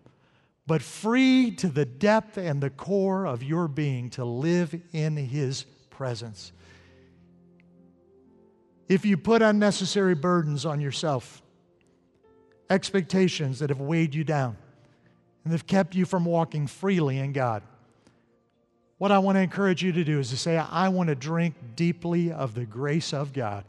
but 0.66 0.82
free 0.82 1.52
to 1.52 1.68
the 1.68 1.84
depth 1.84 2.38
and 2.38 2.64
the 2.64 2.70
core 2.70 3.26
of 3.26 3.44
your 3.44 3.68
being 3.68 4.10
to 4.12 4.24
live 4.24 4.74
in 4.94 5.18
His 5.18 5.64
presence. 5.90 6.54
If 8.88 9.06
you 9.06 9.18
put 9.18 9.42
unnecessary 9.42 10.16
burdens 10.16 10.66
on 10.66 10.80
yourself, 10.80 11.42
expectations 12.70 13.60
that 13.60 13.70
have 13.70 13.82
weighed 13.82 14.16
you 14.16 14.24
down 14.24 14.56
and 15.44 15.54
they've 15.54 15.68
kept 15.68 15.96
you 15.96 16.06
from 16.06 16.26
walking 16.26 16.68
freely 16.68 17.20
in 17.20 17.34
God, 17.34 17.64
what 18.98 19.12
I 19.12 19.20
want 19.20 19.38
to 19.38 19.42
encourage 19.42 19.84
you 19.84 19.92
to 19.92 20.04
do 20.04 20.20
is 20.20 20.30
to 20.30 20.38
say, 20.38 20.58
I 20.58 20.88
want 20.90 21.10
to 21.10 21.16
drink 21.16 21.56
deeply 21.76 22.32
of 22.32 22.54
the 22.54 22.66
grace 22.66 23.14
of 23.14 23.34
God. 23.34 23.66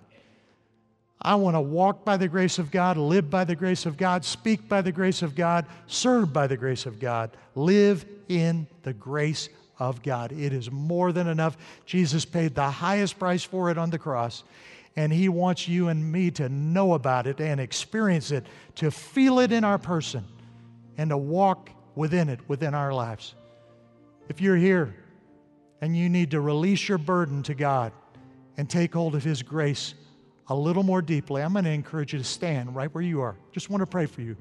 I 1.20 1.36
want 1.36 1.56
to 1.56 1.60
walk 1.60 2.04
by 2.04 2.16
the 2.18 2.28
grace 2.28 2.58
of 2.58 2.70
God, 2.70 2.98
live 2.98 3.30
by 3.30 3.44
the 3.44 3.56
grace 3.56 3.86
of 3.86 3.96
God, 3.96 4.24
speak 4.24 4.68
by 4.68 4.82
the 4.82 4.92
grace 4.92 5.22
of 5.22 5.34
God, 5.34 5.64
serve 5.86 6.32
by 6.32 6.46
the 6.46 6.56
grace 6.56 6.84
of 6.86 7.00
God, 7.00 7.30
live 7.54 8.04
in 8.28 8.66
the 8.82 8.92
grace 8.92 9.48
of 9.78 10.02
God. 10.02 10.32
It 10.32 10.52
is 10.52 10.70
more 10.70 11.12
than 11.12 11.26
enough. 11.26 11.56
Jesus 11.86 12.24
paid 12.24 12.54
the 12.54 12.70
highest 12.70 13.18
price 13.18 13.42
for 13.42 13.70
it 13.70 13.78
on 13.78 13.90
the 13.90 13.98
cross, 13.98 14.44
and 14.96 15.12
He 15.12 15.28
wants 15.28 15.66
you 15.66 15.88
and 15.88 16.12
me 16.12 16.30
to 16.32 16.48
know 16.48 16.92
about 16.92 17.26
it 17.26 17.40
and 17.40 17.58
experience 17.58 18.30
it, 18.30 18.46
to 18.76 18.90
feel 18.90 19.40
it 19.40 19.50
in 19.50 19.64
our 19.64 19.78
person, 19.78 20.24
and 20.99 21.11
to 21.11 21.16
walk 21.16 21.70
within 21.95 22.28
it 22.28 22.40
within 22.49 22.74
our 22.74 22.92
lives. 22.92 23.34
If 24.28 24.40
you're 24.40 24.57
here 24.57 24.95
and 25.80 25.97
you 25.97 26.09
need 26.09 26.30
to 26.32 26.40
release 26.40 26.88
your 26.88 26.99
burden 26.99 27.42
to 27.45 27.55
God 27.55 27.92
and 28.57 28.68
take 28.68 28.95
hold 28.95 29.14
of 29.14 29.22
His 29.22 29.42
grace, 29.42 29.95
a 30.49 30.55
little 30.55 30.82
more 30.82 31.03
deeply, 31.03 31.42
I'm 31.42 31.53
going 31.53 31.64
to 31.64 31.70
encourage 31.70 32.12
you 32.12 32.18
to 32.18 32.24
stand 32.24 32.74
right 32.74 32.92
where 32.95 33.03
you 33.03 33.20
are. 33.20 33.36
Just 33.53 33.70
want 33.70 33.80
to 33.80 33.86
pray 33.86 34.07
for 34.07 34.20
you. 34.20 34.36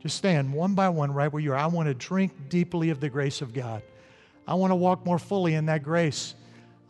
Just 0.00 0.16
stand 0.16 0.52
one 0.52 0.74
by 0.74 0.88
one 0.88 1.12
right 1.12 1.32
where 1.32 1.42
you 1.42 1.52
are. 1.52 1.56
I 1.56 1.66
want 1.66 1.88
to 1.88 1.94
drink 1.94 2.32
deeply 2.48 2.90
of 2.90 3.00
the 3.00 3.08
grace 3.08 3.40
of 3.40 3.54
God. 3.54 3.82
I 4.46 4.54
want 4.54 4.72
to 4.72 4.76
walk 4.76 5.06
more 5.06 5.18
fully 5.18 5.54
in 5.54 5.66
that 5.66 5.82
grace. 5.82 6.34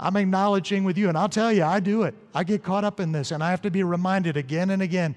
I'm 0.01 0.17
acknowledging 0.17 0.85
with 0.85 0.97
you, 0.97 1.09
and 1.09 1.19
I'll 1.19 1.29
tell 1.29 1.53
you, 1.53 1.65
I 1.65 1.79
do 1.79 2.05
it. 2.05 2.15
I 2.35 2.45
get 2.45 2.63
caught 2.63 2.85
up 2.85 2.99
in 2.99 3.13
this, 3.13 3.31
and 3.31 3.45
I 3.45 3.51
have 3.51 3.63
to 3.63 3.71
be 3.71 3.83
reminded 3.83 4.37
again 4.37 4.71
and 4.71 4.83
again 4.83 5.15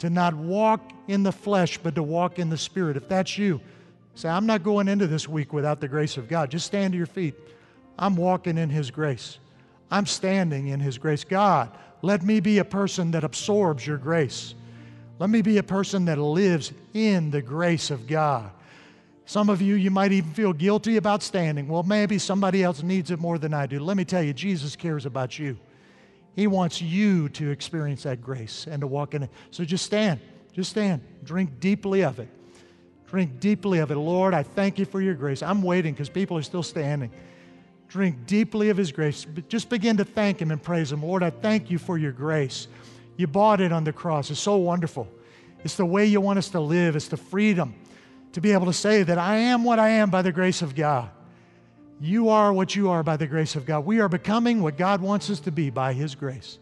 to 0.00 0.10
not 0.10 0.34
walk 0.34 0.80
in 1.08 1.22
the 1.22 1.32
flesh, 1.32 1.78
but 1.78 1.94
to 1.94 2.02
walk 2.02 2.38
in 2.38 2.50
the 2.50 2.58
spirit. 2.58 2.96
If 2.96 3.08
that's 3.08 3.38
you, 3.38 3.60
say, 4.14 4.28
I'm 4.28 4.46
not 4.46 4.62
going 4.62 4.88
into 4.88 5.06
this 5.06 5.28
week 5.28 5.52
without 5.52 5.80
the 5.80 5.88
grace 5.88 6.16
of 6.16 6.28
God. 6.28 6.50
Just 6.50 6.66
stand 6.66 6.92
to 6.92 6.96
your 6.96 7.06
feet. 7.06 7.34
I'm 7.98 8.16
walking 8.16 8.58
in 8.58 8.70
His 8.70 8.90
grace. 8.90 9.38
I'm 9.90 10.06
standing 10.06 10.68
in 10.68 10.80
His 10.80 10.98
grace. 10.98 11.22
God, 11.22 11.70
let 12.02 12.22
me 12.22 12.40
be 12.40 12.58
a 12.58 12.64
person 12.64 13.10
that 13.12 13.24
absorbs 13.24 13.86
your 13.86 13.98
grace. 13.98 14.54
Let 15.18 15.28
me 15.28 15.42
be 15.42 15.58
a 15.58 15.62
person 15.62 16.06
that 16.06 16.18
lives 16.18 16.72
in 16.94 17.30
the 17.30 17.42
grace 17.42 17.90
of 17.90 18.06
God. 18.06 18.50
Some 19.26 19.50
of 19.50 19.60
you, 19.60 19.74
you 19.74 19.90
might 19.90 20.12
even 20.12 20.32
feel 20.32 20.54
guilty 20.54 20.96
about 20.96 21.22
standing. 21.22 21.68
Well, 21.68 21.82
maybe 21.82 22.18
somebody 22.18 22.62
else 22.64 22.82
needs 22.82 23.10
it 23.10 23.20
more 23.20 23.38
than 23.38 23.52
I 23.52 23.66
do. 23.66 23.78
Let 23.78 23.96
me 23.98 24.04
tell 24.04 24.22
you, 24.22 24.32
Jesus 24.32 24.74
cares 24.74 25.04
about 25.04 25.38
you. 25.38 25.58
He 26.34 26.46
wants 26.46 26.80
you 26.80 27.28
to 27.30 27.50
experience 27.50 28.04
that 28.04 28.22
grace 28.22 28.66
and 28.70 28.80
to 28.80 28.86
walk 28.86 29.14
in 29.14 29.24
it. 29.24 29.30
So 29.50 29.64
just 29.64 29.84
stand. 29.84 30.20
Just 30.52 30.70
stand. 30.70 31.02
Drink 31.24 31.60
deeply 31.60 32.02
of 32.02 32.18
it. 32.18 32.28
Drink 33.08 33.40
deeply 33.40 33.80
of 33.80 33.90
it. 33.90 33.96
Lord, 33.96 34.34
I 34.34 34.42
thank 34.42 34.78
you 34.78 34.84
for 34.84 35.00
your 35.00 35.14
grace. 35.14 35.42
I'm 35.42 35.62
waiting 35.62 35.92
because 35.92 36.08
people 36.08 36.36
are 36.36 36.42
still 36.42 36.62
standing 36.62 37.10
drink 37.90 38.24
deeply 38.26 38.70
of 38.70 38.76
His 38.76 38.92
grace. 38.92 39.26
Just 39.48 39.68
begin 39.68 39.98
to 39.98 40.04
thank 40.04 40.40
Him 40.40 40.50
and 40.50 40.62
praise 40.62 40.90
Him. 40.90 41.02
Lord, 41.02 41.22
I 41.22 41.30
thank 41.30 41.70
you 41.70 41.78
for 41.78 41.98
your 41.98 42.12
grace. 42.12 42.68
You 43.16 43.26
bought 43.26 43.60
it 43.60 43.72
on 43.72 43.84
the 43.84 43.92
cross. 43.92 44.30
It's 44.30 44.40
so 44.40 44.56
wonderful. 44.56 45.08
It's 45.64 45.74
the 45.74 45.84
way 45.84 46.06
you 46.06 46.20
want 46.20 46.38
us 46.38 46.48
to 46.50 46.60
live, 46.60 46.96
it's 46.96 47.08
the 47.08 47.18
freedom 47.18 47.74
to 48.32 48.40
be 48.40 48.52
able 48.52 48.66
to 48.66 48.72
say 48.72 49.02
that 49.02 49.18
I 49.18 49.36
am 49.36 49.64
what 49.64 49.78
I 49.78 49.90
am 49.90 50.08
by 50.08 50.22
the 50.22 50.32
grace 50.32 50.62
of 50.62 50.74
God. 50.74 51.10
You 52.00 52.30
are 52.30 52.50
what 52.50 52.74
you 52.74 52.88
are 52.88 53.02
by 53.02 53.18
the 53.18 53.26
grace 53.26 53.56
of 53.56 53.66
God. 53.66 53.84
We 53.84 54.00
are 54.00 54.08
becoming 54.08 54.62
what 54.62 54.78
God 54.78 55.02
wants 55.02 55.28
us 55.28 55.38
to 55.40 55.52
be 55.52 55.68
by 55.68 55.92
His 55.92 56.14
grace. 56.14 56.58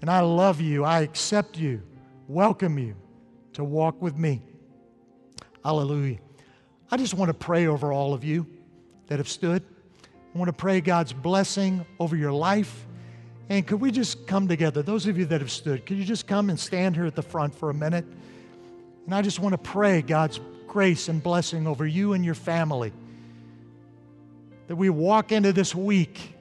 And 0.00 0.10
I 0.10 0.20
love 0.20 0.60
you. 0.60 0.84
I 0.84 1.00
accept 1.00 1.56
you, 1.56 1.82
welcome 2.26 2.76
you 2.76 2.96
to 3.52 3.62
walk 3.62 4.02
with 4.02 4.16
me. 4.16 4.42
Hallelujah. 5.64 6.18
I 6.90 6.96
just 6.96 7.14
want 7.14 7.28
to 7.28 7.34
pray 7.34 7.68
over 7.68 7.92
all 7.92 8.12
of 8.12 8.24
you 8.24 8.44
that 9.06 9.18
have 9.18 9.28
stood. 9.28 9.62
I 10.02 10.38
want 10.38 10.48
to 10.48 10.52
pray 10.52 10.80
God's 10.80 11.12
blessing 11.12 11.86
over 12.00 12.16
your 12.16 12.32
life. 12.32 12.86
And 13.48 13.64
could 13.66 13.80
we 13.80 13.92
just 13.92 14.26
come 14.26 14.48
together? 14.48 14.82
Those 14.82 15.06
of 15.06 15.16
you 15.16 15.26
that 15.26 15.40
have 15.40 15.50
stood, 15.50 15.86
could 15.86 15.96
you 15.96 16.04
just 16.04 16.26
come 16.26 16.50
and 16.50 16.58
stand 16.58 16.96
here 16.96 17.06
at 17.06 17.14
the 17.14 17.22
front 17.22 17.54
for 17.54 17.70
a 17.70 17.74
minute? 17.74 18.04
And 19.06 19.14
I 19.14 19.22
just 19.22 19.38
want 19.38 19.52
to 19.52 19.58
pray 19.58 20.02
God's 20.02 20.40
grace 20.66 21.08
and 21.08 21.22
blessing 21.22 21.66
over 21.66 21.86
you 21.86 22.14
and 22.14 22.24
your 22.24 22.34
family. 22.34 22.92
That 24.70 24.76
we 24.76 24.88
walk 24.88 25.32
into 25.32 25.52
this 25.52 25.74
week 25.74 26.32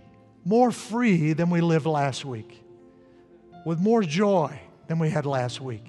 more 0.45 0.69
free 0.69 1.33
than 1.33 1.49
we 1.49 1.61
lived 1.61 1.87
last 1.87 2.23
week, 2.23 2.63
with 3.65 3.79
more 3.79 4.03
joy 4.03 4.61
than 4.85 4.99
we 4.99 5.09
had 5.09 5.25
last 5.25 5.59
week. 5.59 5.83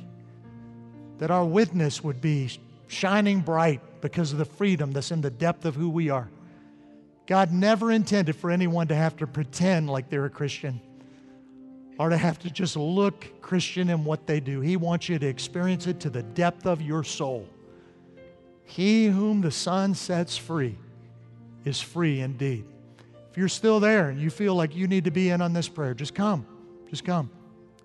That 1.19 1.31
our 1.31 1.45
witness 1.45 2.03
would 2.03 2.23
be 2.23 2.49
shining 2.87 3.41
bright 3.41 3.83
because 4.01 4.33
of 4.33 4.39
the 4.39 4.47
freedom 4.47 4.91
that's 4.91 5.11
in 5.11 5.21
the 5.21 5.29
depth 5.29 5.67
of 5.67 5.75
who 5.75 5.91
we 5.91 6.09
are. 6.09 6.31
God 7.27 7.53
never 7.53 7.93
intended 7.93 8.35
for 8.37 8.51
anyone 8.51 8.89
to 8.89 8.95
have 8.95 9.19
to 9.19 9.27
pretend 9.27 9.91
like 9.91 10.09
they're 10.09 10.25
a 10.25 10.31
Christian 10.31 10.81
or 11.99 12.09
to 12.09 12.17
have 12.17 12.39
to 12.39 12.49
just 12.49 12.75
look 12.75 13.43
Christian 13.43 13.91
in 13.91 14.03
what 14.03 14.27
they 14.27 14.41
do. 14.41 14.63
He 14.63 14.79
wants 14.79 15.11
you 15.11 15.19
to 15.19 15.27
experience 15.27 15.87
it 15.87 16.01
to 16.01 16.09
the 16.09 16.23
depth 16.23 16.65
of 16.65 16.81
your 16.81 17.05
soul. 17.05 17.47
He 18.65 19.09
whom 19.09 19.43
the 19.43 19.51
Son 19.51 19.95
sets 19.95 20.39
free 20.39 20.79
is 21.65 21.81
free 21.81 22.21
indeed. 22.21 22.65
If 23.31 23.37
you're 23.37 23.49
still 23.49 23.81
there 23.81 24.09
and 24.09 24.21
you 24.21 24.31
feel 24.31 24.55
like 24.55 24.75
you 24.75 24.89
need 24.89 25.05
to 25.05 25.11
be 25.11 25.31
in 25.31 25.41
on 25.41 25.53
this 25.53 25.69
prayer, 25.69 25.95
just 25.95 26.15
come. 26.15 26.47
Just 26.89 27.05
come. 27.05 27.31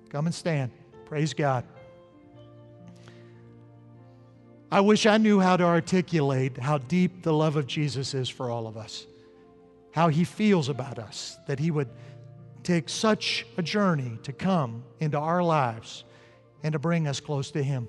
Come 0.09 0.25
and 0.25 0.33
stand. 0.33 0.71
Praise 1.05 1.33
God. 1.33 1.63
I 4.71 4.81
wish 4.81 5.05
I 5.05 5.17
knew 5.17 5.39
how 5.39 5.55
to 5.57 5.63
articulate 5.63 6.57
how 6.57 6.79
deep 6.79 7.21
the 7.21 7.31
love 7.31 7.55
of 7.55 7.67
Jesus 7.67 8.13
is 8.13 8.27
for 8.27 8.49
all 8.49 8.65
of 8.65 8.75
us, 8.75 9.05
how 9.91 10.09
he 10.09 10.23
feels 10.23 10.69
about 10.69 10.97
us, 10.97 11.37
that 11.47 11.59
he 11.59 11.69
would 11.69 11.89
take 12.63 12.89
such 12.89 13.45
a 13.57 13.61
journey 13.61 14.17
to 14.23 14.33
come 14.33 14.83
into 14.99 15.19
our 15.19 15.43
lives 15.43 16.03
and 16.63 16.73
to 16.73 16.79
bring 16.79 17.07
us 17.07 17.19
close 17.19 17.51
to 17.51 17.63
him. 17.63 17.87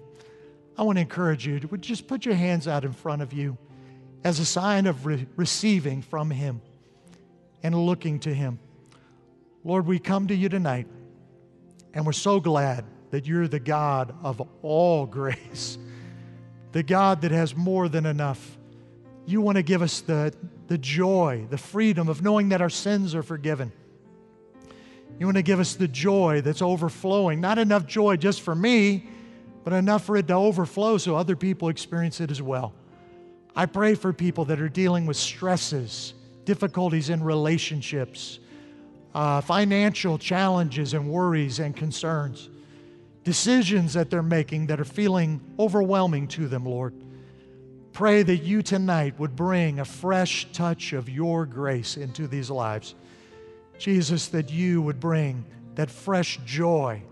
I 0.77 0.83
want 0.83 0.99
to 0.99 1.01
encourage 1.01 1.47
you 1.47 1.59
to 1.59 1.77
just 1.79 2.07
put 2.07 2.27
your 2.27 2.35
hands 2.35 2.69
out 2.69 2.85
in 2.85 2.93
front 2.93 3.23
of 3.23 3.33
you 3.33 3.57
as 4.27 4.41
a 4.41 4.45
sign 4.45 4.87
of 4.87 5.07
re- 5.07 5.25
receiving 5.37 6.03
from 6.03 6.31
him 6.31 6.61
and 7.63 7.73
looking 7.73 8.19
to 8.19 8.35
him. 8.35 8.59
Lord, 9.63 9.87
we 9.87 10.01
come 10.01 10.27
to 10.27 10.35
you 10.35 10.49
tonight 10.49 10.89
and 11.95 12.05
we're 12.05 12.11
so 12.11 12.41
glad 12.41 12.85
that 13.13 13.25
you're 13.25 13.47
the 13.47 13.61
God 13.61 14.13
of 14.25 14.43
all 14.63 15.07
grace 15.21 15.79
the 16.73 16.83
God 16.83 17.21
that 17.23 17.31
has 17.31 17.55
more 17.55 17.89
than 17.89 18.05
enough. 18.05 18.59
You 19.27 19.41
want 19.41 19.59
to 19.59 19.63
give 19.63 19.81
us 19.81 20.01
the, 20.01 20.35
the 20.67 20.77
joy, 20.77 21.47
the 21.49 21.57
freedom 21.57 22.09
of 22.09 22.21
knowing 22.21 22.49
that 22.49 22.61
our 22.61 22.69
sins 22.69 23.15
are 23.15 23.23
forgiven. 23.23 23.71
You 25.21 25.27
want 25.27 25.37
to 25.37 25.43
give 25.43 25.61
us 25.61 25.77
the 25.77 25.89
joy 25.89 26.41
that's 26.41 26.63
overflowing. 26.63 27.41
Not 27.41 27.59
enough 27.59 27.87
joy 27.87 28.17
just 28.17 28.41
for 28.41 28.57
me, 28.57 29.09
but 29.63 29.73
enough 29.73 30.05
for 30.05 30.17
it 30.17 30.27
to 30.27 30.35
overflow 30.35 30.99
so 30.99 31.15
other 31.15 31.37
people 31.37 31.69
experience 31.69 32.21
it 32.21 32.33
as 32.33 32.43
well. 32.43 32.75
I 33.57 33.67
pray 33.67 33.95
for 33.95 34.13
people 34.13 34.45
that 34.45 34.61
are 34.61 34.69
dealing 34.69 35.07
with 35.07 35.17
stresses, 35.17 36.15
difficulties 36.45 37.11
in 37.11 37.25
relationships, 37.25 38.39
uh, 39.15 39.41
financial 39.41 40.19
challenges 40.19 40.95
and 40.95 41.09
worries 41.09 41.59
and 41.59 41.75
concerns 41.75 42.51
decisions 43.27 43.95
that 43.95 44.09
they're 44.09 44.23
making 44.23 44.69
that 44.69 44.79
are 44.79 44.85
feeling 44.85 45.41
overwhelming 45.59 46.29
to 46.29 46.47
them, 46.47 46.65
Lord. 46.65 46.95
Pray 47.93 48.23
that 48.23 48.37
you 48.37 48.63
tonight 48.63 49.19
would 49.19 49.35
bring 49.35 49.81
a 49.81 49.85
fresh 49.85 50.47
touch 50.53 50.93
of 50.93 51.09
your 51.09 51.45
grace 51.45 51.97
into 51.97 52.29
these 52.29 52.51
lives. 52.51 52.95
Jesus, 53.79 54.29
that 54.29 54.53
you 54.53 54.81
would 54.81 55.01
bring 55.01 55.45
that 55.75 55.91
fresh 55.91 56.39
joy, 56.45 57.03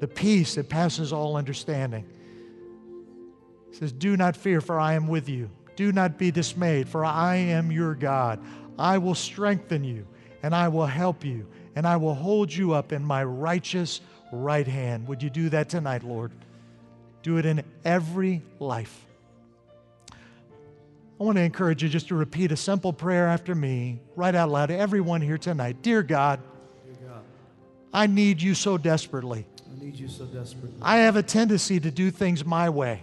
the 0.00 0.06
peace 0.06 0.56
that 0.56 0.68
passes 0.68 1.14
all 1.14 1.34
understanding. 1.34 2.04
He 3.70 3.76
says, 3.76 3.90
Do 3.90 4.18
not 4.18 4.36
fear, 4.36 4.60
for 4.60 4.78
I 4.78 4.92
am 4.92 5.08
with 5.08 5.30
you. 5.30 5.48
Do 5.76 5.92
not 5.92 6.18
be 6.18 6.30
dismayed, 6.30 6.88
for 6.88 7.04
I 7.04 7.36
am 7.36 7.72
your 7.72 7.94
God. 7.94 8.40
I 8.78 8.98
will 8.98 9.14
strengthen 9.14 9.84
you, 9.84 10.06
and 10.42 10.54
I 10.54 10.68
will 10.68 10.86
help 10.86 11.24
you, 11.24 11.46
and 11.74 11.86
I 11.86 11.96
will 11.96 12.14
hold 12.14 12.52
you 12.52 12.72
up 12.72 12.92
in 12.92 13.04
my 13.04 13.24
righteous 13.24 14.00
right 14.32 14.66
hand. 14.66 15.08
Would 15.08 15.22
you 15.22 15.30
do 15.30 15.48
that 15.50 15.68
tonight, 15.68 16.02
Lord? 16.02 16.32
Do 17.22 17.38
it 17.38 17.46
in 17.46 17.62
every 17.84 18.42
life. 18.58 19.06
I 21.20 21.22
want 21.22 21.36
to 21.38 21.42
encourage 21.42 21.82
you 21.82 21.88
just 21.88 22.08
to 22.08 22.16
repeat 22.16 22.50
a 22.50 22.56
simple 22.56 22.92
prayer 22.92 23.28
after 23.28 23.54
me, 23.54 24.00
right 24.16 24.34
out 24.34 24.50
loud 24.50 24.66
to 24.66 24.76
everyone 24.76 25.20
here 25.20 25.38
tonight. 25.38 25.80
Dear 25.80 26.02
God, 26.02 26.40
Dear 26.84 27.08
God 27.08 27.22
I 27.92 28.08
need 28.08 28.42
you 28.42 28.54
so 28.54 28.76
desperately. 28.76 29.46
I 29.70 29.82
need 29.84 29.94
you 29.94 30.08
so 30.08 30.24
desperately. 30.26 30.76
I 30.82 30.98
have 30.98 31.14
a 31.14 31.22
tendency 31.22 31.78
to 31.78 31.90
do 31.90 32.10
things 32.10 32.44
my 32.44 32.68
way. 32.68 33.02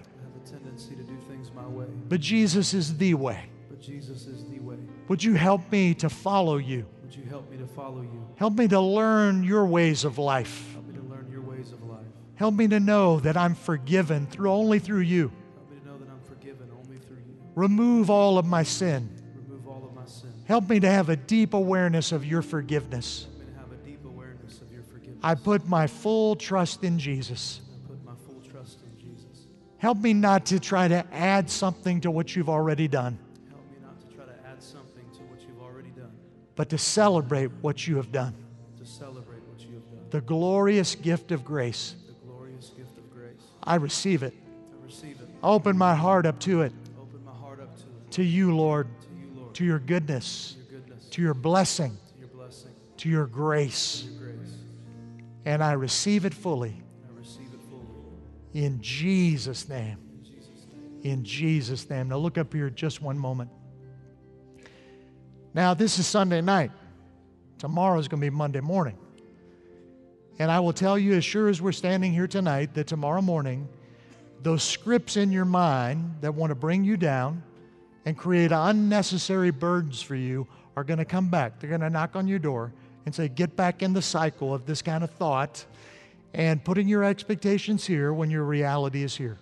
But 2.12 2.20
Jesus 2.20 2.74
is 2.74 2.98
the 2.98 3.14
way. 3.14 3.40
But 3.70 3.80
Jesus 3.80 4.28
is 4.28 4.44
the 4.44 4.60
way. 4.60 4.76
Would 5.08 5.24
you 5.24 5.34
help 5.36 5.72
me 5.72 5.94
to 5.94 6.10
follow 6.10 6.58
you? 6.58 6.86
Would 7.04 7.16
you 7.16 7.24
help 7.24 7.50
me 7.50 7.56
to 7.56 7.66
follow 7.66 8.02
you? 8.02 8.28
Help 8.36 8.54
me 8.56 8.68
to 8.68 8.82
learn 8.82 9.46
your 9.46 9.66
ways 9.66 10.04
of 10.04 10.18
life. 10.18 10.74
Help 10.74 10.88
me 10.88 10.96
to 10.96 11.04
learn 11.04 11.30
your 11.32 11.40
ways 11.40 11.72
of 11.72 11.82
life. 11.84 12.04
Help 12.36 12.54
me 12.56 12.68
to 12.68 12.82
know 12.82 13.22
that 13.22 13.38
I'm 13.38 13.56
forgiven 13.56 14.28
through 14.28 14.52
only 14.52 14.78
through 14.78 15.00
you. 15.00 15.32
Help 15.56 15.72
me 15.72 15.78
to 15.80 15.88
know 15.88 15.98
that 16.00 16.10
I'm 16.10 16.20
forgiven 16.28 16.70
only 16.78 16.98
through 16.98 17.16
you. 17.16 17.34
Remove 17.56 18.10
all 18.10 18.38
of 18.38 18.46
my 18.46 18.64
sin. 18.64 19.10
Remove 19.48 19.66
all 19.70 19.86
of 19.86 19.96
my 19.96 20.06
sin. 20.06 20.34
Help 20.50 20.68
me 20.68 20.82
to 20.82 20.92
have 20.92 21.08
a 21.08 21.16
deep 21.16 21.54
awareness 21.54 22.12
of 22.12 22.26
your 22.26 22.42
forgiveness. 22.42 23.24
Help 23.24 23.40
me 23.40 23.46
to 23.54 23.58
have 23.58 23.72
a 23.72 23.88
deep 23.88 24.04
awareness 24.04 24.60
of 24.60 24.70
your 24.70 24.84
forgiveness. 24.84 25.20
I 25.24 25.36
put 25.36 25.66
my 25.66 25.88
full 25.88 26.36
trust 26.36 26.84
in 26.84 27.00
Jesus. 27.00 27.62
Help 29.82 29.98
me 29.98 30.14
not 30.14 30.46
to 30.46 30.60
try 30.60 30.88
to 30.88 31.04
add 31.12 31.50
something 31.50 32.02
to 32.02 32.12
what 32.12 32.36
you've 32.36 32.50
already 32.50 32.88
done. 32.88 33.18
Help 33.50 33.64
me 33.72 33.78
not 33.82 34.00
to 34.00 34.16
try 34.16 34.26
to 34.26 34.48
add 34.48 34.62
something 34.62 35.04
to 35.12 35.22
what 35.24 35.42
you've 35.42 35.60
already 35.60 35.90
done. 35.90 36.12
But 36.56 36.70
to 36.70 36.78
celebrate 36.78 37.50
what 37.62 37.88
you 37.88 37.96
have 37.96 38.12
done. 38.12 38.36
To 38.78 38.86
celebrate 38.86 39.42
what 39.48 39.60
you 39.62 39.74
have 39.74 39.90
done. 39.90 40.06
The 40.12 40.22
glorious 40.22 40.94
gift 40.94 41.32
of 41.32 41.44
grace. 41.44 41.96
The 42.06 42.14
glorious 42.28 42.70
gift 42.78 42.96
of 43.00 43.12
grace. 43.12 43.42
I 43.64 43.78
receive 43.78 44.22
it. 44.22 44.36
I 44.72 44.86
receive 44.86 45.20
it. 45.20 45.28
Open 45.42 45.76
my 45.76 45.96
heart 45.96 46.28
up 46.28 46.40
to 46.42 46.62
it. 46.62 46.74
Open 47.02 47.26
my 47.26 47.34
heart 47.34 47.60
up 47.60 47.76
to 47.78 47.82
it. 47.82 48.12
To 48.12 48.24
you, 48.24 48.56
Lord. 48.56 48.88
To 49.02 49.08
you, 49.20 49.32
Lord. 49.36 49.56
To 49.56 49.66
your 49.66 49.80
goodness. 49.80 50.58
To 50.58 50.74
your 50.74 50.82
goodness. 50.82 51.06
To 51.10 51.22
your 51.24 51.34
blessing. 51.34 51.98
To 52.14 52.20
your 52.20 52.28
blessing. 52.28 52.72
To 52.98 53.10
your 53.10 53.26
grace. 53.26 54.02
To 54.02 54.14
your 54.14 54.28
grace. 54.36 54.54
And 55.46 55.64
I 55.64 55.72
receive 55.72 56.26
it 56.26 56.36
fully. 56.36 56.84
In 58.54 58.82
Jesus' 58.82 59.70
name. 59.70 59.98
In 61.04 61.24
Jesus' 61.24 61.90
name. 61.90 62.10
Now 62.10 62.18
look 62.18 62.38
up 62.38 62.54
here 62.54 62.70
just 62.70 63.02
one 63.02 63.18
moment. 63.18 63.50
Now, 65.54 65.74
this 65.74 66.00
is 66.00 66.08
Sunday 66.08 66.42
night. 66.42 66.72
Tomorrow 67.58 68.00
is 68.00 68.08
going 68.08 68.22
to 68.22 68.26
be 68.26 68.30
Monday 68.30 68.62
morning. 68.62 68.98
And 70.40 70.50
I 70.50 70.60
will 70.60 70.74
tell 70.74 70.98
you, 70.98 71.14
as 71.14 71.26
sure 71.26 71.50
as 71.50 71.62
we're 71.62 71.72
standing 71.72 72.14
here 72.14 72.28
tonight, 72.28 72.74
that 72.74 72.88
tomorrow 72.88 73.22
morning, 73.22 73.68
those 74.42 74.64
scripts 74.64 75.18
in 75.18 75.32
your 75.32 75.46
mind 75.46 76.16
that 76.22 76.34
want 76.34 76.52
to 76.52 76.56
bring 76.56 76.84
you 76.84 76.98
down 76.98 77.44
and 78.06 78.18
create 78.18 78.52
unnecessary 78.52 79.52
burdens 79.52 80.02
for 80.02 80.16
you 80.16 80.48
are 80.76 80.84
going 80.84 81.00
to 81.00 81.06
come 81.06 81.30
back. 81.30 81.60
They're 81.60 81.70
going 81.70 81.82
to 81.82 81.90
knock 81.90 82.16
on 82.16 82.28
your 82.28 82.40
door 82.40 82.74
and 83.06 83.14
say, 83.14 83.28
Get 83.28 83.56
back 83.56 83.84
in 83.84 83.94
the 83.94 84.02
cycle 84.02 84.54
of 84.54 84.66
this 84.66 84.82
kind 84.82 85.04
of 85.04 85.12
thought 85.12 85.66
and 86.34 86.64
putting 86.64 86.88
your 86.88 87.04
expectations 87.04 87.86
here 87.86 88.14
when 88.14 88.30
your 88.30 88.44
reality 88.44 89.04
is 89.04 89.16
here. 89.16 89.38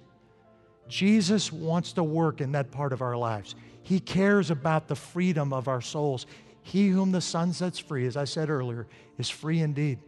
Jesus 0.88 1.52
wants 1.52 1.94
to 1.94 2.04
work 2.04 2.42
in 2.42 2.52
that 2.54 2.72
part 2.72 2.94
of 2.94 3.02
our 3.02 3.16
lives. 3.16 3.56
He 3.84 4.00
cares 4.00 4.52
about 4.52 4.88
the 4.88 4.96
freedom 4.96 5.54
of 5.54 5.68
our 5.68 5.82
souls. 5.82 6.26
He 6.62 6.90
whom 6.90 7.12
the 7.12 7.22
Son 7.22 7.54
sets 7.54 7.80
free, 7.80 8.06
as 8.06 8.18
I 8.18 8.26
said 8.26 8.50
earlier, 8.50 8.88
is 9.18 9.30
free 9.30 9.62
indeed. 9.62 10.00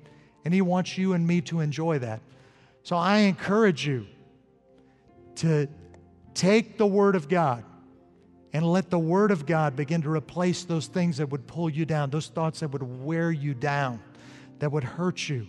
And 0.43 0.53
He 0.53 0.61
wants 0.61 0.97
you 0.97 1.13
and 1.13 1.25
me 1.25 1.41
to 1.41 1.59
enjoy 1.59 1.99
that. 1.99 2.21
So 2.83 2.95
I 2.95 3.19
encourage 3.19 3.85
you 3.85 4.07
to 5.35 5.67
take 6.33 6.77
the 6.77 6.87
Word 6.87 7.15
of 7.15 7.29
God 7.29 7.63
and 8.53 8.65
let 8.65 8.89
the 8.89 8.99
Word 8.99 9.31
of 9.31 9.45
God 9.45 9.75
begin 9.75 10.01
to 10.01 10.09
replace 10.09 10.63
those 10.63 10.87
things 10.87 11.17
that 11.17 11.29
would 11.29 11.45
pull 11.47 11.69
you 11.69 11.85
down, 11.85 12.09
those 12.09 12.27
thoughts 12.27 12.59
that 12.61 12.69
would 12.69 12.83
wear 12.83 13.31
you 13.31 13.53
down, 13.53 14.01
that 14.59 14.71
would 14.71 14.83
hurt 14.83 15.29
you. 15.29 15.47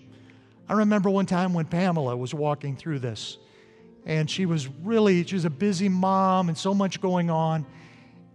I 0.68 0.74
remember 0.74 1.10
one 1.10 1.26
time 1.26 1.54
when 1.54 1.66
Pamela 1.66 2.16
was 2.16 2.34
walking 2.34 2.76
through 2.76 3.00
this, 3.00 3.38
and 4.06 4.30
she 4.30 4.46
was 4.46 4.68
really, 4.68 5.24
she 5.24 5.34
was 5.34 5.44
a 5.44 5.50
busy 5.50 5.88
mom 5.88 6.48
and 6.48 6.56
so 6.56 6.74
much 6.74 7.00
going 7.00 7.30
on. 7.30 7.66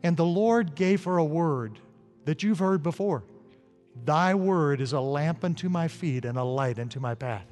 And 0.03 0.15
the 0.15 0.25
Lord 0.25 0.75
gave 0.75 1.03
her 1.05 1.17
a 1.17 1.25
word 1.25 1.79
that 2.25 2.43
you've 2.43 2.59
heard 2.59 2.83
before. 2.83 3.23
Thy 4.05 4.35
word 4.35 4.79
is 4.79 4.93
a 4.93 4.99
lamp 4.99 5.43
unto 5.43 5.69
my 5.69 5.87
feet 5.87 6.25
and 6.25 6.37
a 6.37 6.43
light 6.43 6.79
unto 6.79 6.99
my 6.99 7.15
path. 7.15 7.47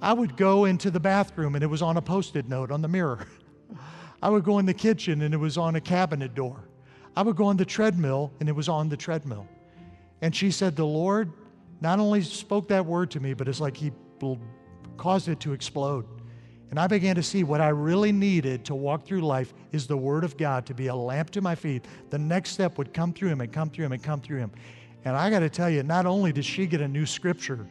I 0.00 0.12
would 0.12 0.36
go 0.36 0.64
into 0.64 0.90
the 0.90 0.98
bathroom 0.98 1.54
and 1.54 1.62
it 1.62 1.68
was 1.68 1.82
on 1.82 1.96
a 1.96 2.02
post 2.02 2.34
it 2.34 2.48
note 2.48 2.70
on 2.72 2.82
the 2.82 2.88
mirror. 2.88 3.26
I 4.22 4.28
would 4.28 4.44
go 4.44 4.58
in 4.58 4.66
the 4.66 4.74
kitchen 4.74 5.22
and 5.22 5.32
it 5.32 5.36
was 5.36 5.56
on 5.56 5.76
a 5.76 5.80
cabinet 5.80 6.34
door. 6.34 6.68
I 7.16 7.22
would 7.22 7.36
go 7.36 7.44
on 7.44 7.56
the 7.56 7.64
treadmill 7.64 8.32
and 8.40 8.48
it 8.48 8.52
was 8.52 8.68
on 8.68 8.88
the 8.88 8.96
treadmill. 8.96 9.46
And 10.20 10.34
she 10.34 10.50
said, 10.50 10.74
The 10.74 10.86
Lord 10.86 11.32
not 11.82 11.98
only 11.98 12.22
spoke 12.22 12.68
that 12.68 12.86
word 12.86 13.10
to 13.10 13.20
me, 13.20 13.34
but 13.34 13.48
it's 13.48 13.60
like 13.60 13.76
He 13.76 13.92
caused 14.96 15.28
it 15.28 15.40
to 15.40 15.52
explode. 15.52 16.06
And 16.70 16.78
I 16.78 16.86
began 16.86 17.16
to 17.16 17.22
see 17.22 17.44
what 17.44 17.60
I 17.60 17.68
really 17.68 18.12
needed 18.12 18.64
to 18.66 18.74
walk 18.74 19.04
through 19.04 19.20
life 19.20 19.52
is 19.72 19.86
the 19.86 19.96
Word 19.96 20.24
of 20.24 20.38
God 20.38 20.64
to 20.66 20.74
be 20.74 20.86
a 20.86 20.94
lamp 20.94 21.28
to 21.30 21.42
my 21.42 21.54
feet. 21.54 21.84
The 22.08 22.18
next 22.18 22.52
step 22.52 22.78
would 22.78 22.94
come 22.94 23.12
through 23.12 23.28
Him 23.28 23.42
and 23.42 23.52
come 23.52 23.68
through 23.68 23.84
Him 23.84 23.92
and 23.92 24.02
come 24.02 24.20
through 24.20 24.38
Him. 24.38 24.52
And 25.04 25.16
I 25.16 25.28
got 25.28 25.40
to 25.40 25.50
tell 25.50 25.68
you, 25.68 25.82
not 25.82 26.06
only 26.06 26.32
did 26.32 26.44
she 26.44 26.66
get 26.66 26.80
a 26.80 26.88
new 26.88 27.04
scripture, 27.04 27.66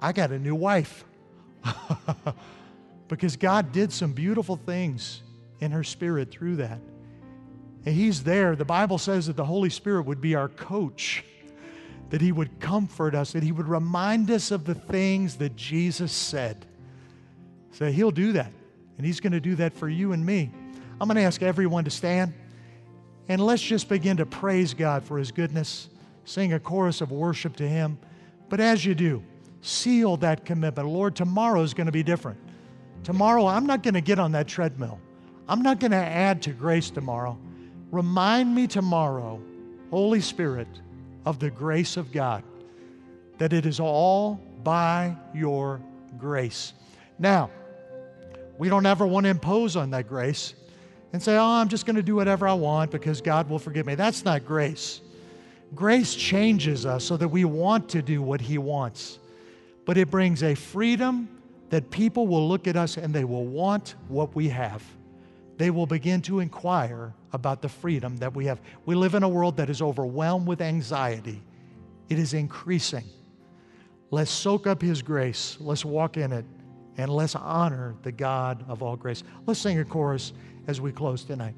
I 0.00 0.12
got 0.12 0.32
a 0.32 0.38
new 0.38 0.54
wife. 0.54 1.04
because 3.08 3.36
God 3.36 3.72
did 3.72 3.92
some 3.92 4.12
beautiful 4.12 4.56
things 4.56 5.22
in 5.60 5.70
her 5.70 5.84
spirit 5.84 6.30
through 6.30 6.56
that. 6.56 6.80
And 7.84 7.94
He's 7.94 8.24
there. 8.24 8.56
The 8.56 8.64
Bible 8.64 8.98
says 8.98 9.26
that 9.26 9.36
the 9.36 9.44
Holy 9.44 9.70
Spirit 9.70 10.06
would 10.06 10.20
be 10.20 10.34
our 10.34 10.48
coach, 10.48 11.22
that 12.12 12.20
He 12.20 12.30
would 12.30 12.60
comfort 12.60 13.14
us, 13.14 13.32
that 13.32 13.42
He 13.42 13.52
would 13.52 13.66
remind 13.66 14.30
us 14.30 14.50
of 14.50 14.66
the 14.66 14.74
things 14.74 15.36
that 15.36 15.56
Jesus 15.56 16.12
said. 16.12 16.66
So 17.72 17.90
He'll 17.90 18.10
do 18.10 18.32
that. 18.32 18.52
And 18.98 19.06
He's 19.06 19.18
going 19.18 19.32
to 19.32 19.40
do 19.40 19.54
that 19.54 19.72
for 19.72 19.88
you 19.88 20.12
and 20.12 20.24
me. 20.24 20.50
I'm 21.00 21.08
going 21.08 21.16
to 21.16 21.22
ask 21.22 21.42
everyone 21.42 21.84
to 21.84 21.90
stand. 21.90 22.34
And 23.30 23.40
let's 23.40 23.62
just 23.62 23.88
begin 23.88 24.18
to 24.18 24.26
praise 24.26 24.74
God 24.74 25.04
for 25.04 25.16
His 25.16 25.32
goodness, 25.32 25.88
sing 26.26 26.52
a 26.52 26.60
chorus 26.60 27.00
of 27.00 27.10
worship 27.12 27.56
to 27.56 27.66
Him. 27.66 27.98
But 28.50 28.60
as 28.60 28.84
you 28.84 28.94
do, 28.94 29.22
seal 29.62 30.18
that 30.18 30.44
commitment. 30.44 30.86
Lord, 30.86 31.16
tomorrow 31.16 31.62
is 31.62 31.72
going 31.72 31.86
to 31.86 31.92
be 31.92 32.02
different. 32.02 32.38
Tomorrow, 33.04 33.46
I'm 33.46 33.64
not 33.64 33.82
going 33.82 33.94
to 33.94 34.02
get 34.02 34.18
on 34.18 34.32
that 34.32 34.46
treadmill. 34.46 35.00
I'm 35.48 35.62
not 35.62 35.80
going 35.80 35.92
to 35.92 35.96
add 35.96 36.42
to 36.42 36.50
grace 36.50 36.90
tomorrow. 36.90 37.38
Remind 37.90 38.54
me 38.54 38.66
tomorrow, 38.66 39.40
Holy 39.88 40.20
Spirit, 40.20 40.68
of 41.24 41.38
the 41.38 41.50
grace 41.50 41.96
of 41.96 42.12
God, 42.12 42.42
that 43.38 43.52
it 43.52 43.66
is 43.66 43.80
all 43.80 44.40
by 44.62 45.16
your 45.34 45.80
grace. 46.18 46.72
Now, 47.18 47.50
we 48.58 48.68
don't 48.68 48.86
ever 48.86 49.06
want 49.06 49.24
to 49.24 49.30
impose 49.30 49.76
on 49.76 49.90
that 49.90 50.08
grace 50.08 50.54
and 51.12 51.22
say, 51.22 51.36
oh, 51.36 51.44
I'm 51.44 51.68
just 51.68 51.84
going 51.86 51.96
to 51.96 52.02
do 52.02 52.14
whatever 52.14 52.46
I 52.46 52.54
want 52.54 52.90
because 52.90 53.20
God 53.20 53.48
will 53.48 53.58
forgive 53.58 53.86
me. 53.86 53.94
That's 53.94 54.24
not 54.24 54.44
grace. 54.44 55.00
Grace 55.74 56.14
changes 56.14 56.84
us 56.84 57.04
so 57.04 57.16
that 57.16 57.28
we 57.28 57.44
want 57.44 57.88
to 57.90 58.02
do 58.02 58.22
what 58.22 58.40
He 58.40 58.58
wants, 58.58 59.18
but 59.84 59.96
it 59.96 60.10
brings 60.10 60.42
a 60.42 60.54
freedom 60.54 61.28
that 61.70 61.90
people 61.90 62.26
will 62.26 62.46
look 62.46 62.66
at 62.66 62.76
us 62.76 62.98
and 62.98 63.14
they 63.14 63.24
will 63.24 63.46
want 63.46 63.94
what 64.08 64.34
we 64.34 64.48
have. 64.50 64.82
They 65.56 65.70
will 65.70 65.86
begin 65.86 66.20
to 66.22 66.40
inquire 66.40 67.14
about 67.32 67.62
the 67.62 67.68
freedom 67.68 68.16
that 68.18 68.34
we 68.34 68.46
have. 68.46 68.60
We 68.84 68.94
live 68.94 69.14
in 69.14 69.22
a 69.22 69.28
world 69.28 69.56
that 69.56 69.70
is 69.70 69.80
overwhelmed 69.82 70.46
with 70.46 70.60
anxiety, 70.60 71.42
it 72.08 72.18
is 72.18 72.34
increasing. 72.34 73.04
Let's 74.10 74.30
soak 74.30 74.66
up 74.66 74.82
His 74.82 75.00
grace, 75.02 75.56
let's 75.60 75.84
walk 75.84 76.16
in 76.16 76.32
it 76.32 76.44
and 76.98 77.10
let's 77.10 77.34
honor 77.34 77.94
the 78.02 78.12
God 78.12 78.64
of 78.68 78.82
all 78.82 78.96
grace. 78.96 79.22
Let's 79.46 79.60
sing 79.60 79.78
a 79.78 79.84
chorus 79.84 80.32
as 80.66 80.80
we 80.80 80.92
close 80.92 81.24
tonight. 81.24 81.54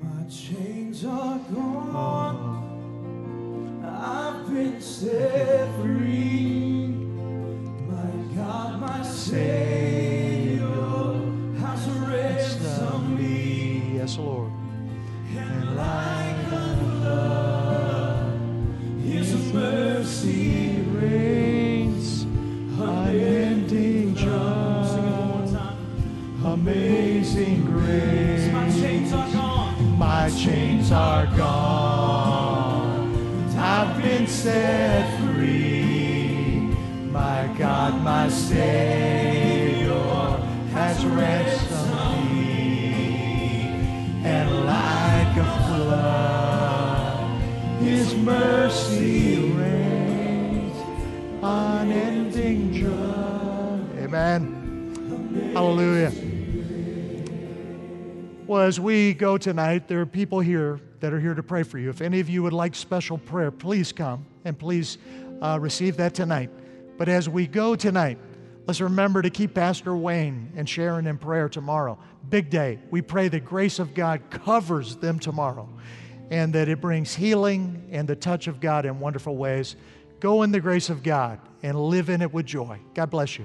My 0.00 0.24
chains 0.28 1.04
are 1.04 1.38
gone. 1.52 2.64
I've 3.84 4.48
been 4.48 4.80
set 4.80 5.74
free. 5.80 6.86
My 7.88 8.34
God, 8.36 8.80
my 8.80 9.02
Savior 9.02 10.17
chains 30.88 30.92
are 30.92 31.26
gone. 31.36 32.78
I've 33.56 34.02
been 34.02 34.26
set 34.26 35.20
free. 35.20 36.60
My 37.10 37.52
God, 37.58 38.02
my 38.02 38.28
Savior 38.28 39.92
has 40.72 41.04
ransomed 41.04 42.32
me. 42.32 42.94
And 44.24 44.64
like 44.66 45.36
a 45.36 45.44
flood, 45.66 47.40
His 47.80 48.14
mercy 48.14 49.50
reigns, 49.50 50.76
unending 51.42 52.72
joy. 52.72 54.02
Amen. 54.02 55.52
Hallelujah. 55.54 56.27
Well, 58.48 58.62
as 58.62 58.80
we 58.80 59.12
go 59.12 59.36
tonight, 59.36 59.88
there 59.88 60.00
are 60.00 60.06
people 60.06 60.40
here 60.40 60.80
that 61.00 61.12
are 61.12 61.20
here 61.20 61.34
to 61.34 61.42
pray 61.42 61.64
for 61.64 61.76
you. 61.76 61.90
If 61.90 62.00
any 62.00 62.18
of 62.18 62.30
you 62.30 62.42
would 62.44 62.54
like 62.54 62.74
special 62.74 63.18
prayer, 63.18 63.50
please 63.50 63.92
come 63.92 64.24
and 64.46 64.58
please 64.58 64.96
uh, 65.42 65.58
receive 65.60 65.98
that 65.98 66.14
tonight. 66.14 66.48
But 66.96 67.10
as 67.10 67.28
we 67.28 67.46
go 67.46 67.76
tonight, 67.76 68.16
let's 68.66 68.80
remember 68.80 69.20
to 69.20 69.28
keep 69.28 69.52
Pastor 69.52 69.94
Wayne 69.94 70.50
and 70.56 70.66
Sharon 70.66 71.06
in 71.06 71.18
prayer 71.18 71.50
tomorrow. 71.50 71.98
Big 72.30 72.48
day. 72.48 72.78
We 72.90 73.02
pray 73.02 73.28
the 73.28 73.38
grace 73.38 73.78
of 73.78 73.92
God 73.92 74.22
covers 74.30 74.96
them 74.96 75.18
tomorrow 75.18 75.68
and 76.30 76.50
that 76.54 76.70
it 76.70 76.80
brings 76.80 77.14
healing 77.14 77.86
and 77.92 78.08
the 78.08 78.16
touch 78.16 78.46
of 78.46 78.60
God 78.60 78.86
in 78.86 78.98
wonderful 78.98 79.36
ways. 79.36 79.76
Go 80.20 80.42
in 80.42 80.52
the 80.52 80.60
grace 80.60 80.88
of 80.88 81.02
God 81.02 81.38
and 81.62 81.78
live 81.78 82.08
in 82.08 82.22
it 82.22 82.32
with 82.32 82.46
joy. 82.46 82.78
God 82.94 83.10
bless 83.10 83.38
you. 83.38 83.44